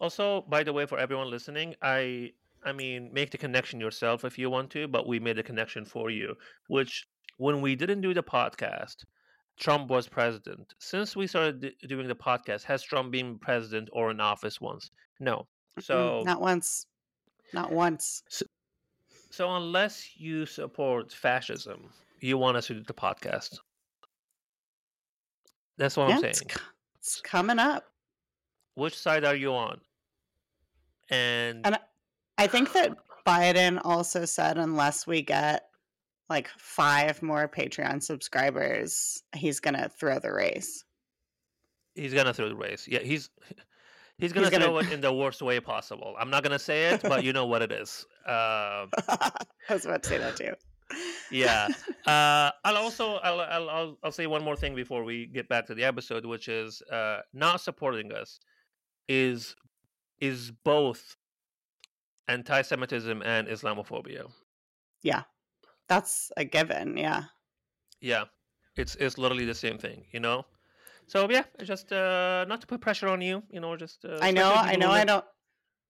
Also, 0.00 0.42
by 0.42 0.62
the 0.64 0.72
way, 0.72 0.84
for 0.86 0.98
everyone 0.98 1.30
listening, 1.30 1.74
I 1.82 2.32
I 2.64 2.72
mean, 2.72 3.12
make 3.12 3.30
the 3.32 3.38
connection 3.38 3.80
yourself 3.80 4.24
if 4.24 4.38
you 4.38 4.48
want 4.48 4.70
to, 4.72 4.86
but 4.86 5.06
we 5.08 5.18
made 5.18 5.36
the 5.36 5.42
connection 5.42 5.84
for 5.84 6.10
you. 6.10 6.36
Which, 6.68 7.08
when 7.36 7.60
we 7.60 7.74
didn't 7.74 8.02
do 8.02 8.14
the 8.14 8.22
podcast, 8.22 9.04
Trump 9.58 9.90
was 9.90 10.06
president. 10.08 10.72
Since 10.78 11.16
we 11.16 11.26
started 11.26 11.60
d- 11.60 11.76
doing 11.88 12.06
the 12.06 12.14
podcast, 12.14 12.62
has 12.64 12.82
Trump 12.82 13.10
been 13.10 13.38
president 13.38 13.88
or 13.92 14.10
in 14.12 14.20
office 14.20 14.60
once? 14.60 14.90
No. 15.18 15.48
Mm, 15.78 15.82
So, 15.82 16.22
not 16.24 16.40
once. 16.40 16.86
Not 17.52 17.72
once. 17.72 18.22
so 19.30 19.54
unless 19.56 20.16
you 20.16 20.46
support 20.46 21.12
fascism, 21.12 21.92
you 22.20 22.38
want 22.38 22.56
us 22.56 22.66
to 22.68 22.74
do 22.74 22.82
the 22.84 22.94
podcast. 22.94 23.58
That's 25.78 25.96
what 25.96 26.08
yeah, 26.10 26.16
I'm 26.16 26.20
saying. 26.34 26.50
It's 27.02 27.20
coming 27.20 27.58
up. 27.58 27.84
Which 28.74 28.96
side 28.96 29.24
are 29.24 29.34
you 29.34 29.52
on? 29.52 29.80
And, 31.10 31.66
And 31.66 31.76
I 32.38 32.46
think 32.46 32.72
that 32.74 32.96
Biden 33.26 33.80
also 33.84 34.24
said 34.24 34.56
unless 34.56 35.04
we 35.06 35.20
get 35.20 35.66
like 36.30 36.48
five 36.56 37.20
more 37.20 37.48
Patreon 37.48 38.02
subscribers, 38.02 39.24
he's 39.34 39.58
gonna 39.58 39.88
throw 39.88 40.20
the 40.20 40.32
race. 40.32 40.84
He's 41.96 42.14
gonna 42.14 42.32
throw 42.32 42.48
the 42.48 42.54
race. 42.56 42.86
Yeah, 42.86 43.00
he's 43.00 43.30
he's 44.18 44.32
gonna, 44.32 44.48
gonna- 44.48 44.64
throw 44.66 44.78
it 44.78 44.92
in 44.92 45.00
the 45.00 45.12
worst 45.12 45.42
way 45.42 45.58
possible. 45.58 46.14
I'm 46.18 46.30
not 46.30 46.44
gonna 46.44 46.58
say 46.58 46.90
it, 46.94 47.02
but 47.02 47.24
you 47.24 47.32
know 47.32 47.46
what 47.46 47.62
it 47.62 47.72
is. 47.72 48.06
Uh, 48.24 48.86
I 49.08 49.30
was 49.70 49.84
about 49.84 50.04
to 50.04 50.08
say 50.08 50.18
that 50.18 50.36
too. 50.36 50.54
Yeah. 51.32 51.68
Uh, 52.06 52.50
I'll 52.64 52.76
also 52.76 53.14
I'll, 53.16 53.40
I'll 53.40 53.70
I'll 53.70 53.98
I'll 54.04 54.12
say 54.12 54.26
one 54.26 54.42
more 54.44 54.56
thing 54.56 54.74
before 54.74 55.04
we 55.04 55.26
get 55.26 55.48
back 55.48 55.66
to 55.66 55.74
the 55.74 55.84
episode, 55.84 56.24
which 56.26 56.48
is 56.48 56.82
uh, 56.90 57.20
not 57.32 57.60
supporting 57.60 58.12
us 58.12 58.40
is 59.08 59.56
is 60.20 60.52
both 60.64 61.16
anti-Semitism 62.28 63.22
and 63.22 63.48
Islamophobia. 63.48 64.30
Yeah, 65.02 65.22
that's 65.88 66.30
a 66.36 66.44
given. 66.44 66.96
Yeah. 66.96 67.24
Yeah, 68.00 68.24
it's 68.76 68.94
it's 68.96 69.18
literally 69.18 69.44
the 69.44 69.54
same 69.54 69.78
thing, 69.78 70.04
you 70.12 70.20
know. 70.20 70.44
So 71.06 71.28
yeah, 71.30 71.44
just 71.62 71.92
uh, 71.92 72.44
not 72.48 72.60
to 72.60 72.66
put 72.66 72.80
pressure 72.80 73.08
on 73.08 73.20
you, 73.20 73.42
you 73.50 73.60
know, 73.60 73.76
just 73.76 74.04
uh, 74.04 74.18
I 74.20 74.30
know. 74.30 74.52
I 74.52 74.76
know. 74.76 74.90
I 74.90 75.04
don't 75.04 75.24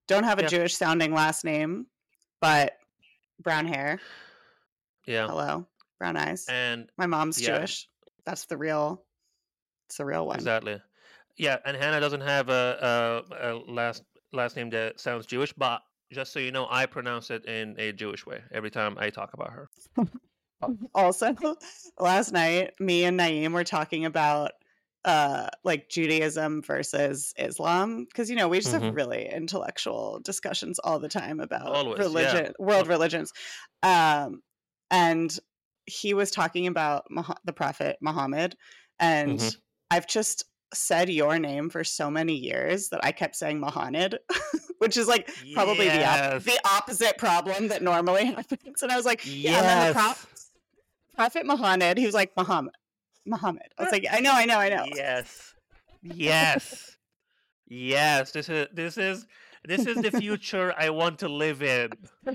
don't 0.08 0.24
have 0.24 0.38
a 0.38 0.42
Yeah. 0.42 0.48
Jewish 0.48 0.74
sounding 0.74 1.12
last 1.12 1.44
name, 1.44 1.86
but 2.40 2.76
brown 3.40 3.66
hair. 3.66 4.00
Yeah, 5.06 5.26
Hello, 5.26 5.66
brown 5.98 6.16
eyes. 6.16 6.46
and 6.48 6.90
My 6.96 7.06
mom's 7.06 7.40
yeah. 7.40 7.58
Jewish. 7.58 7.88
That's 8.24 8.44
the 8.46 8.56
real. 8.56 9.04
It's 9.88 9.96
the 9.98 10.04
real 10.04 10.26
one. 10.26 10.36
Exactly. 10.36 10.80
Yeah, 11.36 11.58
and 11.64 11.76
Hannah 11.76 12.00
doesn't 12.00 12.20
have 12.20 12.48
a, 12.48 13.22
a, 13.32 13.52
a 13.52 13.58
last 13.70 14.04
last 14.32 14.56
name 14.56 14.70
that 14.70 15.00
sounds 15.00 15.26
Jewish, 15.26 15.52
but 15.52 15.82
just 16.12 16.32
so 16.32 16.38
you 16.38 16.52
know, 16.52 16.66
I 16.70 16.86
pronounce 16.86 17.30
it 17.30 17.44
in 17.46 17.74
a 17.78 17.92
Jewish 17.92 18.24
way 18.26 18.42
every 18.52 18.70
time 18.70 18.96
I 18.98 19.10
talk 19.10 19.32
about 19.34 19.50
her. 19.50 19.68
also 20.94 21.34
last 21.98 22.32
night 22.32 22.72
me 22.78 23.04
and 23.04 23.18
naeem 23.18 23.52
were 23.52 23.64
talking 23.64 24.04
about 24.04 24.52
uh 25.04 25.48
like 25.64 25.88
judaism 25.88 26.62
versus 26.62 27.34
islam 27.36 28.04
because 28.04 28.30
you 28.30 28.36
know 28.36 28.46
we 28.46 28.60
just 28.60 28.72
Mhm. 28.72 28.80
have 28.80 28.94
really 28.94 29.28
intellectual 29.28 30.20
discussions 30.20 30.78
all 30.78 31.00
the 31.00 31.08
time 31.08 31.40
about 31.40 31.66
Always, 31.66 31.98
yeah. 31.98 32.04
religion 32.04 32.54
world 32.60 32.86
religions 32.86 33.32
um 33.82 34.40
and 34.92 35.36
he 35.86 36.14
was 36.14 36.30
talking 36.30 36.68
about 36.68 37.04
Mah- 37.10 37.34
the 37.44 37.52
prophet 37.52 37.96
muhammad 38.00 38.56
and 39.00 39.40
Mhm. 39.40 39.56
i've 39.90 40.06
just 40.06 40.44
said 40.74 41.10
your 41.10 41.38
name 41.38 41.68
for 41.70 41.82
so 41.84 42.08
many 42.10 42.34
years 42.36 42.88
that 42.90 43.00
i 43.04 43.10
kept 43.12 43.34
saying 43.36 43.58
Muhammad, 43.60 44.18
which 44.78 44.96
is 44.96 45.06
like 45.08 45.28
probably 45.54 45.88
the, 45.88 46.06
op- 46.06 46.42
the 46.44 46.58
opposite 46.64 47.18
problem 47.18 47.68
that 47.68 47.82
normally 47.82 48.26
happens 48.26 48.82
and 48.82 48.92
i 48.92 48.96
was 48.96 49.04
like 49.04 49.20
yeah 49.26 49.56
and 49.58 49.66
then 49.66 49.86
the 49.88 49.92
prop- 49.94 50.18
Yes. 50.30 50.50
Prophet 51.14 51.44
Muhammad, 51.44 51.98
he 51.98 52.06
was 52.06 52.14
like 52.14 52.32
Muhammad. 52.38 52.72
Muhammad. 53.26 53.68
I 53.78 53.82
was 53.82 53.92
like, 53.92 54.06
I 54.10 54.20
know, 54.20 54.32
I 54.32 54.46
know, 54.46 54.56
I 54.58 54.70
know. 54.70 54.86
Yes. 54.94 55.54
Yes. 56.02 56.96
yes. 57.68 58.32
This 58.32 58.48
is 58.48 58.68
this 58.72 58.96
is 58.96 59.26
this 59.62 59.86
is 59.86 59.96
the 60.00 60.10
future 60.10 60.72
I 60.76 60.88
want 60.88 61.18
to 61.18 61.28
live 61.28 61.62
in. 61.62 61.90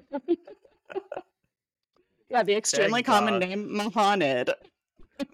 Yeah, 2.30 2.44
the 2.44 2.56
extremely 2.56 3.04
Thank 3.04 3.06
common 3.06 3.40
God. 3.40 3.50
name 3.50 3.74
Muhammad. 3.76 4.52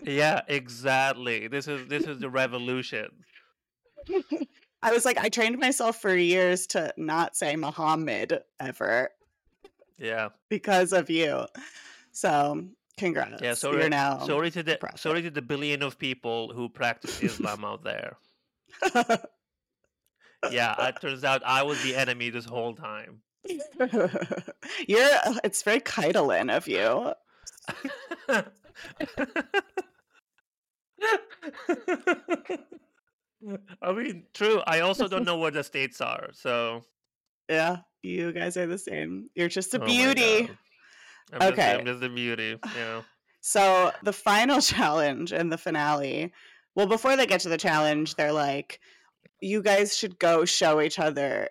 Yeah, 0.04 0.42
exactly. 0.48 1.48
This 1.48 1.68
is 1.68 1.88
this 1.88 2.06
is 2.06 2.20
the 2.20 2.30
revolution. 2.30 3.10
I 4.84 4.92
was 4.92 5.06
like, 5.06 5.18
I 5.18 5.30
trained 5.30 5.58
myself 5.60 6.02
for 6.02 6.14
years 6.16 6.68
to 6.68 6.94
not 6.98 7.36
say 7.38 7.56
Muhammad 7.56 8.44
ever 8.60 9.10
Yeah. 9.98 10.30
because 10.50 10.92
of 10.94 11.10
you. 11.10 11.46
So 12.12 12.66
congrats. 12.98 13.42
Yeah, 13.42 13.54
sorry, 13.56 13.80
You're 13.80 13.90
now 13.90 14.20
sorry 14.26 14.52
to 14.52 14.62
the 14.62 14.76
prophet. 14.78 15.00
sorry 15.00 15.22
to 15.24 15.32
the 15.32 15.42
billion 15.42 15.82
of 15.84 15.98
people 15.98 16.54
who 16.54 16.70
practice 16.70 17.22
Islam 17.24 17.66
out 17.66 17.84
there. 17.84 18.18
Yeah, 20.52 20.88
it 20.90 21.00
turns 21.00 21.24
out 21.24 21.42
I 21.46 21.64
was 21.64 21.82
the 21.84 21.96
enemy 21.96 22.30
this 22.30 22.44
whole 22.44 22.76
time. 22.76 23.22
You're 24.88 25.10
uh, 25.26 25.40
it's 25.44 25.64
very 25.64 25.80
Kaitlyn 25.80 26.56
of 26.56 26.68
you. 26.68 27.14
I 33.82 33.92
mean, 33.92 34.24
true. 34.34 34.62
I 34.66 34.80
also 34.80 35.08
don't 35.08 35.26
know 35.26 35.38
where 35.38 35.52
the 35.52 35.64
states 35.64 36.00
are, 36.00 36.30
so 36.32 36.84
Yeah, 37.50 37.78
you 38.02 38.32
guys 38.32 38.56
are 38.58 38.68
the 38.68 38.78
same. 38.78 39.30
You're 39.36 39.50
just 39.50 39.74
a 39.74 39.82
oh 39.82 39.86
beauty. 39.86 40.50
I'm 41.34 41.40
just, 41.40 41.52
Okay. 41.54 41.74
I'm 41.74 41.86
just 41.86 42.04
a 42.04 42.10
beauty. 42.10 42.58
Yeah. 42.78 43.02
So 43.42 43.92
the 44.04 44.14
final 44.14 44.62
challenge 44.74 45.34
in 45.34 45.50
the 45.50 45.58
finale 45.58 46.32
well, 46.76 46.88
before 46.88 47.16
they 47.16 47.26
get 47.26 47.42
to 47.42 47.50
the 47.50 47.58
challenge, 47.58 48.16
they're 48.16 48.32
like, 48.32 48.80
you 49.42 49.62
guys 49.62 49.96
should 49.96 50.18
go 50.18 50.46
show 50.46 50.82
each 50.82 51.00
other 51.00 51.50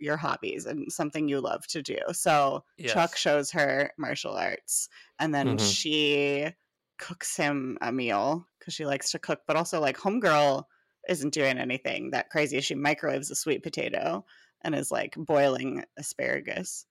your 0.00 0.16
hobbies 0.16 0.66
and 0.66 0.90
something 0.92 1.28
you 1.28 1.40
love 1.40 1.66
to 1.68 1.82
do. 1.82 1.98
So 2.12 2.64
Chuck 2.92 3.16
shows 3.16 3.50
her 3.52 3.92
martial 3.98 4.34
arts 4.34 4.88
and 5.18 5.34
then 5.34 5.56
Mhm. 5.56 5.74
she 5.74 6.54
cooks 6.98 7.36
him 7.36 7.78
a 7.80 7.90
meal 7.92 8.46
because 8.58 8.74
she 8.74 8.86
likes 8.86 9.10
to 9.12 9.18
cook, 9.18 9.42
but 9.46 9.56
also 9.56 9.80
like 9.80 9.96
homegirl 9.96 10.64
isn't 11.08 11.32
doing 11.32 11.58
anything 11.58 12.10
that 12.10 12.30
crazy. 12.30 12.60
She 12.60 12.74
microwaves 12.74 13.30
a 13.30 13.34
sweet 13.34 13.62
potato 13.62 14.24
and 14.62 14.74
is 14.74 14.90
like 14.90 15.14
boiling 15.16 15.84
asparagus. 15.96 16.86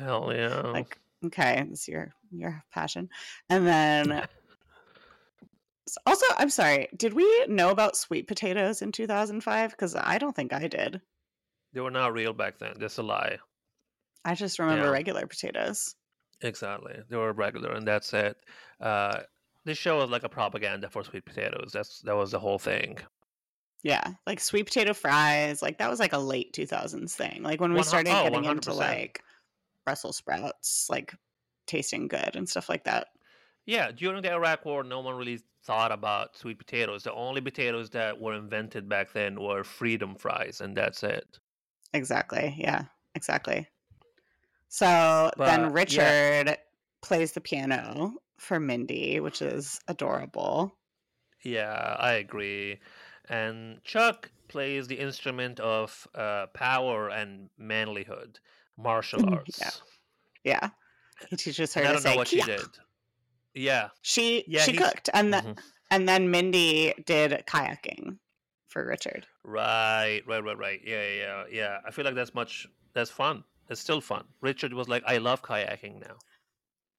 Hell 0.00 0.32
yeah. 0.34 0.62
Like, 0.62 0.98
okay, 1.24 1.64
it's 1.70 1.86
your 1.86 2.12
your 2.32 2.64
passion. 2.72 3.08
And 3.48 3.66
then 3.66 4.26
also, 6.06 6.26
I'm 6.36 6.50
sorry, 6.50 6.88
did 6.96 7.14
we 7.14 7.46
know 7.46 7.70
about 7.70 7.96
sweet 7.96 8.26
potatoes 8.26 8.82
in 8.82 8.90
2005? 8.92 9.70
Because 9.70 9.94
I 9.94 10.18
don't 10.18 10.34
think 10.34 10.52
I 10.52 10.66
did. 10.66 11.00
They 11.76 11.82
were 11.82 11.90
not 11.90 12.14
real 12.14 12.32
back 12.32 12.58
then. 12.58 12.72
That's 12.78 12.96
a 12.96 13.02
lie. 13.02 13.36
I 14.24 14.34
just 14.34 14.58
remember 14.58 14.86
Yeah. 14.86 14.90
regular 14.90 15.26
potatoes. 15.26 15.94
Exactly. 16.40 17.02
They 17.10 17.16
were 17.18 17.34
regular, 17.34 17.72
and 17.72 17.86
that's 17.86 18.14
it. 18.14 18.38
Uh, 18.80 19.24
this 19.66 19.76
show 19.76 19.98
was 19.98 20.08
like 20.08 20.24
a 20.24 20.28
propaganda 20.30 20.88
for 20.88 21.04
sweet 21.04 21.26
potatoes. 21.26 21.72
That's 21.72 22.00
that 22.00 22.16
was 22.16 22.30
the 22.30 22.40
whole 22.40 22.58
thing. 22.58 22.98
Yeah, 23.82 24.14
like 24.26 24.40
sweet 24.40 24.64
potato 24.64 24.94
fries, 24.94 25.60
like 25.60 25.76
that 25.78 25.90
was 25.90 26.00
like 26.00 26.14
a 26.14 26.18
late 26.18 26.54
2000s 26.54 27.14
thing. 27.14 27.42
Like 27.42 27.60
when 27.60 27.74
we 27.74 27.82
started 27.82 28.10
oh, 28.10 28.22
getting 28.24 28.46
into 28.46 28.70
100%. 28.70 28.76
like 28.76 29.22
Brussels 29.84 30.16
sprouts, 30.16 30.88
like 30.88 31.14
tasting 31.66 32.08
good 32.08 32.36
and 32.36 32.48
stuff 32.48 32.70
like 32.70 32.84
that. 32.84 33.08
Yeah, 33.66 33.92
during 33.92 34.22
the 34.22 34.32
Iraq 34.32 34.64
War, 34.64 34.82
no 34.82 35.00
one 35.00 35.14
really 35.16 35.40
thought 35.64 35.92
about 35.92 36.36
sweet 36.36 36.58
potatoes. 36.58 37.02
The 37.02 37.12
only 37.12 37.42
potatoes 37.42 37.90
that 37.90 38.18
were 38.18 38.32
invented 38.34 38.88
back 38.88 39.12
then 39.12 39.38
were 39.38 39.62
freedom 39.62 40.14
fries, 40.14 40.62
and 40.62 40.74
that's 40.74 41.02
it. 41.02 41.38
Exactly. 41.92 42.54
Yeah, 42.58 42.84
exactly. 43.14 43.68
So 44.68 45.30
But, 45.36 45.46
then 45.46 45.60
yeah. 45.60 45.70
Richard 45.72 46.58
plays 47.02 47.32
the 47.32 47.40
piano 47.40 48.14
for 48.38 48.58
Mindy, 48.60 49.20
which 49.20 49.40
is 49.42 49.80
adorable. 49.88 50.76
Yeah, 51.44 51.96
I 51.98 52.12
agree. 52.14 52.80
And 53.28 53.82
Chuck 53.84 54.30
plays 54.48 54.86
the 54.88 54.96
instrument 54.96 55.60
of 55.60 56.06
uh, 56.14 56.46
power 56.54 57.08
and 57.08 57.48
manlyhood, 57.60 58.36
martial 58.76 59.28
arts. 59.34 59.58
Yeah. 59.60 59.70
Yeah. 60.44 60.68
He 61.30 61.36
teaches 61.36 61.72
her 61.74 61.80
And 61.80 61.88
I 61.88 61.92
to 61.92 61.94
don't 61.96 62.04
know 62.04 62.10
say 62.10 62.16
what 62.16 62.28
she 62.28 62.40
did. 62.42 62.60
Yeah. 63.54 63.88
She 64.02 64.44
Yeah, 64.46 64.62
she 64.62 64.72
he's- 64.72 64.84
cooked 64.84 65.08
and 65.14 65.32
then 65.32 65.44
mhm. 65.44 65.58
and 65.90 66.08
then 66.08 66.30
Mindy 66.30 66.92
did 67.06 67.30
kayaking 67.46 68.18
for 68.76 68.86
Richard. 68.86 69.26
Right, 69.42 70.20
right, 70.26 70.44
right, 70.44 70.58
right. 70.58 70.80
Yeah, 70.84 71.02
yeah, 71.02 71.14
yeah, 71.16 71.44
yeah. 71.50 71.78
I 71.86 71.90
feel 71.90 72.04
like 72.04 72.14
that's 72.14 72.34
much. 72.34 72.66
That's 72.92 73.10
fun. 73.10 73.42
It's 73.70 73.80
still 73.80 74.02
fun. 74.02 74.24
Richard 74.42 74.74
was 74.74 74.86
like, 74.86 75.02
"I 75.06 75.16
love 75.16 75.40
kayaking 75.40 76.00
now." 76.00 76.16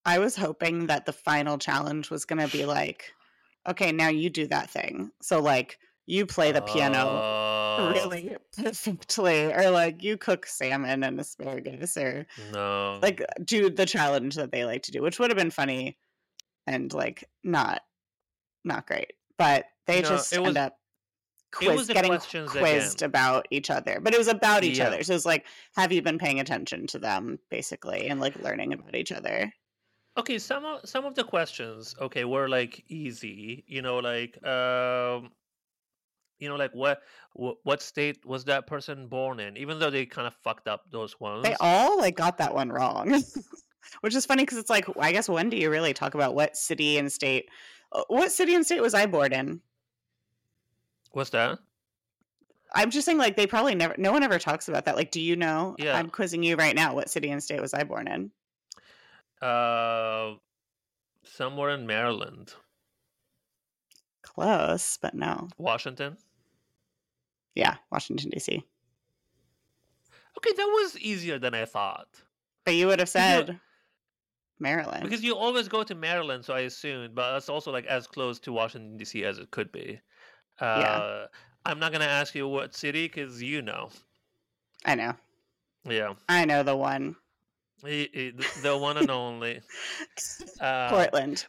I 0.05 0.17
was 0.17 0.35
hoping 0.35 0.87
that 0.87 1.05
the 1.05 1.13
final 1.13 1.57
challenge 1.59 2.09
was 2.09 2.25
going 2.25 2.39
to 2.39 2.51
be 2.57 2.65
like, 2.65 3.11
okay, 3.67 3.91
now 3.91 4.07
you 4.07 4.29
do 4.31 4.47
that 4.47 4.69
thing. 4.71 5.11
So 5.21 5.39
like 5.39 5.77
you 6.07 6.25
play 6.25 6.51
the 6.53 6.61
piano 6.61 6.97
Oh, 6.97 7.91
really 7.93 8.37
perfectly, 8.57 9.53
or 9.53 9.69
like 9.69 10.01
you 10.01 10.17
cook 10.17 10.47
salmon 10.47 11.03
and 11.03 11.19
asparagus, 11.19 11.95
or 11.97 12.25
No. 12.53 12.97
like 13.03 13.21
do 13.43 13.69
the 13.69 13.85
challenge 13.85 14.35
that 14.35 14.51
they 14.51 14.65
like 14.65 14.81
to 14.83 14.91
do, 14.91 15.03
which 15.03 15.19
would 15.19 15.29
have 15.29 15.37
been 15.37 15.51
funny 15.51 15.97
and 16.65 16.91
like 16.91 17.25
not 17.43 17.81
not 18.63 18.87
great. 18.87 19.13
But 19.37 19.65
they 19.85 20.01
No, 20.01 20.09
just 20.09 20.33
end 20.33 20.45
was- 20.47 20.55
up 20.55 20.79
quiz, 21.51 21.87
getting 21.87 22.11
questions 22.11 22.51
quizzed 22.51 22.97
again. 23.01 23.09
about 23.09 23.47
each 23.51 23.69
other. 23.69 23.99
But 24.01 24.13
it 24.13 24.17
was 24.17 24.27
about 24.27 24.63
each 24.63 24.79
Yeah. 24.79 24.87
other. 24.87 25.03
So 25.03 25.13
it 25.13 25.15
was 25.15 25.25
like, 25.25 25.45
have 25.75 25.91
you 25.91 26.01
been 26.01 26.17
paying 26.19 26.39
attention 26.39 26.87
to 26.87 26.99
them, 26.99 27.39
basically, 27.49 28.07
and 28.09 28.19
like 28.19 28.35
learning 28.37 28.73
about 28.73 28.95
each 28.95 29.11
other? 29.11 29.51
Okay, 30.17 30.39
some 30.39 30.65
of 30.65 30.87
some 30.89 31.05
of 31.05 31.13
the 31.15 31.23
questions, 31.23 31.95
okay, 32.01 32.25
were 32.25 32.49
like 32.49 32.83
easy. 32.87 33.63
You 33.67 33.81
know, 33.83 33.99
like 33.99 34.43
um, 34.45 35.29
you 36.39 36.49
know, 36.49 36.55
like 36.55 36.73
what 36.73 37.01
what, 37.33 37.57
what 37.63 37.81
state 37.81 38.25
was 38.25 38.45
that 38.45 38.65
person 38.67 39.07
born 39.07 39.39
in? 39.39 39.57
Even 39.57 39.77
though 39.79 39.89
they 39.91 40.05
kind 40.05 40.27
of 40.27 40.33
fucked 40.43 40.67
up 40.67 40.83
those 40.91 41.19
ones. 41.19 41.43
They 41.43 41.55
all 41.59 41.97
like 41.97 42.15
got 42.15 42.37
that 42.39 42.53
one 42.53 42.71
wrong, 42.71 43.21
which 44.01 44.15
is 44.15 44.25
funny 44.25 44.43
because 44.43 44.57
it's 44.57 44.69
like, 44.71 44.85
I 44.99 45.11
guess 45.11 45.29
when 45.29 45.49
do 45.49 45.57
you 45.57 45.69
really 45.69 45.93
talk 45.93 46.15
about 46.15 46.33
what 46.35 46.57
city 46.57 46.97
and 46.97 47.11
state? 47.11 47.49
uh, 47.91 48.03
What 48.07 48.31
city 48.31 48.55
and 48.55 48.65
state 48.65 48.81
was 48.81 48.93
I 48.95 49.05
born 49.05 49.33
in? 49.33 49.61
What's 51.11 51.29
that? 51.31 51.59
I'm 52.75 52.91
just 52.91 53.05
saying, 53.05 53.17
like, 53.17 53.35
they 53.37 53.47
probably 53.47 53.75
never, 53.75 53.95
no 53.97 54.11
one 54.11 54.23
ever 54.23 54.37
talks 54.39 54.67
about 54.67 54.85
that. 54.85 54.95
Like, 54.97 55.11
do 55.11 55.21
you 55.21 55.35
know? 55.35 55.75
Yeah. 55.79 55.97
I'm 55.97 56.09
quizzing 56.09 56.43
you 56.43 56.55
right 56.57 56.75
now. 56.75 56.93
What 56.93 57.09
city 57.09 57.29
and 57.29 57.41
state 57.41 57.61
was 57.61 57.73
I 57.73 57.83
born 57.83 58.07
in? 58.07 58.31
Uh, 59.41 60.33
somewhere 61.23 61.69
in 61.71 61.85
Maryland, 61.87 62.53
Close, 64.21 64.97
but 65.01 65.13
no. 65.13 65.47
Washington. 65.57 66.17
Yeah, 67.55 67.75
Washington, 67.91 68.29
D.C. 68.29 68.63
Okay, 70.37 70.53
that 70.55 70.65
was 70.65 70.97
easier 70.99 71.39
than 71.39 71.53
I 71.55 71.65
thought. 71.65 72.07
But 72.65 72.75
you 72.75 72.87
would 72.87 72.99
have 72.99 73.07
you- 73.07 73.11
said 73.11 73.59
Maryland. 74.59 75.03
Because 75.03 75.23
you 75.23 75.35
always 75.35 75.67
go 75.67 75.83
to 75.83 75.95
Maryland, 75.95 76.43
so 76.45 76.53
I 76.53 76.61
assumed, 76.61 77.15
but 77.15 77.35
it's 77.37 77.49
also 77.49 77.71
like 77.71 77.85
as 77.85 78.05
close 78.05 78.39
to 78.41 78.51
Washington 78.51 78.97
D.C. 78.97 79.23
as 79.23 79.39
it 79.39 79.49
could 79.51 79.71
be. 79.71 79.99
Uh, 80.59 81.27
I'm 81.65 81.79
not 81.79 81.91
gonna 81.91 82.05
ask 82.05 82.33
you 82.35 82.47
what 82.47 82.75
city, 82.75 83.07
because 83.07 83.41
you 83.41 83.61
know. 83.61 83.89
I 84.85 84.95
know. 84.95 85.13
Yeah, 85.87 86.13
I 86.29 86.45
know 86.45 86.63
the 86.63 86.75
one. 86.75 87.15
The- 87.83 88.77
one 88.79 88.97
and 88.97 89.11
only 89.11 89.61
uh, 90.61 90.89
Portland. 90.89 91.45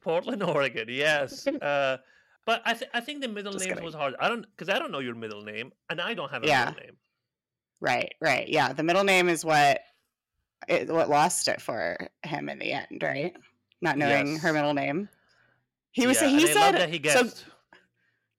Portland, 0.00 0.42
Oregon. 0.42 0.86
Yes. 0.88 1.46
Uh, 1.60 1.98
but 2.46 2.62
I, 2.64 2.72
th- 2.72 2.90
I 2.94 3.00
think 3.00 3.20
the 3.20 3.28
middle 3.28 3.52
Just 3.52 3.64
names 3.66 3.74
kidding. 3.74 3.84
was 3.84 3.94
hard. 3.94 4.14
I 4.18 4.28
don't 4.28 4.42
because 4.56 4.68
I 4.74 4.78
don't 4.78 4.90
know 4.90 4.98
your 5.00 5.14
middle 5.14 5.42
name, 5.42 5.72
and 5.90 6.00
I 6.00 6.14
don't 6.14 6.30
have 6.30 6.42
a 6.42 6.46
Yeah. 6.46 6.66
middle 6.66 6.80
name. 6.82 6.96
Right, 7.80 8.14
right. 8.20 8.48
Yeah, 8.48 8.72
the 8.72 8.82
middle 8.82 9.04
name 9.04 9.28
is 9.28 9.44
what 9.44 9.80
it, 10.66 10.88
what 10.88 11.10
lost 11.10 11.48
it 11.48 11.60
for 11.60 11.96
him 12.24 12.48
in 12.48 12.58
the 12.58 12.72
end, 12.72 13.02
right? 13.02 13.36
Not 13.82 13.98
knowing 13.98 14.38
her 14.38 14.52
middle 14.52 14.74
name. 14.74 15.08
He 15.92 16.06
was 16.06 16.20
yeah, 16.20 16.28
he 16.28 16.46
said 16.46 16.88
he 16.90 16.96
so 16.96 17.24
guessed. 17.24 17.44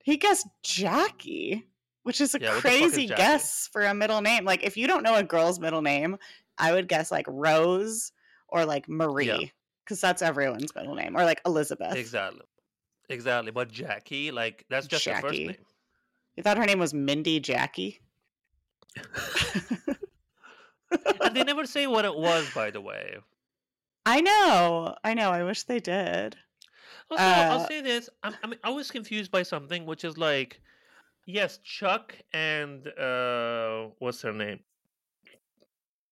He 0.04 0.18
guessed 0.18 0.48
Jackie, 0.64 1.68
which 2.04 2.22
is 2.22 2.36
a 2.36 2.40
Yeah, 2.40 2.48
fuck 2.60 2.72
is 2.72 2.92
crazy 2.94 3.08
guess 3.08 3.70
for 3.72 3.84
a 3.84 3.94
middle 3.94 4.22
name. 4.22 4.46
Like 4.46 4.64
if 4.64 4.78
you 4.78 4.88
don't 4.88 5.04
know 5.04 5.16
a 5.16 5.24
girl's 5.24 5.60
middle 5.60 5.82
name, 5.82 6.18
I 6.58 6.74
would 6.74 6.88
guess 6.88 7.12
like 7.12 7.26
Rose 7.28 8.12
or 8.48 8.66
like 8.66 8.88
Marie 8.90 9.52
because 9.84 10.02
that's 10.02 10.22
everyone's 10.22 10.74
middle 10.76 10.96
name 10.96 11.16
or 11.16 11.24
like 11.24 11.42
Elizabeth. 11.46 11.96
exactly, 11.96 12.42
exactly. 13.10 13.52
But 13.52 13.72
Jackie, 13.72 14.32
like 14.32 14.66
that's 14.70 14.88
just 14.88 15.06
her 15.06 15.22
first 15.22 15.40
name. 15.40 15.56
You 16.36 16.44
thought 16.44 16.58
her 16.58 16.66
name 16.66 16.80
was 16.80 16.94
Mindy 16.94 17.40
Jackie? 17.40 18.02
and 21.22 21.36
they 21.36 21.44
never 21.44 21.66
say 21.66 21.88
what 21.88 22.06
it 22.06 22.16
was, 22.16 22.50
by 22.54 22.72
the 22.72 22.82
way. 22.82 23.18
I 24.06 24.22
know, 24.22 24.96
I 25.04 25.14
know. 25.14 25.30
I 25.30 25.44
wish 25.44 25.64
they 25.64 25.80
did. 25.80 26.38
Also, 27.12 27.24
I'll 27.24 27.60
Uh, 27.62 27.68
say 27.68 27.82
this: 27.82 28.10
I'm, 28.24 28.36
I'm 28.44 28.54
I 28.64 28.70
was 28.70 28.90
confused 28.90 29.32
by 29.32 29.44
something, 29.44 29.86
which 29.86 30.04
is 30.04 30.18
like, 30.18 30.62
yes, 31.26 31.60
Chuck 31.64 32.16
and 32.34 32.88
uh, 32.98 33.88
what's 34.00 34.22
her 34.22 34.34
name? 34.34 34.60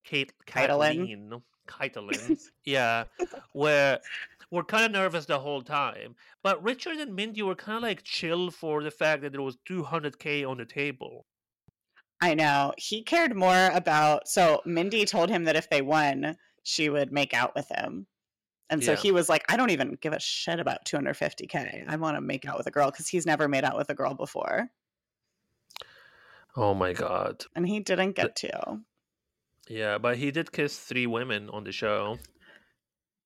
Kate. 0.04 0.34
Kaitlyn. 0.46 1.42
Kaitlyn. 1.68 2.40
yeah, 2.66 3.04
where 3.54 4.00
we're 4.52 4.64
kind 4.64 4.86
of 4.86 4.92
nervous 4.92 5.26
the 5.26 5.40
whole 5.40 5.62
time, 5.62 6.16
but 6.44 6.62
Richard 6.64 6.98
and 6.98 7.16
Mindy 7.16 7.44
were 7.44 7.56
kind 7.56 7.78
of 7.78 7.84
like 7.84 8.04
chill 8.04 8.50
for 8.52 8.84
the 8.84 8.92
fact 8.92 9.22
that 9.22 9.32
there 9.32 9.42
was 9.42 9.58
200k 9.70 10.48
on 10.50 10.58
the 10.58 10.66
table. 10.66 11.26
I 12.22 12.34
know. 12.34 12.74
He 12.78 13.04
cared 13.04 13.36
more 13.36 13.70
about 13.74 14.28
so 14.28 14.62
Mindy 14.66 15.06
told 15.06 15.30
him 15.30 15.46
that 15.46 15.56
if 15.56 15.70
they 15.70 15.82
won, 15.82 16.36
she 16.64 16.90
would 16.90 17.12
make 17.12 17.34
out 17.34 17.54
with 17.56 17.70
him. 17.70 18.08
And 18.70 18.84
so 18.84 18.92
Yeah. 18.92 18.98
he 18.98 19.12
was 19.12 19.30
like, 19.30 19.44
I 19.50 19.58
don't 19.58 19.72
even 19.72 19.98
give 20.00 20.14
a 20.14 20.20
shit 20.20 20.60
about 20.60 20.86
250k. 20.86 21.86
I 21.88 21.96
want 21.96 22.18
to 22.18 22.22
make 22.22 22.46
out 22.48 22.58
with 22.58 22.68
a 22.68 22.72
girl 22.72 22.92
because 22.92 23.08
he's 23.08 23.26
never 23.26 23.48
made 23.48 23.64
out 23.64 23.76
with 23.76 23.90
a 23.90 23.96
girl 23.96 24.14
before. 24.14 24.70
Oh 26.56 26.74
my 26.74 26.94
god! 26.94 27.46
And 27.56 27.68
he 27.68 27.80
didn't 27.80 28.14
get 28.16 28.36
to. 28.38 28.80
Yeah, 29.68 29.98
but 30.00 30.18
he 30.18 30.32
did 30.32 30.52
kiss 30.52 30.78
three 30.80 31.06
women 31.08 31.50
on 31.50 31.64
the 31.64 31.72
show. 31.72 32.18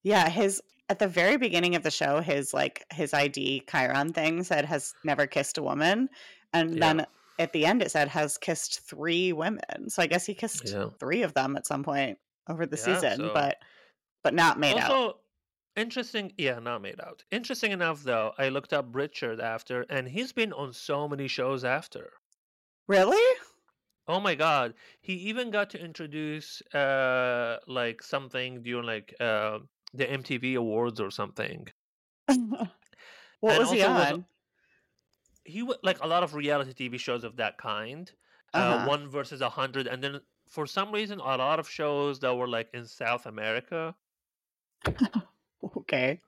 Yeah, 0.04 0.30
his 0.30 0.62
at 0.90 1.00
the 1.00 1.08
very 1.08 1.38
beginning 1.38 1.76
of 1.76 1.84
the 1.84 1.92
show, 1.92 2.20
his 2.20 2.54
like 2.54 2.84
his 2.92 3.14
ID 3.14 3.64
Chiron 3.70 4.12
thing 4.14 4.44
said 4.44 4.66
has 4.66 4.94
never 5.04 5.26
kissed 5.26 5.58
a 5.58 5.64
woman. 5.64 6.10
And 6.54 6.76
Yeah. 6.76 6.80
then 6.80 7.06
at 7.40 7.54
the 7.54 7.66
end 7.66 7.82
it 7.82 7.92
said 7.92 8.10
has 8.10 8.38
kissed 8.38 8.82
three 8.82 9.32
women. 9.34 9.90
So 9.90 10.04
I 10.04 10.08
guess 10.08 10.26
he 10.26 10.34
kissed 10.36 10.70
Yeah. 10.70 10.90
three 11.00 11.24
of 11.24 11.34
them 11.34 11.56
at 11.56 11.66
some 11.66 11.84
point 11.84 12.20
over 12.50 12.66
the 12.66 12.78
season, 12.78 13.18
so- 13.18 13.34
but 13.34 13.58
but 14.22 14.34
not 14.34 14.60
made 14.60 14.78
out. 14.78 15.20
Interesting, 15.76 16.34
yeah, 16.36 16.58
not 16.58 16.82
made 16.82 17.00
out. 17.00 17.26
Interesting 17.30 17.72
enough, 17.72 18.02
though, 18.02 18.34
I 18.40 18.50
looked 18.50 18.74
up 18.74 18.88
Richard 18.96 19.40
after, 19.40 19.84
and 19.84 20.08
he's 20.08 20.34
been 20.34 20.52
on 20.52 20.74
so 20.74 21.08
many 21.08 21.28
shows 21.28 21.64
after. 21.64 22.14
Really? 22.88 23.22
Oh 24.08 24.22
my 24.22 24.36
god, 24.36 24.76
he 25.02 25.14
even 25.16 25.52
got 25.52 25.70
to 25.72 25.78
introduce 25.78 26.62
uh 26.74 27.60
like 27.68 28.02
something 28.02 28.64
during 28.64 28.86
like 28.86 29.14
uh 29.20 29.60
the 29.94 30.10
MTV 30.10 30.56
Awards 30.56 31.02
or 31.02 31.12
something. 31.12 31.68
what 33.40 33.44
And 33.48 33.58
was 33.58 33.72
he 33.72 33.80
also 33.80 33.92
was 33.92 34.12
on? 34.12 34.26
he 35.46 35.60
w- 35.62 35.80
like 35.84 36.00
a 36.02 36.08
lot 36.08 36.22
of 36.24 36.34
reality 36.34 36.74
TV 36.74 36.98
shows 36.98 37.24
of 37.24 37.38
that 37.38 37.58
kind. 37.58 38.12
Uh, 38.54 38.78
Uh-huh. 38.78 38.94
one 38.94 39.10
versus 39.10 39.40
a 39.42 39.50
hundred, 39.50 39.88
and 39.88 40.04
then 40.04 40.20
for 40.50 40.68
some 40.68 40.92
reason, 40.92 41.20
a 41.20 41.38
lot 41.38 41.60
of 41.60 41.70
shows 41.70 42.20
that 42.20 42.36
were 42.36 42.48
like 42.48 42.70
in 42.74 42.86
South 42.86 43.26
America. 43.26 43.96
Okay. 45.78 46.20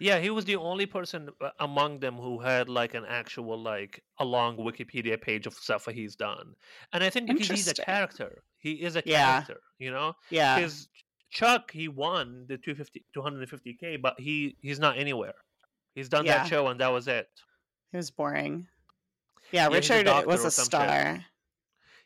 Yeah, 0.00 0.20
he 0.20 0.30
was 0.30 0.44
the 0.44 0.54
only 0.54 0.86
person 0.86 1.28
uh, 1.40 1.50
among 1.58 1.98
them 1.98 2.14
who 2.14 2.38
had 2.38 2.68
like 2.68 2.94
an 2.94 3.04
actual 3.08 3.60
like 3.60 4.04
a 4.20 4.24
long 4.24 4.56
Wikipedia 4.56 5.20
page 5.20 5.46
of 5.48 5.54
stuff 5.54 5.86
that 5.86 5.96
he's 5.96 6.14
done. 6.14 6.54
And 6.92 7.02
I 7.02 7.10
think 7.10 7.26
because 7.26 7.48
he's 7.48 7.66
a 7.66 7.74
character, 7.74 8.42
he 8.58 8.72
is 8.74 8.94
a 8.94 9.02
Yeah. 9.04 9.42
character, 9.42 9.60
you 9.80 9.90
know. 9.90 10.14
Yeah. 10.30 10.54
Because 10.54 10.88
Chuck, 11.30 11.72
he 11.72 11.88
won 11.88 12.44
the 12.48 12.56
250 12.58 13.04
250k, 13.12 14.00
but 14.00 14.14
he 14.20 14.56
he's 14.62 14.78
not 14.78 14.96
anywhere. 14.96 15.34
He's 15.96 16.08
done 16.08 16.24
Yeah. 16.26 16.38
that 16.38 16.46
show 16.48 16.68
and 16.68 16.78
that 16.80 16.92
was 16.92 17.08
it. 17.08 17.28
It 17.92 17.96
was 17.96 18.10
boring. 18.12 18.68
Yeah, 19.50 19.62
Yeah, 19.62 19.66
a 19.66 19.70
Richard 19.70 20.04
doctor 20.06 20.28
was 20.28 20.44
a 20.44 20.50
some 20.52 20.62
shit. 20.62 20.66
star. 20.66 21.24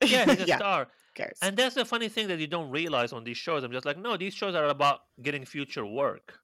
Yeah, 0.01 0.25
he's 0.31 0.41
a 0.45 0.47
yeah, 0.53 0.57
star. 0.57 0.89
cares? 1.15 1.39
And 1.43 1.59
that's 1.59 1.75
the 1.75 1.85
funny 1.85 2.09
thing 2.09 2.29
that 2.29 2.39
you 2.39 2.47
don't 2.47 2.71
realize 2.71 3.13
on 3.13 3.23
these 3.25 3.37
shows. 3.37 3.65
I'm 3.65 3.73
just 3.73 3.85
like, 3.85 3.99
no, 3.99 4.17
these 4.17 4.33
shows 4.33 4.55
are 4.55 4.65
about 4.69 5.01
getting 5.21 5.45
future 5.45 5.85
work. 5.85 6.39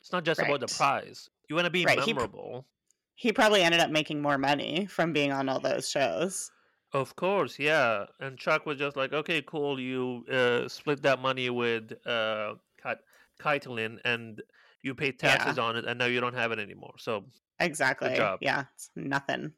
It's 0.00 0.12
not 0.12 0.24
just 0.24 0.40
about 0.40 0.60
the 0.60 0.68
prize. 0.68 1.28
You 1.48 1.56
want 1.56 1.66
to 1.66 1.70
be 1.70 1.84
Right, 1.84 2.00
he 2.00 2.12
memorable. 2.12 2.66
He 3.14 3.32
probably 3.32 3.62
ended 3.62 3.80
up 3.80 3.90
making 3.90 4.20
more 4.22 4.38
money 4.38 4.86
from 4.86 5.12
being 5.12 5.32
on 5.32 5.48
all 5.48 5.60
those 5.60 5.88
shows. 5.88 6.50
Of 6.92 7.16
course, 7.16 7.58
yeah. 7.58 8.06
And 8.20 8.38
Chuck 8.38 8.64
was 8.64 8.78
just 8.78 8.96
like, 8.96 9.12
okay, 9.12 9.42
cool. 9.42 9.78
You 9.78 10.24
uh, 10.30 10.68
split 10.68 11.02
that 11.02 11.20
money 11.20 11.50
with 11.50 11.92
uh, 12.06 12.54
Kat- 12.82 13.02
and 13.44 14.42
you 14.82 14.94
pay 14.94 15.12
Yeah, 15.22 15.36
taxes 15.36 15.58
on 15.58 15.76
it, 15.76 15.84
and 15.84 15.98
now 15.98 16.06
you 16.06 16.20
don't 16.20 16.34
have 16.34 16.52
it 16.52 16.58
anymore. 16.58 16.94
So 16.98 17.20
good 17.20 17.28
exactly. 17.60 18.14
job. 18.14 18.38
Yeah, 18.42 18.64
it's 18.74 18.90
nothing. 18.96 19.52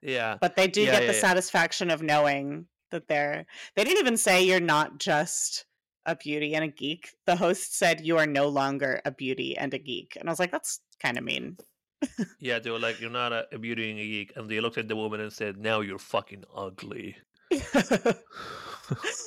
Yeah, 0.00 0.38
But 0.40 0.54
they 0.54 0.68
do 0.68 0.84
yeah, 0.84 0.92
get 0.92 1.02
yeah, 1.02 1.06
the 1.08 1.14
yeah. 1.14 1.20
satisfaction 1.20 1.90
of 1.90 2.02
knowing 2.02 2.66
that 2.90 3.08
they're. 3.08 3.46
They 3.74 3.84
didn't 3.84 3.98
even 3.98 4.16
say 4.16 4.44
you're 4.44 4.60
not 4.60 4.98
just 4.98 5.64
a 6.08 6.16
beauty 6.16 6.54
and 6.54 6.64
a 6.64 6.68
geek. 6.68 7.10
The 7.26 7.36
host 7.36 7.76
said 7.76 8.00
you 8.00 8.16
are 8.18 8.26
no 8.26 8.48
longer 8.48 9.00
a 9.04 9.10
beauty 9.10 9.56
and 9.56 9.72
a 9.74 9.78
geek. 9.78 10.16
And 10.18 10.28
I 10.28 10.32
was 10.32 10.40
like, 10.40 10.50
that's 10.50 10.80
kind 11.00 11.18
of 11.18 11.24
mean. 11.24 11.58
Yeah, 12.40 12.60
they 12.60 12.70
were 12.70 12.78
like, 12.78 13.00
you're 13.00 13.10
not 13.10 13.32
a, 13.32 13.46
a 13.52 13.58
beauty 13.58 13.90
and 13.90 14.00
a 14.00 14.02
geek. 14.02 14.32
And 14.36 14.48
they 14.48 14.60
looked 14.60 14.78
at 14.78 14.88
the 14.88 14.96
woman 14.96 15.20
and 15.20 15.32
said, 15.32 15.58
now 15.58 15.80
you're 15.80 15.98
fucking 15.98 16.44
ugly. 16.54 17.16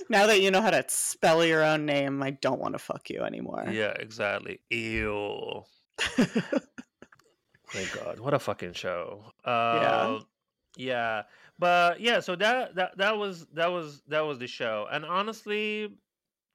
now 0.10 0.26
that 0.28 0.42
you 0.42 0.52
know 0.52 0.62
how 0.62 0.72
to 0.72 0.84
spell 0.88 1.46
your 1.46 1.64
own 1.64 1.86
name, 1.86 2.24
I 2.24 2.32
don't 2.32 2.60
want 2.60 2.74
to 2.74 2.80
fuck 2.80 3.10
you 3.10 3.24
anymore. 3.24 3.66
yeah, 3.70 3.92
exactly. 3.92 4.60
Ew. 4.70 5.64
My 6.18 7.86
God, 7.96 8.20
what 8.20 8.34
a 8.34 8.40
fucking 8.40 8.74
show. 8.74 9.26
yeah. 9.46 9.52
Uh, 9.52 10.20
yeah, 10.78 11.24
but 11.60 12.00
yeah, 12.00 12.22
so 12.22 12.36
that 12.38 12.76
that 12.76 12.98
that 12.98 13.18
was 13.18 13.46
that 13.54 13.72
was 13.72 14.02
that 14.08 14.22
was 14.22 14.40
the 14.40 14.48
show, 14.48 14.88
and 14.92 15.06
honestly, 15.06 15.94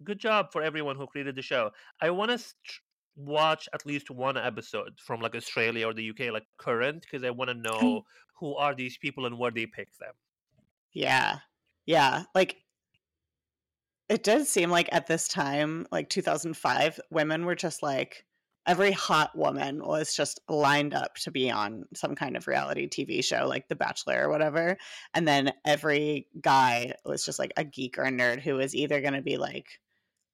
good 0.05 0.19
job 0.19 0.53
for 0.53 0.63
everyone 0.63 0.97
who 0.97 1.07
created 1.07 1.37
the 1.37 1.43
show. 1.43 1.71
I 2.01 2.11
want 2.11 2.31
to 2.31 2.45
watch 3.17 3.69
at 3.73 3.87
least 3.87 4.11
one 4.11 4.37
episode 4.37 4.93
from 4.99 5.21
like 5.21 5.35
Australia 5.35 5.87
or 5.87 5.95
the 5.95 6.11
UK, 6.11 6.33
like 6.33 6.45
current, 6.59 7.03
because 7.03 7.25
I 7.25 7.31
want 7.31 7.51
to 7.51 7.57
mm. 7.57 7.65
know 7.65 8.03
who 8.39 8.55
are 8.57 8.75
these 8.75 8.99
people 8.99 9.27
and 9.27 9.39
where 9.39 9.51
they 9.51 9.67
pick 9.67 9.89
them. 9.99 10.13
Yeah. 10.93 11.39
Yeah. 11.87 12.25
Like 12.35 12.57
it 14.09 14.23
did 14.23 14.47
seem 14.47 14.71
like 14.71 14.89
at 14.93 15.07
this 15.07 15.29
time, 15.29 15.87
like 15.91 16.09
2005, 16.09 17.01
women 17.11 17.45
were 17.45 17.55
just 17.55 17.83
like 17.83 18.25
every 18.67 18.91
hot 18.91 19.37
woman 19.37 19.85
was 19.85 20.15
just 20.15 20.41
lined 20.49 20.93
up 20.93 21.15
to 21.15 21.31
be 21.31 21.51
on 21.51 21.85
some 21.95 22.15
kind 22.15 22.37
of 22.37 22.49
reality 22.49 22.89
TV 22.89 23.25
show 23.25 23.47
like 23.47 23.69
The 23.69 23.77
Bachelor 23.77 24.27
or 24.27 24.31
whatever. 24.31 24.77
And 25.15 25.27
then 25.27 25.53
every 25.65 26.27
guy 26.41 26.95
was 27.05 27.25
just 27.25 27.39
like 27.39 27.53
a 27.57 27.65
geek 27.65 27.97
or 27.99 28.05
a 28.05 28.11
nerd 28.11 28.41
who 28.41 28.55
was 28.55 28.75
either 28.75 29.01
going 29.01 29.15
to 29.15 29.23
be 29.23 29.37
like 29.37 29.67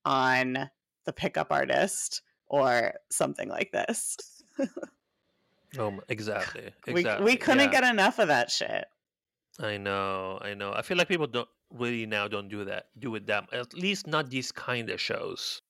on 0.04 0.70
The 1.04 1.12
Pickup 1.12 1.52
Artist 1.52 2.22
or 2.48 2.94
something 3.10 3.48
like 3.48 3.72
this. 3.72 4.16
Um, 5.78 6.02
exactly, 6.08 6.70
we 6.86 7.06
we 7.20 7.36
couldn't 7.36 7.70
Yeah, 7.72 7.80
get 7.80 7.84
enough 7.84 8.18
of 8.18 8.28
that 8.28 8.50
shit. 8.50 8.84
I 9.58 9.76
know, 9.78 10.38
I 10.40 10.54
know. 10.54 10.72
I 10.72 10.82
feel 10.82 10.96
like 10.96 11.08
people 11.08 11.26
don't 11.26 11.48
really 11.70 12.06
now 12.06 12.28
don't 12.28 12.48
do 12.48 12.64
that, 12.66 12.88
do 12.98 13.14
it 13.14 13.26
that. 13.26 13.52
At 13.52 13.72
least 13.74 14.06
not 14.06 14.28
these 14.30 14.52
kind 14.52 14.90
of 14.90 15.00
shows. 15.00 15.62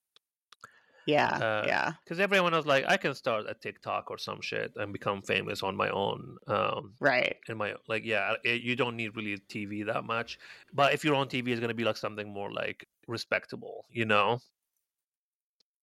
Yeah. 1.07 1.28
Uh, 1.30 1.64
Yeah. 1.66 1.92
because 2.05 2.20
everyone 2.20 2.53
was 2.53 2.66
like, 2.66 2.84
I 2.86 2.96
can 2.96 3.14
start 3.14 3.46
a 3.48 3.55
TikTok 3.55 4.11
or 4.11 4.18
some 4.18 4.40
shit 4.40 4.72
and 4.76 4.92
become 4.92 5.22
famous 5.22 5.62
on 5.62 5.76
my 5.76 5.88
own. 5.90 6.36
Um, 6.46 6.94
Right. 7.00 7.36
in 7.48 7.57
my 7.57 7.74
like, 7.88 8.05
yeah, 8.05 8.34
it, 8.44 8.62
you 8.62 8.76
don't 8.76 8.96
need 8.96 9.16
really 9.16 9.38
TV 9.48 9.84
that 9.86 10.05
much. 10.05 10.38
But 10.72 10.94
if 10.94 11.05
you're 11.05 11.14
on 11.14 11.28
TV, 11.28 11.48
it's 11.48 11.61
gonna 11.61 11.74
be 11.74 11.84
like 11.84 11.96
something 11.96 12.32
more 12.32 12.53
like 12.53 12.86
respectable, 13.09 13.86
you 13.90 14.05
know. 14.05 14.40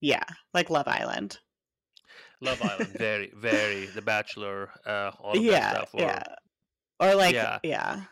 Yeah. 0.01 0.24
Like 0.53 0.70
Love 0.70 0.88
Island. 0.88 1.39
Love 2.41 2.61
Island, 2.61 2.89
very, 2.97 3.32
very. 3.36 3.88
The 3.88 4.01
Bachelor, 4.01 4.70
uh, 4.86 5.11
all 5.20 5.36
Yeah, 5.36 5.84
yeah. 5.93 6.24
Or 6.99 7.15
like, 7.15 7.34
yeah, 7.34 7.59
yeah. 7.63 8.03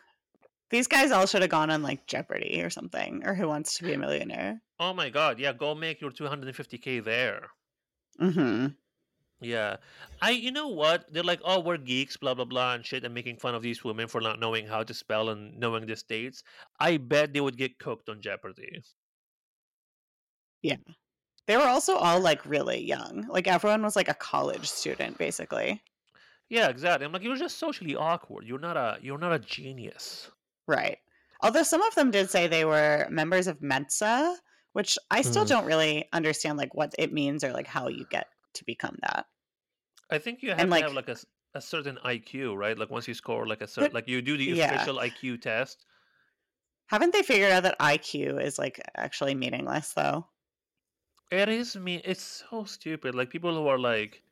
These 0.70 0.88
guys 0.88 1.11
all 1.11 1.26
should 1.26 1.41
have 1.41 1.51
gone 1.51 1.70
on 1.70 1.82
like 1.82 2.07
Jeopardy 2.07 2.61
or 2.61 2.70
something, 2.70 3.24
or 3.26 3.34
Who 3.34 3.47
Wants 3.47 3.78
to 3.78 3.84
Be 3.84 3.93
a 3.93 3.97
Millionaire. 3.97 4.61
oh 4.80 4.93
my 4.93 5.09
god, 5.09 5.39
yeah, 5.39 5.53
go 5.53 5.74
make 5.76 6.01
your 6.01 6.11
250k 6.11 7.03
there. 7.03 7.47
Mm-hmm. 8.22 8.68
Yeah, 9.39 9.78
I. 10.22 10.32
You 10.32 10.51
know 10.51 10.68
what? 10.70 11.05
They're 11.13 11.24
like, 11.24 11.41
oh, 11.45 11.59
we're 11.59 11.78
geeks, 11.78 12.18
blah 12.18 12.34
blah 12.34 12.45
blah, 12.45 12.74
and 12.74 12.86
shit, 12.86 13.03
and 13.05 13.13
making 13.13 13.38
fun 13.38 13.53
of 13.55 13.61
these 13.61 13.84
women 13.84 14.07
for 14.07 14.20
not 14.20 14.39
knowing 14.39 14.65
how 14.68 14.84
to 14.84 14.93
spell 14.93 15.30
and 15.30 15.57
knowing 15.59 15.86
the 15.86 15.95
states. 15.95 16.43
I 16.80 16.97
bet 16.97 17.34
they 17.34 17.41
would 17.41 17.57
get 17.57 17.78
cooked 17.80 18.09
on 18.09 18.22
Jeopardy. 18.22 18.82
Yeah. 20.63 20.78
They 21.45 21.55
were 21.55 21.63
also 21.68 21.95
all 21.95 22.20
like 22.20 22.45
really 22.45 22.84
young. 22.84 23.26
Like 23.30 23.47
everyone 23.47 23.84
was 23.84 23.95
like 23.95 24.09
a 24.09 24.13
college 24.15 24.68
student, 24.68 25.18
basically. 25.18 25.82
Yeah, 26.49 26.68
exactly. 26.70 27.05
I'm 27.05 27.11
like, 27.11 27.24
you're 27.24 27.36
just 27.38 27.57
socially 27.59 27.95
awkward. 27.95 28.45
You're 28.45 28.59
not 28.59 28.76
a. 28.78 28.97
You're 29.01 29.18
not 29.20 29.34
a 29.34 29.39
genius. 29.39 30.32
Right. 30.68 30.97
Although 31.41 31.63
some 31.63 31.82
of 31.82 31.95
them 31.95 32.11
did 32.11 32.30
say 32.30 32.47
they 32.47 32.65
were 32.65 33.07
members 33.09 33.47
of 33.47 33.61
Mensa, 33.61 34.36
which 34.74 34.97
I 35.11 35.22
still 35.22 35.45
Mm. 35.45 35.49
don't 35.49 35.65
really 35.65 36.09
understand 36.13 36.57
like 36.57 36.74
what 36.76 36.93
it 36.97 37.13
means 37.13 37.43
or 37.43 37.51
like 37.51 37.68
how 37.68 37.88
you 37.88 38.05
get 38.09 38.28
to 38.53 38.65
become 38.65 38.97
that. 39.01 39.26
I 40.09 40.18
think 40.20 40.41
you 40.41 40.49
have 40.49 40.59
And 40.59 40.72
to 40.72 40.82
have 40.82 40.93
like, 40.93 41.09
a, 41.09 41.18
a 41.53 41.61
certain 41.61 41.97
IQ, 42.03 42.55
right? 42.55 42.78
Like 42.78 42.89
once 42.89 43.07
you 43.07 43.13
score 43.13 43.45
like 43.47 43.61
a 43.61 43.68
certain, 43.68 43.93
like 43.93 44.07
you 44.07 44.22
do 44.22 44.38
the 44.38 44.45
yeah. 44.45 44.74
official 44.74 44.97
IQ 44.99 45.41
test. 45.41 45.86
Haven't 46.88 47.13
they 47.13 47.22
figured 47.24 47.51
out 47.51 47.63
that 47.63 47.78
IQ 47.80 48.41
is 48.41 48.57
like 48.57 48.82
actually 48.95 49.36
meaningless 49.36 49.93
though? 49.93 50.28
It 51.32 51.49
is 51.49 51.76
me. 51.76 52.01
It's 52.05 52.43
so 52.49 52.63
stupid. 52.63 53.13
Like 53.15 53.30
people 53.30 53.53
who 53.53 53.68
are 53.68 53.78
like, 53.80 54.24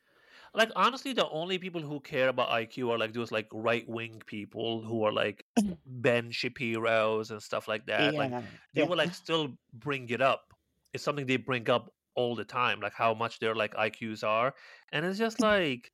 like 0.55 0.71
honestly, 0.75 1.13
the 1.13 1.27
only 1.29 1.57
people 1.57 1.81
who 1.81 1.99
care 1.99 2.29
about 2.29 2.49
IQ 2.49 2.89
are 2.89 2.97
like 2.97 3.13
those 3.13 3.31
like 3.31 3.47
right 3.51 3.87
wing 3.87 4.21
people 4.25 4.83
who 4.83 5.03
are 5.03 5.11
like 5.11 5.45
Ben 5.85 6.31
Shapiro's 6.31 7.31
and 7.31 7.41
stuff 7.41 7.67
like 7.67 7.85
that. 7.87 8.13
Like 8.13 8.31
they 8.73 8.81
Yeah. 8.81 8.87
will 8.87 8.97
like 8.97 9.13
still 9.13 9.57
bring 9.73 10.09
it 10.09 10.21
up. 10.21 10.53
It's 10.93 11.03
something 11.03 11.25
they 11.25 11.37
bring 11.37 11.69
up 11.69 11.93
all 12.15 12.35
the 12.35 12.45
time, 12.45 12.79
like 12.79 12.93
how 12.93 13.13
much 13.13 13.39
their 13.39 13.55
like 13.55 13.73
IQs 13.73 14.23
are, 14.23 14.55
and 14.91 15.05
it's 15.05 15.19
just 15.19 15.37
mm-hmm. 15.37 15.63
like, 15.63 15.91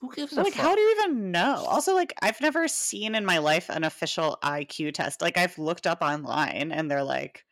who 0.00 0.10
gives 0.14 0.32
like, 0.32 0.54
how 0.54 0.74
do 0.74 0.80
you 0.80 0.96
even 0.98 1.30
know? 1.30 1.64
Also, 1.68 1.94
like, 1.94 2.14
I've 2.22 2.40
never 2.40 2.68
seen 2.68 3.14
in 3.14 3.26
my 3.26 3.38
life 3.38 3.68
an 3.68 3.84
official 3.84 4.38
IQ 4.42 4.94
test. 4.94 5.20
Like, 5.20 5.36
I've 5.36 5.58
looked 5.58 5.86
up 5.86 6.00
online 6.00 6.72
and 6.72 6.90
they're 6.90 7.04
like, 7.04 7.44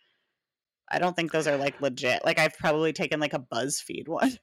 I 0.90 0.99
don't 0.99 1.14
think 1.14 1.30
those 1.30 1.46
are 1.46 1.59
like 1.59 1.80
legit. 1.82 2.24
Like, 2.24 2.38
I've 2.38 2.57
probably 2.57 2.94
taken 2.94 3.20
like 3.20 3.34
a 3.34 3.38
BuzzFeed 3.38 4.09
one. 4.09 4.38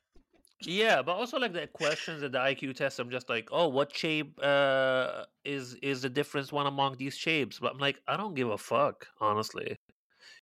Yeah, 0.61 1.01
but 1.01 1.13
also 1.13 1.37
like 1.37 1.53
the 1.53 1.67
questions 1.67 2.23
at 2.23 2.31
the 2.31 2.37
IQ 2.37 2.75
test, 2.75 2.99
I'm 2.99 3.09
just 3.09 3.29
like, 3.29 3.49
oh, 3.51 3.67
what 3.67 3.95
shape 3.95 4.39
uh 4.41 5.23
is 5.43 5.75
is 5.75 6.01
the 6.01 6.09
difference 6.09 6.51
one 6.51 6.67
among 6.67 6.97
these 6.97 7.15
shapes? 7.15 7.59
But 7.59 7.73
I'm 7.73 7.79
like, 7.79 7.99
I 8.07 8.17
don't 8.17 8.35
give 8.35 8.49
a 8.49 8.57
fuck, 8.57 9.07
honestly. 9.19 9.77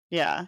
Yeah. 0.09 0.45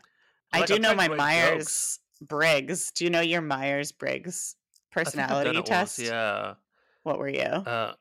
I'm 0.54 0.64
I 0.64 0.66
do 0.66 0.76
I'm 0.76 0.82
know 0.82 0.96
my. 0.96 1.08
Myers 1.08 2.00
Briggs. 2.22 2.92
Do 2.92 3.04
you 3.04 3.10
know 3.10 3.22
your 3.22 3.42
Myers 3.42 3.92
Briggs 3.92 4.56
I 4.96 5.04
think 5.04 5.18
I've 5.18 5.30
personality 5.30 5.62
test? 5.64 6.00
Yeah. 6.00 6.54
What 7.04 7.20
were 7.20 7.28
you? 7.28 7.42
Uh, 7.42 7.94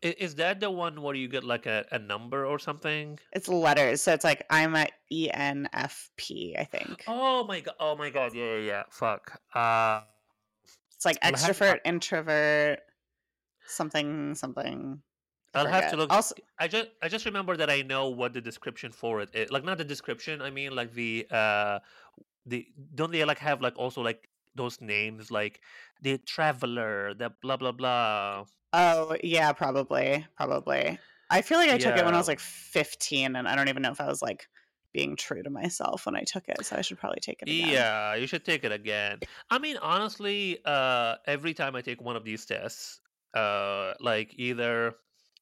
is 0.00 0.36
that 0.36 0.60
the 0.60 0.70
one 0.70 1.02
where 1.02 1.14
you 1.14 1.26
get 1.26 1.42
like 1.42 1.66
a, 1.66 1.84
a 1.90 1.98
number 1.98 2.46
or 2.46 2.58
something? 2.58 3.18
It's 3.32 3.48
letters. 3.48 4.00
So 4.00 4.12
it's 4.12 4.24
like, 4.24 4.44
I'm 4.48 4.76
a 4.76 4.86
E 5.10 5.28
ENFP, 5.34 6.58
I 6.58 6.64
think. 6.64 7.04
Oh 7.08 7.44
my 7.44 7.60
god! 7.60 7.74
Oh 7.80 7.96
my 7.96 8.10
god! 8.10 8.32
Yeah, 8.34 8.54
yeah, 8.54 8.58
yeah. 8.58 8.82
Fuck. 8.90 9.40
Uh, 9.54 10.02
It's 10.98 11.04
like 11.04 11.20
extrovert, 11.20 11.78
introvert, 11.84 12.80
something, 13.64 14.34
something. 14.34 15.00
I 15.54 15.60
I'll 15.60 15.66
have 15.68 15.90
to 15.92 15.96
look. 15.96 16.12
Also, 16.12 16.34
I 16.58 16.66
just 16.66 16.88
I 17.00 17.06
just 17.06 17.24
remember 17.24 17.56
that 17.56 17.70
I 17.70 17.82
know 17.82 18.08
what 18.08 18.32
the 18.32 18.40
description 18.40 18.90
for 18.90 19.20
it 19.20 19.30
is. 19.32 19.52
Like 19.52 19.62
not 19.62 19.78
the 19.78 19.84
description. 19.84 20.42
I 20.42 20.50
mean 20.50 20.74
like 20.74 20.92
the 20.94 21.24
uh 21.30 21.78
the 22.46 22.66
don't 22.96 23.12
they 23.12 23.24
like 23.24 23.38
have 23.38 23.62
like 23.62 23.78
also 23.78 24.02
like 24.02 24.28
those 24.56 24.80
names 24.80 25.30
like 25.30 25.60
the 26.02 26.18
traveler, 26.18 27.14
the 27.14 27.30
blah 27.42 27.56
blah 27.56 27.70
blah. 27.70 28.44
oh 28.72 29.16
yeah, 29.22 29.52
probably, 29.52 30.26
probably. 30.36 30.98
I 31.30 31.42
feel 31.42 31.58
like 31.58 31.70
I 31.70 31.78
took 31.78 31.96
it 31.96 32.04
when 32.04 32.14
I 32.14 32.18
was 32.18 32.26
like 32.26 32.40
15, 32.40 33.36
and 33.36 33.46
I 33.46 33.54
don't 33.54 33.68
even 33.68 33.82
know 33.82 33.92
if 33.92 34.00
I 34.00 34.08
was 34.08 34.20
like 34.20 34.48
being 34.92 35.16
true 35.16 35.42
to 35.42 35.50
myself 35.50 36.06
when 36.06 36.16
I 36.16 36.24
took 36.24 36.48
it. 36.48 36.64
So 36.64 36.76
I 36.76 36.82
should 36.82 36.98
probably 36.98 37.20
take 37.20 37.42
it 37.42 37.48
again. 37.48 37.84
Yeah, 37.84 38.14
you 38.14 38.26
should 38.26 38.44
take 38.44 38.64
it 38.64 38.72
again. 38.72 39.22
I 39.50 39.58
mean, 39.58 39.78
honestly, 39.78 40.58
uh, 40.64 41.16
every 41.26 41.54
time 41.54 41.74
I 41.76 41.80
take 41.82 42.00
one 42.02 42.16
of 42.16 42.24
these 42.24 42.44
tests, 42.44 43.00
uh, 43.34 43.94
like 44.00 44.34
either 44.36 44.94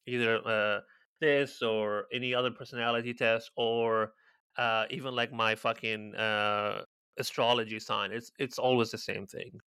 either 0.05 0.47
uh, 0.47 0.81
this 1.19 1.61
or 1.61 2.07
any 2.13 2.33
other 2.33 2.51
personality 2.51 3.13
test, 3.13 3.51
or 3.57 4.13
uh, 4.57 4.85
even 4.89 5.15
like 5.15 5.33
my 5.33 5.55
fucking 5.55 6.15
uh, 6.15 6.85
astrology 7.17 7.79
sign, 7.79 8.11
it's 8.13 8.31
it's 8.39 8.57
always 8.59 8.91
the 8.91 8.97
same 8.97 9.27
thing. 9.27 9.59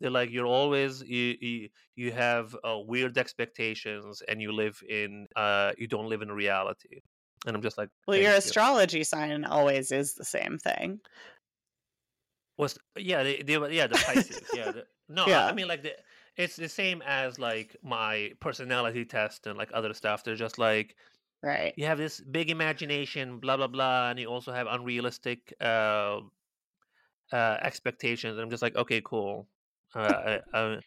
They're 0.00 0.10
like 0.10 0.30
you're 0.30 0.46
always 0.46 1.02
you 1.02 1.36
you, 1.40 1.68
you 1.96 2.12
have 2.12 2.56
uh, 2.64 2.78
weird 2.80 3.18
expectations, 3.18 4.22
and 4.28 4.42
you 4.42 4.52
live 4.52 4.82
in 4.88 5.28
uh, 5.36 5.72
you 5.78 5.88
don't 5.88 6.08
live 6.08 6.22
in 6.22 6.32
reality. 6.32 7.02
And 7.46 7.56
I'm 7.56 7.62
just 7.62 7.76
like, 7.78 7.88
Well, 8.06 8.16
your 8.16 8.32
"Thank 8.32 8.44
you." 8.44 8.48
astrology 8.48 9.04
sign 9.04 9.44
always 9.44 9.90
is 9.92 10.14
the 10.14 10.24
same 10.24 10.58
thing. 10.58 11.00
Was 12.58 12.78
yeah, 12.96 13.22
they, 13.22 13.36
they 13.42 13.54
yeah 13.74 13.86
the 13.86 13.96
Pisces 14.06 14.40
yeah 14.54 14.70
the, 14.72 14.84
no 15.08 15.24
I- 15.24 15.48
I, 15.48 15.52
mean 15.52 15.66
like 15.68 15.82
the 15.82 15.94
it's 16.36 16.54
the 16.56 16.68
same 16.68 17.02
as 17.04 17.38
like 17.38 17.76
my 17.82 18.32
personality 18.40 19.04
test 19.04 19.46
and 19.46 19.56
like 19.58 19.70
other 19.74 19.92
stuff. 19.94 20.22
They're 20.24 20.36
just 20.36 20.58
like 20.58 20.96
Right. 21.42 21.74
you 21.76 21.86
have 21.86 21.98
this 21.98 22.20
big 22.20 22.50
imagination, 22.50 23.38
blah 23.40 23.56
blah 23.56 23.66
blah, 23.66 24.10
and 24.10 24.18
you 24.20 24.26
also 24.28 24.52
have 24.52 24.68
unrealistic 24.68 25.52
uh, 25.60 26.20
uh, 27.32 27.56
expectations. 27.62 28.34
And 28.34 28.42
I'm 28.44 28.50
just 28.50 28.62
like 28.62 28.76
okay, 28.76 29.00
cool. 29.04 29.48
Uh, 29.94 30.38
I, 30.54 30.58
I, 30.58 30.78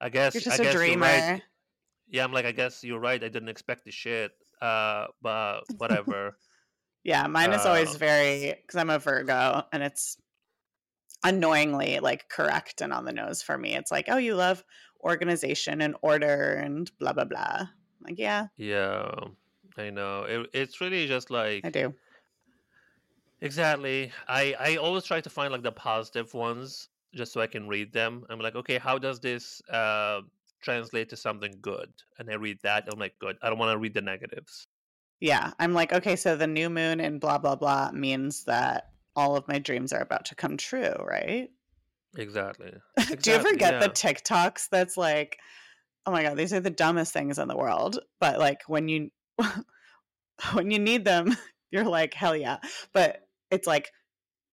I 0.00 0.08
guess 0.10 0.34
You're 0.34 0.42
just 0.42 0.60
I 0.60 0.62
a 0.62 0.66
guess 0.66 0.74
dreamer. 0.74 1.06
right. 1.06 1.42
Yeah, 2.08 2.22
I'm 2.22 2.32
like 2.32 2.44
I 2.46 2.52
guess 2.52 2.84
you're 2.84 3.00
right. 3.00 3.22
I 3.24 3.28
didn't 3.28 3.48
expect 3.48 3.84
the 3.84 3.90
shit. 3.90 4.30
Uh, 4.60 5.06
but 5.22 5.62
whatever. 5.78 6.36
Yeah, 7.04 7.28
mine 7.28 7.52
is 7.52 7.64
always 7.64 7.94
Uh, 7.94 7.98
very 7.98 8.54
because 8.60 8.74
I'm 8.74 8.90
a 8.90 8.98
Virgo 8.98 9.62
and 9.72 9.80
it's 9.80 10.16
annoyingly 11.22 12.00
like 12.00 12.28
correct 12.28 12.80
and 12.80 12.92
on 12.92 13.04
the 13.04 13.12
nose 13.12 13.42
for 13.42 13.56
me. 13.56 13.76
It's 13.76 13.92
like, 13.92 14.06
oh, 14.08 14.16
you 14.16 14.34
love 14.34 14.64
organization 15.04 15.82
and 15.82 15.94
order 16.02 16.54
and 16.54 16.90
blah 16.98 17.12
blah 17.12 17.24
blah. 17.24 17.68
Like, 18.00 18.18
yeah, 18.18 18.48
yeah, 18.56 19.08
I 19.76 19.90
know. 19.90 20.24
It, 20.24 20.50
it's 20.52 20.80
really 20.80 21.06
just 21.06 21.30
like 21.30 21.64
I 21.64 21.70
do. 21.70 21.94
Exactly. 23.40 24.12
I 24.28 24.54
I 24.58 24.76
always 24.76 25.04
try 25.04 25.20
to 25.20 25.30
find 25.30 25.52
like 25.52 25.62
the 25.62 25.72
positive 25.72 26.32
ones 26.34 26.88
just 27.14 27.32
so 27.32 27.40
I 27.40 27.46
can 27.46 27.68
read 27.68 27.92
them. 27.92 28.24
I'm 28.30 28.40
like, 28.40 28.56
okay, 28.56 28.78
how 28.78 28.98
does 28.98 29.20
this 29.20 29.62
uh 29.68 30.22
translate 30.62 31.10
to 31.10 31.16
something 31.16 31.52
good? 31.60 31.90
And 32.18 32.30
I 32.30 32.34
read 32.34 32.58
that. 32.62 32.88
I'm 32.90 32.98
like, 32.98 33.18
good. 33.18 33.36
I 33.42 33.48
don't 33.48 33.58
want 33.58 33.72
to 33.72 33.78
read 33.78 33.94
the 33.94 34.02
negatives. 34.02 34.66
Yeah, 35.20 35.52
I'm 35.58 35.72
like, 35.72 35.92
okay, 35.92 36.16
so 36.16 36.36
the 36.36 36.46
new 36.46 36.68
moon 36.68 37.00
and 37.00 37.20
blah 37.20 37.38
blah 37.38 37.56
blah 37.56 37.90
means 37.92 38.44
that 38.44 38.90
all 39.14 39.36
of 39.36 39.48
my 39.48 39.58
dreams 39.58 39.92
are 39.92 40.02
about 40.02 40.26
to 40.26 40.34
come 40.34 40.56
true, 40.56 40.92
right? 41.02 41.48
Exactly. 42.16 42.72
Do 42.96 43.30
you 43.30 43.36
ever 43.36 43.48
Exactly, 43.48 43.56
get 43.56 43.80
the. 43.80 43.88
TikToks 43.88 44.68
that's 44.70 44.96
like, 44.96 45.38
oh 46.04 46.12
my 46.12 46.22
god, 46.22 46.36
these 46.36 46.52
are 46.52 46.60
the 46.60 46.70
dumbest 46.70 47.12
things 47.12 47.38
in 47.38 47.48
the 47.48 47.56
world, 47.56 47.98
but 48.20 48.38
like 48.38 48.62
when 48.66 48.88
you 48.88 49.10
when 50.52 50.70
you 50.70 50.78
need 50.78 51.04
them, 51.04 51.36
you're 51.70 51.84
like, 51.84 52.14
hell 52.14 52.36
yeah. 52.36 52.58
But 52.92 53.26
it's 53.50 53.66
like, 53.66 53.90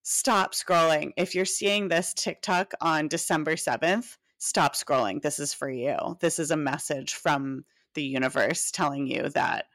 stop 0.03 0.53
scrolling. 0.53 1.11
If 1.17 1.35
you're 1.35 1.45
seeing 1.45 1.87
this 1.87 2.13
TikTok 2.13 2.73
on 2.81 3.07
December 3.07 3.55
7th, 3.55 4.17
stop 4.43 4.75
scrolling. 4.75 5.21
This 5.21 5.39
is 5.39 5.53
for 5.53 5.69
you. 5.69 6.17
This 6.19 6.37
is 6.39 6.51
a 6.51 6.57
message 6.57 7.13
from 7.15 7.63
the 7.93 8.03
universe 8.03 8.71
telling 8.71 9.07
you 9.07 9.29
that 9.29 9.65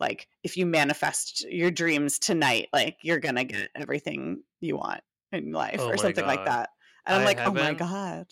like 0.00 0.28
if 0.42 0.56
you 0.56 0.66
manifest 0.66 1.44
your 1.50 1.70
dreams 1.70 2.18
tonight, 2.18 2.68
like 2.72 2.96
you're 3.02 3.18
gonna 3.20 3.44
get 3.44 3.68
everything 3.74 4.42
you 4.60 4.76
want 4.76 5.02
in 5.32 5.52
life 5.52 5.76
Oh 5.80 5.88
or 5.88 5.96
something 5.96 6.26
like 6.26 6.44
that. 6.46 6.70
And 7.06 7.16
I'm 7.16 7.22
I 7.22 7.24
like, 7.24 7.38
oh 7.40 7.52
my 7.52 7.74
god. 7.74 8.26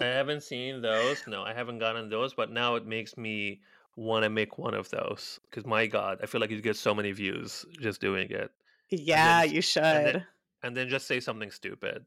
I 0.00 0.04
haven't 0.04 0.42
seen 0.42 0.80
those. 0.80 1.22
No, 1.26 1.42
I 1.42 1.52
haven't 1.52 1.78
gotten 1.78 2.08
those, 2.08 2.32
but 2.34 2.50
now 2.50 2.76
it 2.76 2.86
makes 2.86 3.16
me 3.16 3.60
want 3.96 4.22
to 4.22 4.30
make 4.30 4.56
one 4.58 4.74
of 4.74 4.88
those 4.90 5.40
because 5.50 5.66
my 5.66 5.86
god, 5.86 6.20
I 6.22 6.26
feel 6.26 6.40
like 6.40 6.50
you 6.50 6.60
get 6.62 6.76
so 6.76 6.94
many 6.94 7.12
views 7.12 7.66
just 7.80 8.00
doing 8.00 8.30
it. 8.30 8.50
Yeah, 8.90 9.42
s- 9.44 9.52
you 9.52 9.60
should. 9.60 9.82
then- 9.82 10.26
And 10.62 10.76
then 10.76 10.88
just 10.88 11.06
say 11.06 11.20
something 11.20 11.50
stupid. 11.50 12.04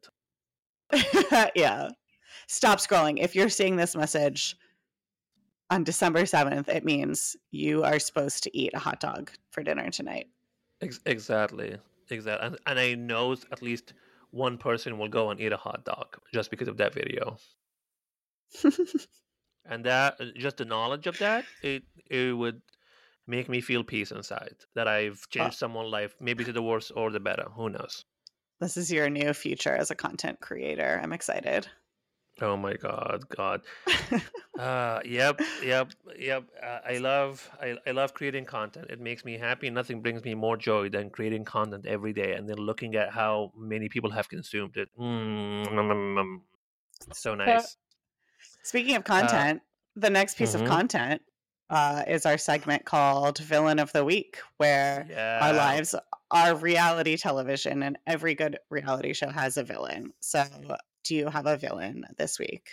yeah. 1.56 1.90
Stop 2.48 2.80
scrolling. 2.80 3.20
If 3.20 3.36
you're 3.36 3.50
seeing 3.50 3.76
this 3.76 3.96
message 3.96 4.56
on 5.70 5.84
December 5.84 6.24
7th, 6.24 6.68
it 6.68 6.84
means 6.84 7.36
you 7.52 7.84
are 7.84 8.00
supposed 8.00 8.44
to 8.44 8.58
eat 8.58 8.72
a 8.74 8.80
hot 8.80 9.00
dog 9.00 9.32
for 9.52 9.64
dinner 9.64 9.90
tonight. 9.90 10.28
Exactly. 10.82 11.78
Exactly. 12.10 12.48
And, 12.48 12.58
and 12.66 12.80
I 12.80 12.96
know 12.96 13.34
at 13.52 13.62
least 13.62 13.94
one 14.32 14.58
person 14.58 14.98
will 14.98 15.08
go 15.08 15.30
and 15.30 15.40
eat 15.40 15.54
a 15.54 15.58
hot 15.58 15.86
dog 15.86 16.18
just 16.34 16.50
because 16.50 16.68
of 16.68 16.78
that 16.78 16.94
video. 16.94 17.38
and 19.66 19.86
that 19.86 20.16
uh, 20.20 20.26
just 20.36 20.58
the 20.58 20.66
knowledge 20.66 21.08
of 21.08 21.18
that 21.20 21.46
it 21.64 21.84
it 22.10 22.36
would 22.36 22.62
make 23.28 23.48
me 23.48 23.62
feel 23.62 23.82
peace 23.82 24.12
inside 24.12 24.56
that 24.76 24.90
I've 24.90 25.26
changed 25.30 25.58
someone's 25.58 25.92
life 25.92 26.16
maybe 26.20 26.44
to 26.44 26.52
the 26.52 26.62
worse 26.62 26.92
or 26.92 27.12
the 27.12 27.20
better. 27.20 27.46
Who 27.56 27.70
knows? 27.70 28.04
this 28.60 28.78
is 28.78 28.92
your 28.92 29.10
new 29.10 29.34
future 29.34 29.76
as 29.76 29.90
a 29.90 29.96
content 29.96 30.40
creator. 30.40 31.00
I'm 31.02 31.14
excited. 31.14 31.68
Oh 32.40 32.58
my 32.58 32.74
god, 32.74 33.24
God. 33.36 33.62
Uh, 34.60 35.00
yep, 35.06 35.40
yep, 35.64 35.92
yep. 36.20 36.44
Uh, 36.62 36.80
I 36.88 36.98
love, 37.00 37.50
I, 37.60 37.78
I 37.88 37.92
love 37.92 38.14
creating 38.14 38.46
content. 38.46 38.88
It 38.92 39.00
makes 39.00 39.26
me 39.26 39.36
happy. 39.36 39.72
Nothing 39.72 40.02
brings 40.02 40.24
me 40.24 40.36
more 40.36 40.56
joy 40.56 40.90
than 40.90 41.10
creating 41.10 41.46
content 41.46 41.88
every 41.88 42.14
day 42.14 42.34
and 42.34 42.48
then 42.48 42.58
looking 42.58 42.94
at 42.96 43.12
how 43.12 43.54
many 43.58 43.90
people 43.90 44.12
have 44.12 44.30
consumed 44.30 44.78
it. 44.78 44.90
Mm, 45.00 45.66
mm, 45.66 45.74
mm, 45.74 46.16
mm. 46.18 46.42
so 47.12 47.34
nice. 47.34 47.78
Speaking 48.62 48.96
of 48.98 49.04
content, 49.04 49.62
the 49.96 50.10
next 50.12 50.38
piece 50.38 50.54
mhm. 50.54 50.62
of 50.62 50.68
content 50.68 51.24
uh, 51.72 52.04
is 52.08 52.26
our 52.26 52.38
segment 52.38 52.86
called 52.86 53.40
Villain 53.40 53.80
of 53.80 53.92
the 53.94 54.04
Week, 54.04 54.38
where 54.58 55.08
Yeah. 55.10 55.40
our 55.42 55.54
lives 55.54 55.96
are 56.30 56.56
reality 56.56 57.18
television 57.18 57.82
and 57.82 57.98
every 58.06 58.36
good 58.36 58.60
reality 58.70 59.14
show 59.14 59.30
has 59.30 59.58
a 59.58 59.64
villain. 59.64 60.14
So, 60.20 60.44
do 61.04 61.16
you 61.16 61.28
have 61.30 61.46
a 61.46 61.58
villain 61.58 62.06
this 62.18 62.40
week? 62.40 62.70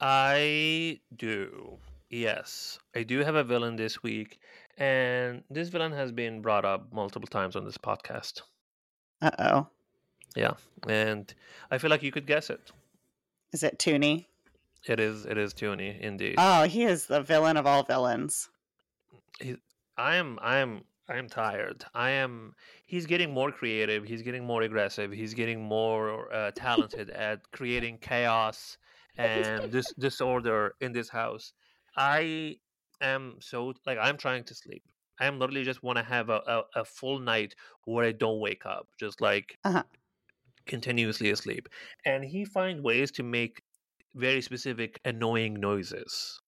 I 0.00 1.00
do. 1.16 1.78
Yes, 2.10 2.78
I 2.94 3.02
do 3.02 3.20
have 3.20 3.34
a 3.34 3.44
villain 3.44 3.76
this 3.76 4.02
week, 4.02 4.38
and 4.78 5.42
this 5.50 5.68
villain 5.68 5.92
has 5.92 6.12
been 6.12 6.40
brought 6.40 6.64
up 6.64 6.92
multiple 6.92 7.26
times 7.26 7.56
on 7.56 7.64
this 7.64 7.78
podcast. 7.78 8.42
Uh 9.20 9.30
oh. 9.38 9.66
Yeah, 10.36 10.52
and 10.86 11.32
I 11.70 11.78
feel 11.78 11.90
like 11.90 12.02
you 12.02 12.12
could 12.12 12.26
guess 12.26 12.50
it. 12.50 12.60
Is 13.52 13.62
it 13.62 13.78
Tooney? 13.78 14.26
It 14.86 15.00
is. 15.00 15.24
It 15.24 15.38
is 15.38 15.52
Toonie, 15.54 15.98
indeed. 16.00 16.36
Oh, 16.38 16.64
he 16.64 16.84
is 16.84 17.06
the 17.06 17.22
villain 17.22 17.56
of 17.56 17.66
all 17.66 17.82
villains. 17.82 18.48
He, 19.40 19.56
I 19.96 20.16
am. 20.16 20.38
I 20.42 20.58
am. 20.58 20.84
I 21.08 21.16
am 21.18 21.28
tired. 21.28 21.84
I 21.94 22.10
am. 22.10 22.54
He's 22.86 23.06
getting 23.06 23.32
more 23.32 23.52
creative. 23.52 24.04
He's 24.04 24.22
getting 24.22 24.44
more 24.44 24.62
aggressive. 24.62 25.12
He's 25.12 25.34
getting 25.34 25.62
more 25.62 26.32
uh, 26.32 26.50
talented 26.54 27.10
at 27.10 27.50
creating 27.52 27.98
chaos 27.98 28.76
and 29.16 29.70
this 29.72 29.92
disorder 29.94 30.74
in 30.80 30.92
this 30.92 31.08
house. 31.08 31.52
I 31.96 32.58
am 33.00 33.40
so 33.40 33.74
like 33.84 33.98
I'm 33.98 34.16
trying 34.16 34.44
to 34.44 34.54
sleep. 34.54 34.82
I 35.20 35.26
am 35.26 35.38
literally 35.38 35.64
just 35.64 35.82
want 35.82 35.96
to 35.96 36.02
have 36.04 36.28
a, 36.28 36.42
a, 36.46 36.80
a 36.80 36.84
full 36.84 37.18
night 37.20 37.54
where 37.84 38.04
I 38.04 38.12
don't 38.12 38.40
wake 38.40 38.66
up, 38.66 38.88
just 38.98 39.20
like 39.20 39.58
Uh-huh. 39.64 39.84
continuously 40.66 41.30
asleep. 41.30 41.68
And 42.04 42.24
he 42.24 42.44
find 42.44 42.82
ways 42.84 43.10
to 43.12 43.22
make 43.22 43.62
very 44.14 44.40
specific 44.40 45.00
annoying 45.04 45.54
noises 45.54 46.40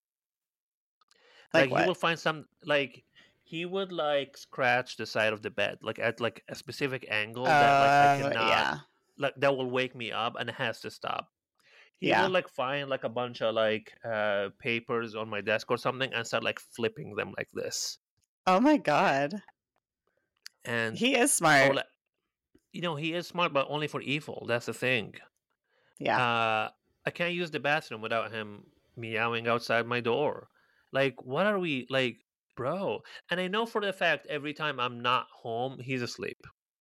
Like, 1.55 1.69
like, 1.71 1.71
he 1.71 1.83
will 1.83 1.95
find 1.95 2.19
some 2.19 2.47
like 2.65 3.05
he 3.49 3.65
would 3.65 3.93
like 3.93 4.37
scratch 4.37 4.97
the 4.97 5.07
side 5.07 5.33
of 5.33 5.43
the 5.43 5.51
bed 5.51 5.79
like 5.83 5.99
at 5.99 6.21
like 6.21 6.45
a 6.49 6.55
specific 6.55 7.07
angle 7.11 7.45
that 7.45 7.79
like 7.79 7.97
I 8.01 8.09
Uh, 8.09 8.17
cannot 8.19 8.49
yeah. 8.49 8.81
like 9.19 9.35
that 9.37 9.57
will 9.57 9.71
wake 9.71 9.95
me 9.95 10.13
up 10.13 10.37
and 10.39 10.49
it 10.51 10.57
has 10.57 10.81
to 10.83 10.91
stop. 10.91 11.33
He 11.99 12.09
Yeah. 12.09 12.23
will 12.23 12.31
like 12.31 12.49
find 12.49 12.89
like 12.91 13.05
a 13.05 13.09
bunch 13.21 13.43
of 13.43 13.55
like 13.55 13.93
uh 14.05 14.51
papers 14.59 15.15
on 15.15 15.29
my 15.29 15.41
desk 15.41 15.71
or 15.71 15.79
something 15.79 16.13
and 16.15 16.27
start 16.27 16.45
like 16.45 16.61
flipping 16.61 17.15
them 17.17 17.35
like 17.39 17.51
this. 17.53 17.99
Oh 18.49 18.61
my 18.61 18.77
god. 18.79 19.43
And 20.65 20.97
He 20.97 21.17
is 21.17 21.33
smart. 21.33 21.75
like, 21.77 21.87
you 22.73 22.83
know, 22.83 22.97
he 22.97 23.15
is 23.15 23.27
smart 23.29 23.53
but 23.53 23.67
only 23.71 23.89
for 23.89 24.01
evil. 24.03 24.47
That's 24.49 24.67
the 24.67 24.75
thing. 24.75 25.15
yeah. 25.99 26.19
Uh 26.19 26.71
I 27.07 27.11
can't 27.11 27.35
use 27.35 27.51
the 27.51 27.61
bathroom 27.61 28.03
without 28.03 28.33
him 28.33 28.71
meowing 28.97 29.49
outside 29.49 29.87
my 29.87 30.01
door. 30.01 30.51
Like, 30.93 31.23
what 31.23 31.47
are 31.47 31.59
we 31.59 31.87
like, 31.91 32.19
bro? 32.59 33.01
And 33.31 33.41
I 33.41 33.49
know 33.49 33.65
for 33.67 33.81
the 33.81 33.93
fact 33.93 34.27
every 34.27 34.53
time 34.53 34.79
I'm 34.81 35.01
not 35.01 35.29
home, 35.31 35.79
he's 35.81 36.03
asleep 36.03 36.39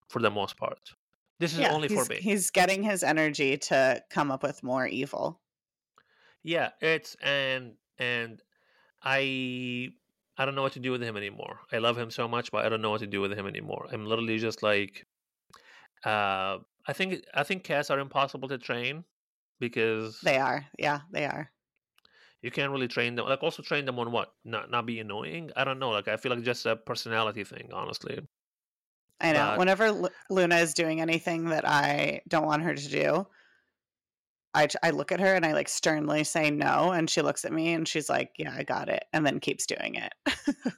for 0.09 0.21
the 0.21 0.32
most 0.32 0.57
part. 0.57 0.91
This 1.39 1.53
is 1.53 1.61
Yeah, 1.61 1.69
only 1.69 1.88
for 1.88 2.05
me. 2.05 2.19
he's 2.19 2.51
getting 2.51 2.84
his 2.84 3.03
energy 3.03 3.57
to 3.57 4.03
come 4.09 4.32
up 4.32 4.43
with 4.43 4.63
more 4.63 4.88
evil. 4.88 5.41
Yeah, 6.43 6.71
it's 6.82 7.15
and 7.21 7.78
and 7.97 8.41
I 9.03 9.91
I 10.38 10.45
don't 10.45 10.55
know 10.55 10.63
what 10.63 10.73
to 10.73 10.80
do 10.80 10.91
with 10.91 11.03
him 11.03 11.17
anymore. 11.17 11.61
I 11.71 11.80
love 11.80 11.97
him 11.97 12.11
so 12.11 12.28
much, 12.28 12.51
but 12.51 12.65
I 12.65 12.69
don't 12.69 12.82
know 12.82 12.91
what 12.91 13.01
to 13.01 13.07
do 13.07 13.21
with 13.21 13.34
him 13.34 13.47
anymore. 13.47 13.88
I'm 13.91 14.05
literally 14.05 14.39
just 14.39 14.63
like 14.63 15.07
uh 16.05 16.59
I 16.88 16.93
think 16.93 17.23
I 17.34 17.43
think 17.43 17.63
cats 17.63 17.89
are 17.89 17.99
impossible 17.99 18.47
to 18.49 18.57
train 18.57 19.05
because 19.59 20.17
They 20.21 20.38
are. 20.38 20.67
Yeah, 20.78 21.01
they 21.09 21.25
are. 21.25 21.51
You 22.47 22.51
can't 22.51 22.71
really 22.71 22.87
train 22.87 23.15
them. 23.15 23.25
Like 23.27 23.43
also 23.43 23.61
train 23.61 23.83
them 23.83 23.99
on 23.99 24.09
what? 24.13 24.31
Not 24.45 24.71
not 24.71 24.85
be 24.85 25.01
annoying. 25.01 25.51
I 25.57 25.65
don't 25.65 25.79
know. 25.79 25.89
Like 25.89 26.07
I 26.07 26.15
feel 26.15 26.31
like 26.31 26.43
just 26.43 26.65
a 26.65 26.77
personality 26.77 27.43
thing, 27.43 27.71
honestly. 27.73 28.25
I 29.19 29.33
know. 29.33 29.47
But 29.49 29.59
Whenever 29.59 29.91
Lu- 29.91 30.09
Luna 30.29 30.55
is 30.55 30.73
doing 30.73 31.01
anything 31.01 31.49
that 31.49 31.67
I 31.67 32.21
don't 32.29 32.45
want 32.45 32.63
her 32.63 32.73
to 32.73 32.87
do, 32.87 33.27
I, 34.53 34.69
I 34.81 34.91
look 34.91 35.11
at 35.11 35.19
her 35.19 35.35
and 35.35 35.45
I 35.45 35.51
like 35.51 35.67
sternly 35.67 36.23
say 36.23 36.49
no. 36.49 36.91
And 36.93 37.09
she 37.09 37.21
looks 37.21 37.43
at 37.43 37.51
me 37.51 37.73
and 37.73 37.85
she's 37.85 38.09
like, 38.09 38.31
Yeah, 38.37 38.55
I 38.55 38.63
got 38.63 38.87
it. 38.87 39.03
And 39.11 39.25
then 39.25 39.41
keeps 39.41 39.65
doing 39.65 39.95
it. 39.95 40.13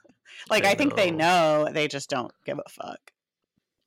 like, 0.49 0.65
I 0.65 0.71
I 0.71 0.75
think 0.75 0.95
they 0.95 1.11
know. 1.11 1.69
they 1.71 1.87
just 1.87 2.09
don't 2.09 2.31
give 2.47 2.57
a 2.57 2.67
fuck. 2.67 3.11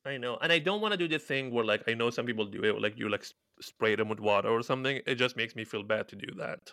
I 0.05 0.17
know, 0.17 0.37
and 0.41 0.53
I 0.53 0.59
don't 0.59 0.81
want 0.81 0.93
to 0.93 0.97
do 0.97 1.07
the 1.09 1.19
thing 1.19 1.51
where 1.51 1.65
like 1.65 1.83
I 1.89 1.95
know 1.95 2.09
some 2.11 2.25
people 2.25 2.45
do 2.45 2.63
it, 2.63 2.81
like 2.81 2.97
you 2.97 3.09
like 3.09 3.25
spray 3.59 3.95
them 3.95 4.07
with 4.07 4.21
water 4.21 4.49
or 4.49 4.63
something. 4.63 5.01
It 5.05 5.15
just 5.15 5.35
makes 5.35 5.53
me 5.55 5.65
feel 5.65 5.83
bad 5.83 6.07
to 6.09 6.15
do 6.15 6.27
that. 6.37 6.71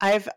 I've, 0.00 0.28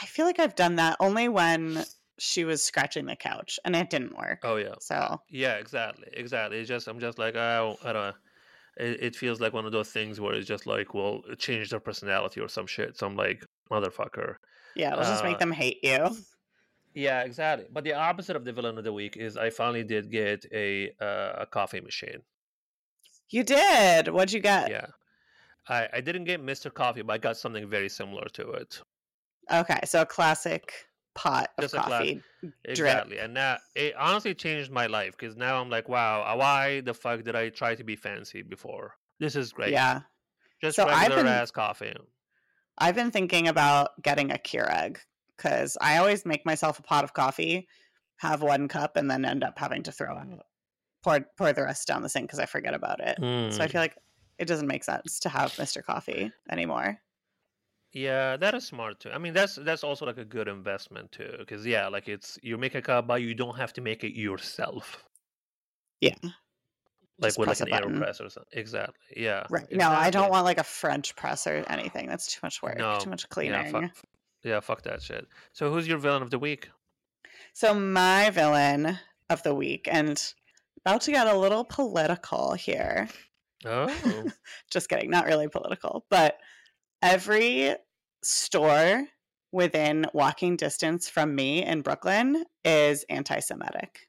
I 0.00 0.06
feel 0.06 0.26
like 0.26 0.38
I've 0.38 0.54
done 0.54 0.76
that 0.76 0.96
only 1.00 1.28
when 1.28 1.84
she 2.18 2.44
was 2.44 2.62
scratching 2.62 3.06
the 3.06 3.16
couch 3.16 3.58
and 3.64 3.74
it 3.74 3.90
didn't 3.90 4.16
work. 4.16 4.40
Oh 4.44 4.56
yeah, 4.56 4.74
So, 4.80 5.20
yeah, 5.28 5.54
exactly, 5.54 6.08
exactly. 6.12 6.58
It's 6.58 6.68
just 6.68 6.88
I'm 6.88 7.00
just 7.00 7.18
like 7.18 7.36
oh, 7.36 7.76
I 7.84 7.92
don't. 7.92 8.08
know. 8.10 8.14
It, 8.78 9.02
it 9.02 9.16
feels 9.16 9.40
like 9.40 9.52
one 9.52 9.66
of 9.66 9.72
those 9.72 9.90
things 9.90 10.18
where 10.18 10.32
it's 10.34 10.48
just 10.48 10.66
like, 10.66 10.94
well, 10.94 11.22
change 11.38 11.68
their 11.70 11.80
personality 11.80 12.40
or 12.40 12.48
some 12.48 12.66
shit. 12.66 12.96
So 12.96 13.06
I'm 13.06 13.16
like, 13.16 13.44
motherfucker. 13.70 14.36
yeah, 14.74 14.92
it'll 14.92 15.04
just 15.04 15.22
make 15.24 15.34
Uh, 15.34 15.38
them 15.38 15.52
hate 15.52 15.78
you. 15.82 16.16
yeah, 16.94 17.22
exactly. 17.22 17.66
But 17.70 17.84
the 17.84 17.94
opposite 17.94 18.36
of 18.36 18.44
the 18.44 18.52
villain 18.52 18.78
of 18.78 18.84
the 18.84 18.92
week 18.92 19.16
is 19.16 19.36
I 19.36 19.50
finally 19.50 19.84
did 19.84 20.10
get 20.10 20.44
a 20.52 20.90
uh, 21.00 21.42
a 21.42 21.46
coffee 21.46 21.80
machine. 21.80 22.22
You 23.30 23.44
did. 23.44 24.08
What'd 24.08 24.32
you 24.32 24.40
get? 24.40 24.70
Yeah, 24.70 24.86
I 25.68 25.88
I 25.92 26.00
didn't 26.00 26.24
get 26.24 26.40
Mr. 26.44 26.72
Coffee, 26.72 27.02
but 27.02 27.12
I 27.14 27.18
got 27.18 27.36
something 27.36 27.68
very 27.68 27.88
similar 27.88 28.26
to 28.34 28.50
it. 28.52 28.80
Okay. 29.52 29.80
So, 29.84 30.02
a 30.02 30.06
classic 30.06 30.72
pot 31.14 31.50
of 31.58 31.62
Just 31.64 31.74
a 31.74 31.80
class. 31.80 31.98
coffee. 32.00 32.22
Exactly, 32.64 33.18
and 33.18 33.36
that 33.36 33.60
it 33.74 33.94
honestly 33.96 34.34
changed 34.34 34.70
my 34.70 34.86
life 34.86 35.16
because 35.16 35.36
now 35.36 35.60
I'm 35.60 35.70
like, 35.70 35.88
wow, 35.88 36.22
uh, 36.22 36.36
why 36.36 36.80
the 36.80 36.94
fuck 36.94 37.22
did 37.22 37.36
I 37.36 37.50
try 37.50 37.74
to 37.74 37.84
be 37.84 37.96
fancy 37.96 38.42
before? 38.42 38.94
This 39.20 39.36
is 39.36 39.52
great. 39.52 39.72
Yeah. 39.72 40.00
just 40.60 40.76
So 40.76 40.86
I've 40.86 41.02
regular 41.02 41.24
been- 41.24 41.32
ass 41.32 41.50
coffee. 41.50 41.94
I've 42.78 42.94
been 42.94 43.10
thinking 43.10 43.48
about 43.48 44.00
getting 44.02 44.30
a 44.32 44.36
Keurig 44.38 44.96
because 45.36 45.76
I 45.80 45.98
always 45.98 46.24
make 46.24 46.46
myself 46.46 46.78
a 46.78 46.82
pot 46.82 47.04
of 47.04 47.12
coffee, 47.12 47.68
have 48.16 48.42
one 48.42 48.66
cup, 48.66 48.96
and 48.96 49.10
then 49.10 49.24
end 49.24 49.44
up 49.44 49.58
having 49.58 49.82
to 49.84 49.92
throw 49.92 50.16
out 50.16 50.46
pour 51.04 51.20
pour 51.36 51.52
the 51.52 51.62
rest 51.64 51.86
down 51.86 52.02
the 52.02 52.08
sink 52.08 52.28
because 52.28 52.38
I 52.38 52.46
forget 52.46 52.74
about 52.74 53.00
it. 53.00 53.18
So 53.18 53.24
I 53.24 53.66
Mm, 53.66 53.70
feel 53.70 53.80
like 53.80 53.96
it 54.42 54.48
doesn't 54.48 54.66
make 54.68 54.84
sense 54.84 55.18
to 55.20 55.28
have 55.28 55.52
Mr. 55.52 55.82
Coffee 55.82 56.30
anymore. 56.50 56.98
yeah, 57.92 58.36
that 58.36 58.54
is 58.54 58.66
smart 58.66 59.00
too. 59.00 59.10
I 59.10 59.18
mean, 59.18 59.32
that's 59.34 59.54
that's 59.56 59.84
also 59.84 60.04
like 60.06 60.18
a 60.18 60.24
good 60.24 60.48
investment 60.48 61.12
too, 61.12 61.34
because 61.38 61.64
yeah, 61.66 61.88
like 61.88 62.08
it's 62.08 62.38
you 62.42 62.58
make 62.58 62.74
a 62.74 62.82
cup, 62.82 63.06
but 63.06 63.22
you 63.22 63.34
don't 63.34 63.56
have 63.56 63.72
to 63.74 63.80
make 63.80 64.02
it 64.04 64.14
yourself. 64.18 65.04
Yeah. 66.00 66.14
like 67.18 67.28
Just 67.28 67.38
with 67.38 67.48
like 67.48 67.60
an 67.60 67.68
button. 67.70 67.96
AeroPress 68.00 68.20
or 68.20 68.28
something. 68.30 68.58
Exactly. 68.58 68.94
Yeah. 69.16 69.44
Right. 69.50 69.70
No, 69.70 69.88
I 69.90 70.10
don't 70.10 70.30
want 70.30 70.44
like 70.44 70.58
a 70.58 70.64
French 70.64 71.14
press 71.14 71.46
or 71.46 71.64
anything. 71.68 72.08
That's 72.08 72.26
too 72.32 72.40
much 72.42 72.62
work. 72.62 72.78
No, 72.78 72.98
Too 72.98 73.10
much 73.10 73.22
Yeah, 73.24 73.28
cleaning. 73.34 73.70
fuck, 73.72 73.90
yeah, 74.42 74.60
fuck 74.60 74.82
that 74.82 75.00
shit. 75.02 75.26
So 75.52 75.70
who's 75.72 75.86
your 75.86 75.98
villain 75.98 76.22
of 76.22 76.30
the 76.30 76.38
week? 76.40 76.70
So 77.52 77.72
my 77.74 78.30
villain 78.30 78.98
of 79.30 79.42
the 79.44 79.54
week, 79.54 79.86
and 79.92 80.20
about 80.84 81.02
to 81.02 81.12
get 81.12 81.26
a 81.28 81.36
little 81.36 81.64
political 81.64 82.54
here. 82.54 83.08
Oh, 83.64 84.24
Just 84.70 84.88
kidding, 84.88 85.10
not 85.10 85.26
really 85.26 85.48
political, 85.48 86.04
but 86.10 86.38
every 87.00 87.74
store 88.22 89.06
within 89.52 90.06
walking 90.14 90.56
distance 90.56 91.08
from 91.08 91.34
me 91.34 91.64
in 91.64 91.82
Brooklyn 91.82 92.44
is 92.64 93.04
anti-Semitic, 93.10 94.08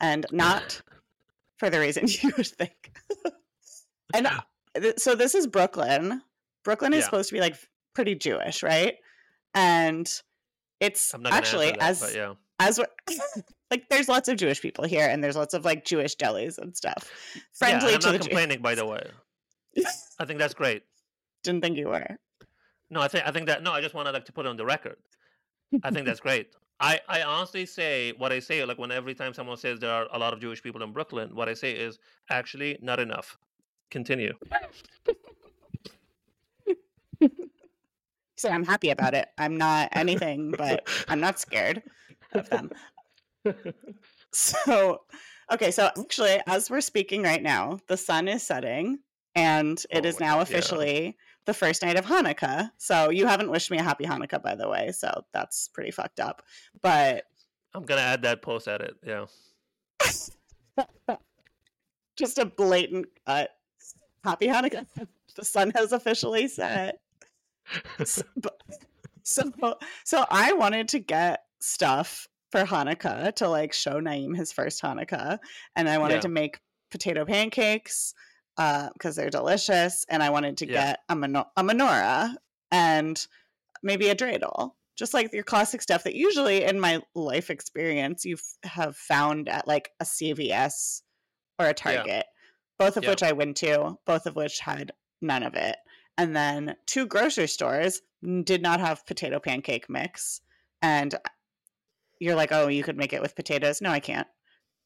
and 0.00 0.26
not 0.32 0.80
for 1.58 1.70
the 1.70 1.80
reason 1.80 2.06
you 2.22 2.30
would 2.36 2.46
think. 2.46 2.92
and 4.14 4.26
uh, 4.26 4.40
th- 4.76 4.98
so 4.98 5.14
this 5.14 5.34
is 5.34 5.46
Brooklyn. 5.46 6.22
Brooklyn 6.64 6.92
is 6.92 7.00
Yeah. 7.00 7.04
supposed 7.04 7.28
to 7.30 7.34
be 7.34 7.40
like 7.40 7.56
pretty 7.94 8.14
Jewish, 8.14 8.62
right? 8.62 8.94
And 9.54 10.10
it's 10.80 11.14
actually 11.26 11.70
that, 11.72 11.82
as 11.82 12.00
but 12.00 12.14
yeah. 12.14 12.34
As 12.58 12.78
we're, 12.78 12.86
like 13.70 13.88
there's 13.88 14.08
lots 14.08 14.28
of 14.28 14.36
Jewish 14.36 14.60
people 14.60 14.84
here, 14.84 15.08
and 15.08 15.22
there's 15.22 15.36
lots 15.36 15.54
of 15.54 15.64
like 15.64 15.84
Jewish 15.84 16.16
delis 16.16 16.58
and 16.58 16.76
stuff. 16.76 17.10
Friendly 17.54 17.90
yeah, 17.90 17.94
I'm 17.94 18.00
to 18.00 18.12
not 18.12 18.20
complaining, 18.20 18.60
by 18.60 18.74
the 18.74 18.86
way. 18.86 19.02
I 20.18 20.24
think 20.24 20.38
that's 20.38 20.54
great. 20.54 20.82
Didn't 21.44 21.62
think 21.62 21.76
you 21.76 21.88
were. 21.88 22.06
No, 22.90 23.00
I 23.00 23.08
think 23.08 23.26
I 23.26 23.30
think 23.30 23.46
that 23.46 23.62
no, 23.62 23.72
I 23.72 23.80
just 23.80 23.94
wanted 23.94 24.12
like 24.12 24.24
to 24.26 24.32
put 24.32 24.46
it 24.46 24.48
on 24.48 24.56
the 24.56 24.64
record. 24.64 24.96
I 25.82 25.90
think 25.90 26.06
that's 26.06 26.20
great. 26.28 26.48
I, 26.80 27.00
I 27.08 27.22
honestly 27.22 27.66
say 27.66 28.12
what 28.18 28.32
I 28.32 28.38
say 28.38 28.64
like 28.64 28.78
when 28.78 28.92
every 28.92 29.14
time 29.14 29.34
someone 29.34 29.56
says 29.56 29.80
there 29.80 29.90
are 29.90 30.06
a 30.12 30.18
lot 30.18 30.32
of 30.32 30.40
Jewish 30.40 30.62
people 30.62 30.82
in 30.82 30.92
Brooklyn, 30.92 31.34
what 31.34 31.48
I 31.48 31.54
say 31.54 31.72
is 31.72 31.98
actually 32.30 32.78
not 32.80 33.00
enough. 33.00 33.36
Continue. 33.90 34.34
So 38.36 38.48
I'm 38.48 38.64
happy 38.64 38.90
about 38.90 39.14
it. 39.14 39.26
I'm 39.36 39.56
not 39.56 39.88
anything, 39.92 40.52
but 40.56 40.88
I'm 41.08 41.18
not 41.18 41.40
scared 41.40 41.82
of 42.34 42.48
them. 42.50 42.70
So, 44.32 45.02
okay, 45.52 45.70
so 45.70 45.90
actually, 45.98 46.40
as 46.46 46.70
we're 46.70 46.80
speaking 46.80 47.22
right 47.22 47.42
now, 47.42 47.78
the 47.88 47.96
sun 47.96 48.28
is 48.28 48.42
setting, 48.42 48.98
and 49.34 49.82
it 49.90 50.04
Oh 50.04 50.08
is 50.08 50.20
now 50.20 50.34
God, 50.34 50.36
yeah. 50.36 50.42
officially 50.42 51.16
the 51.46 51.54
first 51.54 51.82
night 51.82 51.96
of 51.96 52.04
Hanukkah. 52.04 52.70
So 52.76 53.10
you 53.10 53.26
haven't 53.26 53.50
wished 53.50 53.70
me 53.70 53.78
a 53.78 53.82
happy 53.82 54.04
Hanukkah, 54.04 54.42
by 54.42 54.54
the 54.54 54.68
way. 54.68 54.92
So 54.92 55.24
that's 55.32 55.68
pretty 55.68 55.90
fucked 55.90 56.20
up. 56.20 56.42
But 56.82 57.24
I'm 57.74 57.84
gonna 57.84 58.02
add 58.02 58.22
that 58.22 58.42
post 58.42 58.68
edit. 58.68 58.96
Yeah. 59.06 59.26
just 62.16 62.38
a 62.38 62.44
blatant 62.44 63.06
cut. 63.26 63.50
Happy 64.24 64.46
Hanukkah. 64.46 64.86
The 65.36 65.44
sun 65.44 65.70
has 65.76 65.92
officially 65.92 66.48
set. 66.48 66.98
So, 68.02 68.22
so 70.02 70.24
I 70.30 70.52
wanted 70.54 70.88
to 70.88 70.98
get 70.98 71.44
stuff 71.60 72.26
for 72.50 72.62
Hanukkah 72.64 73.34
to 73.36 73.48
like 73.48 73.72
show 73.72 74.00
Naeem 74.00 74.36
his 74.36 74.52
first 74.52 74.82
Hanukkah, 74.82 75.38
and 75.76 75.88
I 75.88 75.98
wanted 75.98 76.14
Yeah. 76.16 76.20
to 76.20 76.28
make 76.28 76.60
potato 76.90 77.24
pancakes 77.24 78.14
uh, 78.56 78.88
because 78.94 79.14
they're 79.16 79.30
delicious, 79.30 80.04
and 80.08 80.22
I 80.22 80.30
wanted 80.30 80.56
to 80.58 80.66
Yeah. 80.66 80.72
get 80.72 81.00
a, 81.08 81.14
meno- 81.14 81.50
a 81.56 81.62
menorah 81.62 82.34
and 82.72 83.24
maybe 83.82 84.08
a 84.08 84.16
dreidel, 84.16 84.72
just 84.96 85.14
like 85.14 85.32
your 85.32 85.44
classic 85.44 85.80
stuff 85.82 86.02
that 86.04 86.14
usually 86.14 86.64
in 86.64 86.80
my 86.80 87.00
life 87.14 87.50
experience 87.50 88.24
you 88.24 88.36
have 88.64 88.96
found 88.96 89.48
at 89.48 89.68
like 89.68 89.92
a 90.00 90.04
CVS 90.04 91.02
or 91.58 91.66
a 91.68 91.74
Target, 91.74 92.26
both 92.78 92.96
of 92.96 93.04
Yeah. 93.04 93.10
which 93.10 93.22
I 93.22 93.32
went 93.32 93.56
to, 93.58 93.96
both 94.06 94.26
of 94.26 94.34
which 94.34 94.58
had 94.60 94.90
none 95.20 95.42
of 95.44 95.54
it. 95.54 95.76
And 96.16 96.34
then 96.34 96.74
two 96.86 97.06
grocery 97.06 97.46
stores 97.46 98.00
did 98.42 98.60
not 98.62 98.80
have 98.80 99.06
potato 99.06 99.38
pancake 99.38 99.88
mix. 99.88 100.40
And 100.82 101.14
you're 102.20 102.34
like, 102.34 102.52
oh, 102.52 102.68
you 102.68 102.82
could 102.82 102.96
make 102.96 103.12
it 103.12 103.22
with 103.22 103.36
potatoes. 103.36 103.80
No, 103.80 103.90
I 103.90 104.00
can't. 104.00 104.26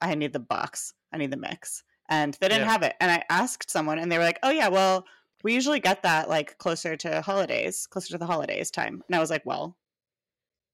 I 0.00 0.14
need 0.14 0.32
the 0.32 0.38
box. 0.40 0.94
I 1.12 1.18
need 1.18 1.30
the 1.30 1.36
mix. 1.36 1.82
And 2.08 2.36
they 2.40 2.48
didn't 2.48 2.66
Yeah. 2.66 2.72
have 2.72 2.82
it. 2.82 2.94
And 3.00 3.10
I 3.10 3.22
asked 3.30 3.70
someone, 3.70 3.98
and 3.98 4.10
they 4.10 4.18
were 4.18 4.24
like, 4.24 4.38
oh, 4.42 4.50
yeah, 4.50 4.68
well, 4.68 5.06
we 5.44 5.54
usually 5.54 5.80
get 5.80 6.02
that 6.02 6.28
like 6.28 6.56
closer 6.58 6.96
to 6.96 7.20
holidays, 7.22 7.86
closer 7.86 8.10
to 8.12 8.18
the 8.18 8.26
holidays 8.26 8.70
time. 8.70 9.02
And 9.08 9.16
I 9.16 9.18
was 9.18 9.30
like, 9.30 9.44
well, 9.44 9.76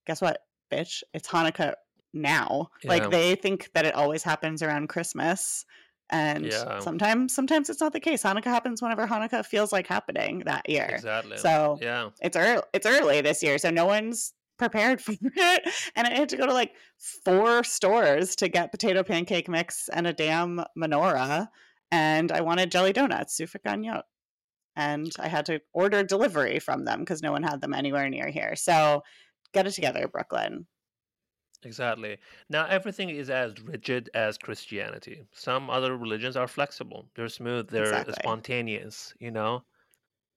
guess 0.06 0.20
what, 0.20 0.42
bitch? 0.70 1.02
It's 1.14 1.28
Hanukkah 1.28 1.74
now. 2.12 2.68
Yeah. 2.82 2.90
Like 2.90 3.10
they 3.10 3.34
think 3.34 3.70
that 3.74 3.86
it 3.86 3.94
always 3.94 4.22
happens 4.22 4.62
around 4.62 4.88
Christmas. 4.88 5.64
And 6.10 6.46
Yeah. 6.46 6.80
sometimes 6.80 7.34
sometimes 7.34 7.68
it's 7.70 7.80
not 7.80 7.92
the 7.92 8.00
case. 8.00 8.22
Hanukkah 8.22 8.44
happens 8.44 8.80
whenever 8.80 9.06
Hanukkah 9.06 9.44
feels 9.44 9.72
like 9.72 9.86
happening 9.86 10.40
that 10.40 10.68
year. 10.68 10.86
Exactly. 10.90 11.36
So 11.38 11.78
yeah. 11.82 12.10
it's 12.22 12.36
early 12.36 12.62
it's 12.72 12.86
early 12.86 13.20
this 13.20 13.42
year, 13.42 13.58
so 13.58 13.70
no 13.70 13.84
one's 13.86 14.32
prepared 14.58 15.00
for 15.00 15.12
it. 15.22 15.74
And 15.96 16.06
I 16.06 16.14
had 16.14 16.28
to 16.30 16.36
go 16.36 16.46
to 16.46 16.52
like 16.52 16.72
four 17.24 17.64
stores 17.64 18.36
to 18.36 18.48
get 18.48 18.70
potato 18.72 19.02
pancake 19.02 19.48
mix 19.48 19.88
and 19.88 20.06
a 20.06 20.12
damn 20.12 20.60
menorah. 20.76 21.48
And 21.90 22.30
I 22.32 22.40
wanted 22.42 22.70
jelly 22.70 22.92
donuts, 22.92 23.40
sufganiyot. 23.40 24.02
and 24.76 25.10
I 25.18 25.28
had 25.28 25.46
to 25.46 25.60
order 25.72 26.02
delivery 26.02 26.58
from 26.58 26.84
them 26.84 27.00
because 27.00 27.22
no 27.22 27.32
one 27.32 27.42
had 27.42 27.60
them 27.60 27.72
anywhere 27.72 28.08
near 28.10 28.28
here. 28.28 28.54
So 28.56 29.02
get 29.54 29.66
it 29.66 29.72
together, 29.72 30.06
Brooklyn. 30.08 30.66
Exactly. 31.64 32.18
Now 32.48 32.66
everything 32.66 33.08
is 33.10 33.30
as 33.30 33.60
rigid 33.60 34.10
as 34.14 34.38
Christianity. 34.38 35.24
Some 35.32 35.70
other 35.70 35.96
religions 35.96 36.36
are 36.36 36.46
flexible. 36.46 37.08
They're 37.16 37.28
smooth. 37.28 37.68
They're 37.68 37.84
Exactly. 37.84 38.14
spontaneous. 38.20 39.14
You 39.18 39.30
know. 39.32 39.64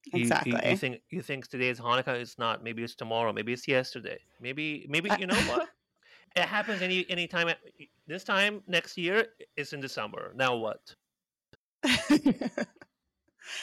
You, 0.05 0.11
you, 0.19 0.21
Exactly. 0.23 0.69
you 0.69 0.77
think 0.77 1.01
you 1.09 1.21
think 1.21 1.47
today 1.47 1.69
is 1.69 1.79
Hanukkah? 1.79 2.19
It's 2.19 2.37
not. 2.39 2.63
Maybe 2.63 2.83
it's 2.83 2.95
tomorrow. 2.95 3.31
Maybe 3.33 3.53
it's 3.53 3.67
yesterday. 3.67 4.19
Maybe 4.39 4.85
maybe 4.89 5.09
you 5.19 5.27
know 5.27 5.35
what? 5.35 5.69
it 6.35 6.43
happens 6.45 6.81
any 6.81 7.05
any 7.09 7.27
time. 7.27 7.49
Eh, 7.49 7.85
this 8.07 8.23
time 8.23 8.63
next 8.67 8.97
year 8.97 9.27
it's 9.55 9.73
in 9.73 9.79
December. 9.81 10.33
Now 10.35 10.55
what? 10.57 10.95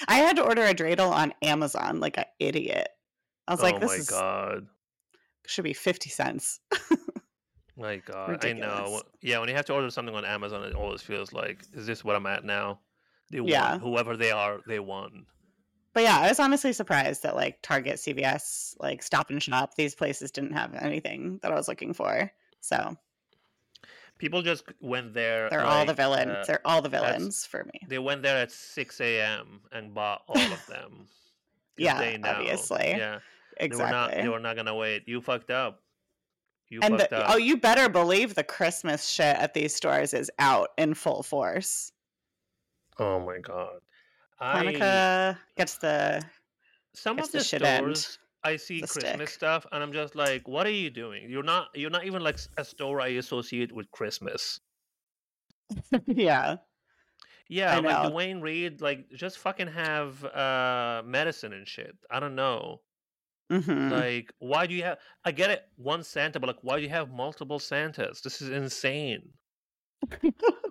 I 0.08 0.16
had 0.16 0.36
to 0.36 0.42
order 0.42 0.62
a 0.64 0.74
dreidel 0.74 1.10
on 1.10 1.32
Amazon 1.42 2.00
like 2.00 2.18
an 2.18 2.24
idiot. 2.38 2.88
I 3.46 3.52
was 3.52 3.62
like, 3.62 3.76
oh 3.76 3.78
this 3.80 3.88
my 3.90 3.94
is, 3.96 4.10
god. 4.10 4.66
should 5.46 5.64
be 5.64 5.72
50 5.72 6.10
cents. 6.10 6.60
My 7.76 7.96
god. 8.06 8.44
I 8.44 8.52
know. 8.52 8.66
Ridiculous. 8.68 9.02
Yeah, 9.22 9.38
when 9.38 9.48
you 9.48 9.54
have 9.54 9.64
to 9.66 9.72
order 9.74 9.90
something 9.90 10.14
on 10.14 10.24
Amazon, 10.24 10.62
it 10.64 10.74
always 10.74 11.00
feels 11.00 11.32
like, 11.32 11.64
is 11.72 11.86
this 11.86 12.04
what 12.04 12.16
I'm 12.16 12.26
at 12.26 12.44
now? 12.44 12.80
They 13.30 13.38
Yeah. 13.40 13.72
won. 13.72 13.80
Whoever 13.80 14.16
they 14.16 14.30
are, 14.30 14.60
they 14.66 14.78
won. 14.80 15.26
But 15.98 16.04
yeah, 16.04 16.20
I 16.20 16.28
was 16.28 16.38
honestly 16.38 16.72
surprised 16.72 17.24
that 17.24 17.34
like 17.34 17.60
Target, 17.60 17.96
CVS, 17.96 18.76
like 18.78 19.02
Stop 19.02 19.30
and 19.30 19.42
Shop, 19.42 19.74
these 19.74 19.96
places 19.96 20.30
didn't 20.30 20.52
have 20.52 20.72
anything 20.76 21.40
that 21.42 21.50
I 21.50 21.56
was 21.56 21.66
looking 21.66 21.92
for. 21.92 22.30
So 22.60 22.96
People 24.18 24.42
just 24.42 24.62
went 24.80 25.12
there. 25.12 25.50
they're 25.50 25.66
all 25.66 25.84
the 25.84 25.94
villains. 25.94 26.30
uh, 26.30 26.44
they're 26.46 26.64
all 26.64 26.82
the 26.82 26.88
villains 26.88 27.44
for 27.44 27.64
me. 27.64 27.80
they 27.88 27.98
went 27.98 28.22
there 28.22 28.36
at 28.36 28.52
6 28.52 29.00
a.m. 29.00 29.58
and 29.72 29.92
bought 29.92 30.22
all 30.28 30.40
of 30.40 30.64
them. 30.68 31.08
Yeah, 31.76 31.98
they 31.98 32.16
know. 32.16 32.28
obviously. 32.28 32.94
Yeah. 32.96 33.18
They 33.58 33.66
were 33.66 33.76
not. 33.78 34.10
Exactly. 34.10 34.22
They 34.22 34.28
were 34.28 34.38
not 34.38 34.54
gonna 34.54 34.76
wait. 34.76 35.02
You 35.06 35.20
fucked 35.20 35.50
up. 35.50 35.82
You 36.68 36.78
and 36.80 36.96
fucked 36.96 37.10
the, 37.10 37.24
up. 37.24 37.34
oh, 37.34 37.38
you 37.38 37.56
better 37.56 37.88
believe 37.88 38.36
the 38.36 38.44
Christmas 38.44 39.08
shit 39.08 39.36
at 39.36 39.52
these 39.52 39.74
stores 39.74 40.14
is 40.14 40.30
out 40.38 40.68
in 40.78 40.94
full 40.94 41.24
force. 41.24 41.90
oh 43.00 43.18
my 43.18 43.38
god. 43.38 43.80
I 44.40 44.52
Hanukkah 44.52 45.38
gets 45.56 45.78
the 45.78 46.24
some 46.94 47.18
gets 47.18 47.28
of 47.28 47.32
the 47.32 47.38
the 47.38 47.44
shit 47.44 47.62
end, 47.62 48.04
stores 48.04 48.18
I 48.44 48.56
see 48.56 48.82
the 48.82 48.86
Christmas 48.86 49.30
stick. 49.30 49.32
stuff 49.32 49.66
and 49.72 49.82
I'm 49.82 49.92
just 49.92 50.14
like, 50.14 50.46
what 50.46 50.66
are 50.66 50.70
you 50.70 50.90
doing? 50.90 51.30
You're 51.30 51.42
not. 51.42 51.70
You're 51.74 51.90
not 51.90 52.04
even 52.04 52.22
like 52.22 52.38
a 52.58 52.64
store 52.64 53.00
I 53.00 53.08
associate 53.08 53.72
with 53.72 53.90
Christmas. 53.90 54.60
yeah. 56.06 56.58
Yeah, 57.48 57.76
I 57.76 57.80
like 57.80 58.00
know. 58.02 58.02
Duane 58.02 58.40
Reade. 58.40 58.80
Like, 58.80 59.10
just 59.10 59.38
fucking 59.38 59.68
have 59.68 60.24
uh 60.24 61.02
medicine 61.04 61.52
and 61.52 61.66
shit. 61.68 61.96
I 62.10 62.20
don't 62.20 62.34
know. 62.34 62.82
hmm 63.50 63.90
Like, 63.90 64.32
why 64.38 64.66
do 64.66 64.74
you 64.74 64.82
have? 64.84 64.98
I 65.24 65.32
get 65.32 65.50
it, 65.50 65.70
one 65.76 66.02
Santa, 66.04 66.38
but 66.40 66.46
like, 66.46 66.62
why 66.62 66.76
do 66.76 66.82
you 66.82 66.88
have 66.90 67.10
multiple 67.10 67.58
Santas? 67.58 68.20
This 68.20 68.40
is 68.42 68.48
insane. 68.50 69.34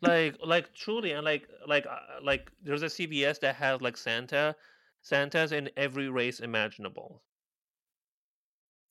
like, 0.00 0.36
like 0.44 0.74
truly, 0.74 1.12
and 1.12 1.24
like, 1.24 1.48
like, 1.66 1.86
uh, 1.86 1.98
like, 2.22 2.50
there's 2.62 2.82
a 2.82 2.86
CVS 2.86 3.40
that 3.40 3.56
has 3.56 3.80
like 3.80 3.96
Santa, 3.96 4.54
Santas 5.02 5.52
in 5.52 5.70
every 5.76 6.08
race 6.08 6.40
imaginable, 6.40 7.22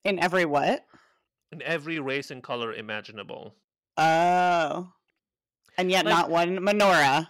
in 0.03 0.19
every 0.19 0.45
what? 0.45 0.85
in 1.51 1.61
every 1.61 1.97
race 1.99 2.29
and 2.29 2.43
color 2.43 2.73
imaginable. 2.73 3.55
Oh. 3.95 4.91
And 5.77 5.89
yet 5.89 6.05
Like- 6.05 6.13
not 6.13 6.29
one 6.29 6.57
menorah. 6.59 7.29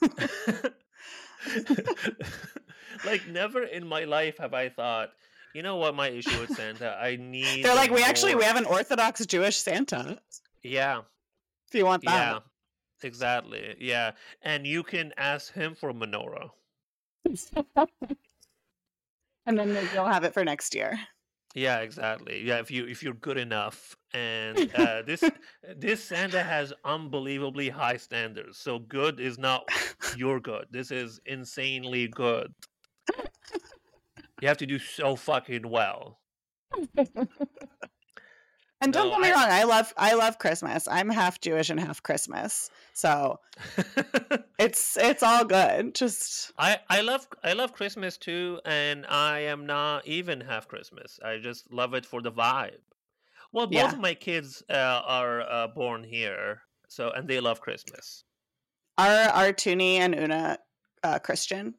like, 3.04 3.26
never 3.28 3.62
in 3.62 3.86
my 3.86 4.04
life 4.04 4.38
have 4.38 4.54
I 4.54 4.68
thought. 4.68 5.10
You 5.54 5.62
know 5.62 5.76
what 5.76 5.94
my 5.94 6.08
issue 6.08 6.40
with 6.40 6.50
Santa? 6.56 6.96
I 7.00 7.16
need. 7.20 7.64
They're 7.64 7.74
like, 7.74 7.90
we 7.90 8.02
actually 8.02 8.34
we 8.34 8.44
have 8.44 8.56
an 8.56 8.64
Orthodox 8.64 9.24
Jewish 9.26 9.56
Santa. 9.58 10.18
Yeah, 10.62 11.02
If 11.68 11.74
you 11.74 11.84
want 11.84 12.02
Yeah, 12.04 12.10
that. 12.34 12.42
Exactly. 13.04 13.76
Yeah, 13.78 14.12
and 14.42 14.66
you 14.66 14.82
can 14.82 15.12
ask 15.16 15.52
him 15.52 15.74
for 15.74 15.90
a 15.90 15.94
menorah. 15.94 16.50
and 19.46 19.58
then 19.58 19.76
you'll 19.94 20.06
have 20.06 20.24
it 20.24 20.34
for 20.34 20.44
next 20.44 20.74
year. 20.74 20.98
Yeah, 21.54 21.80
exactly. 21.80 22.42
Yeah, 22.42 22.60
if 22.60 22.70
you 22.70 22.86
if 22.86 23.02
you're 23.02 23.14
good 23.14 23.36
enough, 23.36 23.96
and 24.14 24.58
uh, 24.74 25.02
this 25.02 25.22
this 25.76 26.02
Santa 26.02 26.42
has 26.42 26.72
unbelievably 26.84 27.68
high 27.68 27.98
standards. 27.98 28.58
So 28.58 28.78
good 28.78 29.20
is 29.20 29.38
not 29.38 29.68
your 30.16 30.40
good. 30.40 30.66
This 30.70 30.90
is 30.90 31.20
insanely 31.26 32.08
good. 32.08 32.52
You 34.40 34.48
have 34.48 34.58
to 34.58 34.66
do 34.66 34.80
so 34.80 35.14
fucking 35.14 35.68
well. 35.68 36.18
And 38.82 38.92
don't 38.92 39.06
No, 39.08 39.10
get 39.12 39.20
me 39.20 39.28
I- 39.28 39.32
wrong, 39.32 39.48
I 39.48 39.62
love 39.64 39.94
I 39.96 40.14
love 40.14 40.38
Christmas. 40.38 40.88
I'm 40.88 41.08
half 41.08 41.40
Jewish 41.40 41.70
and 41.70 41.78
half 41.80 42.02
Christmas. 42.02 42.68
So 42.92 43.38
it's 44.58 44.96
it's 44.96 45.22
all 45.22 45.44
good. 45.44 45.94
Just 45.94 46.52
I 46.58 46.78
I 46.90 47.00
love 47.00 47.26
I 47.44 47.52
love 47.52 47.72
Christmas 47.72 48.16
too, 48.18 48.60
and 48.64 49.06
I 49.06 49.40
am 49.40 49.66
not 49.66 50.06
even 50.06 50.40
half 50.40 50.66
Christmas. 50.68 51.18
I 51.24 51.38
just 51.38 51.70
love 51.72 51.94
it 51.94 52.04
for 52.04 52.20
the 52.20 52.32
vibe. 52.32 52.82
Well, 53.52 53.66
both 53.66 53.74
Yeah. 53.76 53.92
of 53.92 54.00
my 54.00 54.14
kids 54.14 54.62
uh, 54.70 55.02
are 55.06 55.42
uh, 55.42 55.68
born 55.68 56.04
here, 56.04 56.62
so 56.88 57.10
and 57.10 57.28
they 57.28 57.38
love 57.40 57.60
Christmas. 57.60 58.24
are 58.98 59.28
are 59.30 59.52
Tony 59.52 59.98
and 59.98 60.14
Una 60.14 60.58
uh, 61.04 61.18
Christian? 61.18 61.74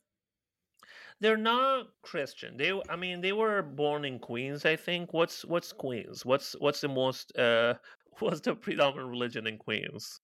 They're 1.23 1.37
not 1.37 1.87
Christian. 2.01 2.57
They, 2.57 2.77
I 2.89 2.97
mean, 2.97 3.21
they 3.21 3.31
were 3.31 3.61
born 3.61 4.03
in 4.03 4.19
Queens. 4.19 4.65
I 4.65 4.75
think. 4.75 5.13
What's 5.13 5.45
what's 5.45 5.71
Queens? 5.71 6.25
What's 6.25 6.51
what's 6.59 6.81
the 6.81 6.89
most 6.89 7.37
uh 7.37 7.75
what's 8.19 8.41
the 8.41 8.55
predominant 8.55 9.09
religion 9.09 9.47
in 9.47 9.57
Queens? 9.57 10.19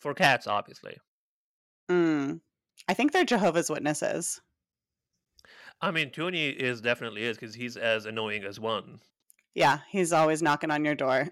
For 0.00 0.14
cats, 0.14 0.48
obviously. 0.48 0.96
Mm. 1.88 2.40
I 2.88 2.94
think 2.94 3.12
they're 3.12 3.24
Jehovah's 3.24 3.70
Witnesses. 3.70 4.40
I 5.80 5.92
mean, 5.92 6.10
Tony 6.10 6.48
is 6.48 6.80
definitely 6.80 7.22
is 7.22 7.38
because 7.38 7.54
he's 7.54 7.76
as 7.76 8.04
annoying 8.04 8.42
as 8.42 8.58
one. 8.58 8.98
Yeah, 9.54 9.78
he's 9.88 10.12
always 10.12 10.42
knocking 10.42 10.72
on 10.72 10.84
your 10.84 10.96
door. 10.96 11.28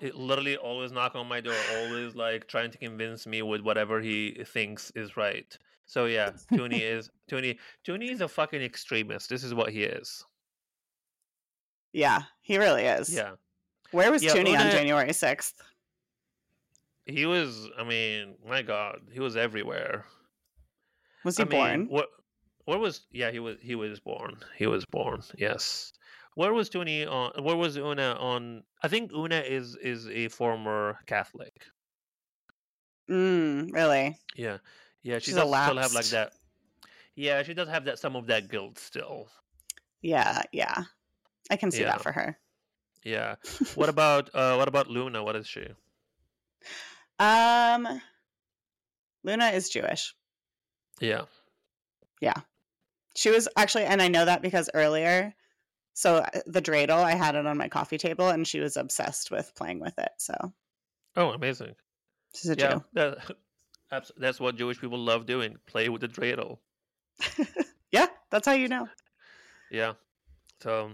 It 0.00 0.14
literally 0.14 0.56
always 0.56 0.92
knock 0.92 1.16
on 1.16 1.26
my 1.26 1.40
door, 1.40 1.56
always 1.78 2.14
like 2.14 2.46
trying 2.46 2.70
to 2.70 2.78
convince 2.78 3.26
me 3.26 3.42
with 3.42 3.62
whatever 3.62 4.00
he 4.00 4.44
thinks 4.44 4.92
is 4.94 5.16
right. 5.16 5.58
So 5.86 6.06
yeah, 6.06 6.30
Tony 6.56 6.78
is 6.94 7.10
Tony. 7.28 7.58
Tony 7.84 8.10
is 8.10 8.20
a 8.20 8.28
fucking 8.28 8.62
extremist. 8.62 9.28
This 9.28 9.44
is 9.44 9.54
what 9.54 9.70
he 9.72 9.84
is. 9.84 10.24
yeah, 11.92 12.22
he 12.42 12.58
really 12.58 12.84
is. 12.84 13.12
Yeah, 13.14 13.32
Where 13.92 14.10
was 14.10 14.22
Yeah, 14.22 14.32
on 14.32 14.44
January 14.44 15.10
6th? 15.10 15.54
he 17.06 17.26
was. 17.26 17.68
I 17.78 17.84
mean, 17.84 18.36
my 18.48 18.62
God, 18.62 19.00
he 19.12 19.20
was 19.20 19.36
everywhere. 19.36 20.06
Was 21.24 21.36
he 21.36 21.42
I 21.42 21.46
mean, 21.46 21.50
born? 21.58 21.86
What? 21.88 22.08
Where 22.64 22.78
was? 22.78 23.02
Yeah, 23.12 23.30
he 23.30 23.38
was. 23.40 23.56
He 23.60 23.74
was 23.74 24.00
born. 24.00 24.36
He 24.56 24.66
was 24.66 24.84
born. 24.86 25.22
Yes. 25.36 25.92
Where 26.34 26.52
was 26.52 26.68
Tony 26.68 27.04
on? 27.06 27.30
Where 27.44 27.56
was 27.56 27.76
Una 27.76 28.16
on? 28.18 28.64
I 28.82 28.88
think 28.88 29.12
Una 29.12 29.36
is 29.40 29.76
is 29.76 30.08
a 30.08 30.28
former 30.28 30.98
Catholic. 31.06 31.54
Mm, 33.10 33.72
really? 33.72 34.18
Yeah, 34.34 34.58
yeah. 35.04 35.18
She 35.20 35.26
She's 35.26 35.34
does 35.36 35.44
still 35.48 35.76
have 35.76 35.94
like 35.94 36.06
that. 36.06 36.32
Yeah, 37.14 37.44
she 37.44 37.54
does 37.54 37.68
have 37.68 37.84
that 37.84 38.00
some 38.00 38.16
of 38.16 38.26
that 38.26 38.48
guilt 38.48 38.78
still. 38.78 39.28
Yeah, 40.02 40.42
yeah. 40.50 40.84
I 41.48 41.56
can 41.56 41.70
see 41.70 41.82
Yeah. 41.82 41.92
that 41.92 42.02
for 42.02 42.10
her. 42.10 42.36
Yeah. 43.04 43.36
What 43.76 43.88
about 43.88 44.30
uh 44.34 44.56
what 44.56 44.66
about 44.66 44.88
Luna? 44.88 45.22
What 45.22 45.36
is 45.36 45.46
she? 45.46 45.68
Um 47.18 48.00
Luna 49.22 49.48
is 49.50 49.68
Jewish. 49.68 50.14
Yeah. 51.00 51.22
Yeah. 52.20 52.34
She 53.14 53.30
was 53.30 53.48
actually 53.56 53.84
and 53.84 54.02
I 54.02 54.08
know 54.08 54.24
that 54.24 54.42
because 54.42 54.68
earlier 54.74 55.34
so 55.92 56.16
uh, 56.16 56.40
the 56.46 56.60
dreidel 56.62 57.04
I 57.04 57.14
had 57.14 57.36
it 57.36 57.46
on 57.46 57.56
my 57.56 57.68
coffee 57.68 57.98
table 57.98 58.28
and 58.28 58.46
she 58.46 58.58
was 58.60 58.76
obsessed 58.76 59.30
with 59.30 59.54
playing 59.54 59.80
with 59.80 59.96
it. 59.98 60.10
So 60.18 60.34
Oh, 61.16 61.30
amazing. 61.30 61.74
she's 62.34 62.50
a 62.50 62.56
Yeah. 62.58 62.74
Jew. 62.74 62.84
That, 62.94 63.18
abs- 63.96 64.12
that's 64.16 64.40
what 64.40 64.56
Jewish 64.56 64.80
people 64.80 64.98
love 64.98 65.26
doing. 65.26 65.56
Play 65.66 65.88
with 65.88 66.00
the 66.02 66.08
dreidel. 66.08 66.58
Yeah, 67.92 68.06
that's 68.28 68.44
how 68.44 68.54
you 68.54 68.66
know. 68.66 68.88
Yeah. 69.70 69.92
So 70.60 70.90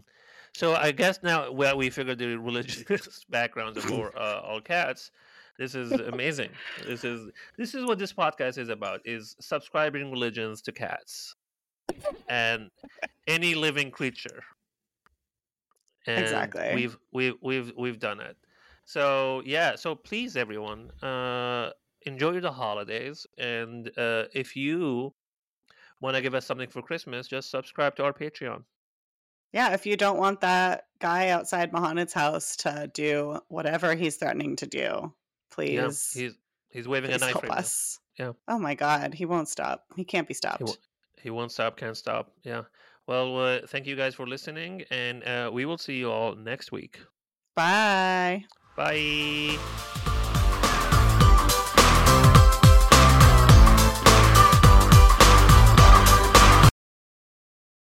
so 0.55 0.75
I 0.75 0.93
guess 0.93 1.21
now 1.23 1.51
well 1.51 1.79
we 1.79 1.89
figured 1.89 2.19
the 2.19 2.37
religious 2.37 3.25
backgrounds 3.31 3.79
of 3.83 3.91
all, 3.91 4.11
uh, 4.15 4.41
all 4.45 4.61
cats. 4.61 5.11
This 5.59 5.75
is 5.75 5.93
amazing. 5.93 6.51
this 6.87 7.03
is 7.05 7.31
this 7.57 7.75
is 7.75 7.87
what 7.87 7.99
this 7.99 8.13
podcast 8.13 8.59
is 8.59 8.69
about 8.69 9.01
is 9.07 9.35
subscribing 9.41 10.11
religions 10.11 10.61
to 10.63 10.73
cats 10.73 11.35
and 12.29 12.71
any 13.27 13.55
living 13.55 13.91
creature. 13.91 14.43
And 16.07 16.23
Exactly. 16.23 16.73
We've 16.75 16.99
we've 17.13 17.35
we've 17.41 17.73
we've 17.79 17.99
done 17.99 18.21
it. 18.21 18.37
So 18.85 19.43
yeah, 19.47 19.77
so 19.77 19.95
please 19.95 20.37
everyone, 20.37 20.91
uh 21.03 21.71
enjoy 22.07 22.41
the 22.41 22.53
holidays 22.53 23.27
and 23.39 23.91
uh 23.99 24.25
if 24.33 24.57
you 24.57 25.13
want 26.01 26.17
to 26.17 26.23
give 26.23 26.35
us 26.35 26.47
something 26.47 26.69
for 26.69 26.83
Christmas, 26.83 27.29
just 27.29 27.51
subscribe 27.51 27.95
to 27.97 28.05
our 28.05 28.13
Patreon. 28.13 28.65
Yeah, 29.53 29.75
if 29.75 29.85
you 29.85 29.97
don't 29.97 30.19
want 30.19 30.41
that 30.43 30.87
guy 31.01 31.31
outside 31.31 31.73
Mohanad's 31.73 32.13
house 32.13 32.57
to 32.57 32.91
do 32.93 33.41
whatever 33.49 33.95
he's 33.95 34.17
threatening 34.17 34.57
to 34.57 34.67
do, 34.67 35.13
please. 35.51 36.13
Yeah, 36.15 36.23
he's 36.23 36.39
he's 36.69 36.89
waving 36.89 37.11
a 37.11 37.19
knife 37.19 37.33
help 37.33 37.45
right 37.45 37.59
us. 37.59 37.99
Yeah. 38.19 38.33
Oh 38.49 38.59
my 38.59 38.75
God, 38.75 39.15
he 39.15 39.27
won't 39.27 39.49
stop. 39.49 39.85
He 39.97 40.05
can't 40.05 40.29
be 40.29 40.37
now. 40.43 40.57
He, 40.59 40.67
stopped. 40.67 40.89
he 41.21 41.31
won't 41.31 41.53
stop, 41.53 41.77
can't 41.77 41.97
stop. 41.97 42.33
Yeah. 42.45 42.63
Well, 43.07 43.39
uh, 43.39 43.59
thank 43.67 43.87
you 43.87 43.97
guys 43.97 44.15
for 44.15 44.27
listening, 44.27 44.85
and 44.91 45.25
uh, 45.25 45.51
we 45.53 45.65
will 45.65 45.79
see 45.79 45.97
you 45.97 46.13
all 46.13 46.37
next 46.37 46.71
week. 46.71 47.01
Bye. 47.57 48.45
Bye. 48.77 49.59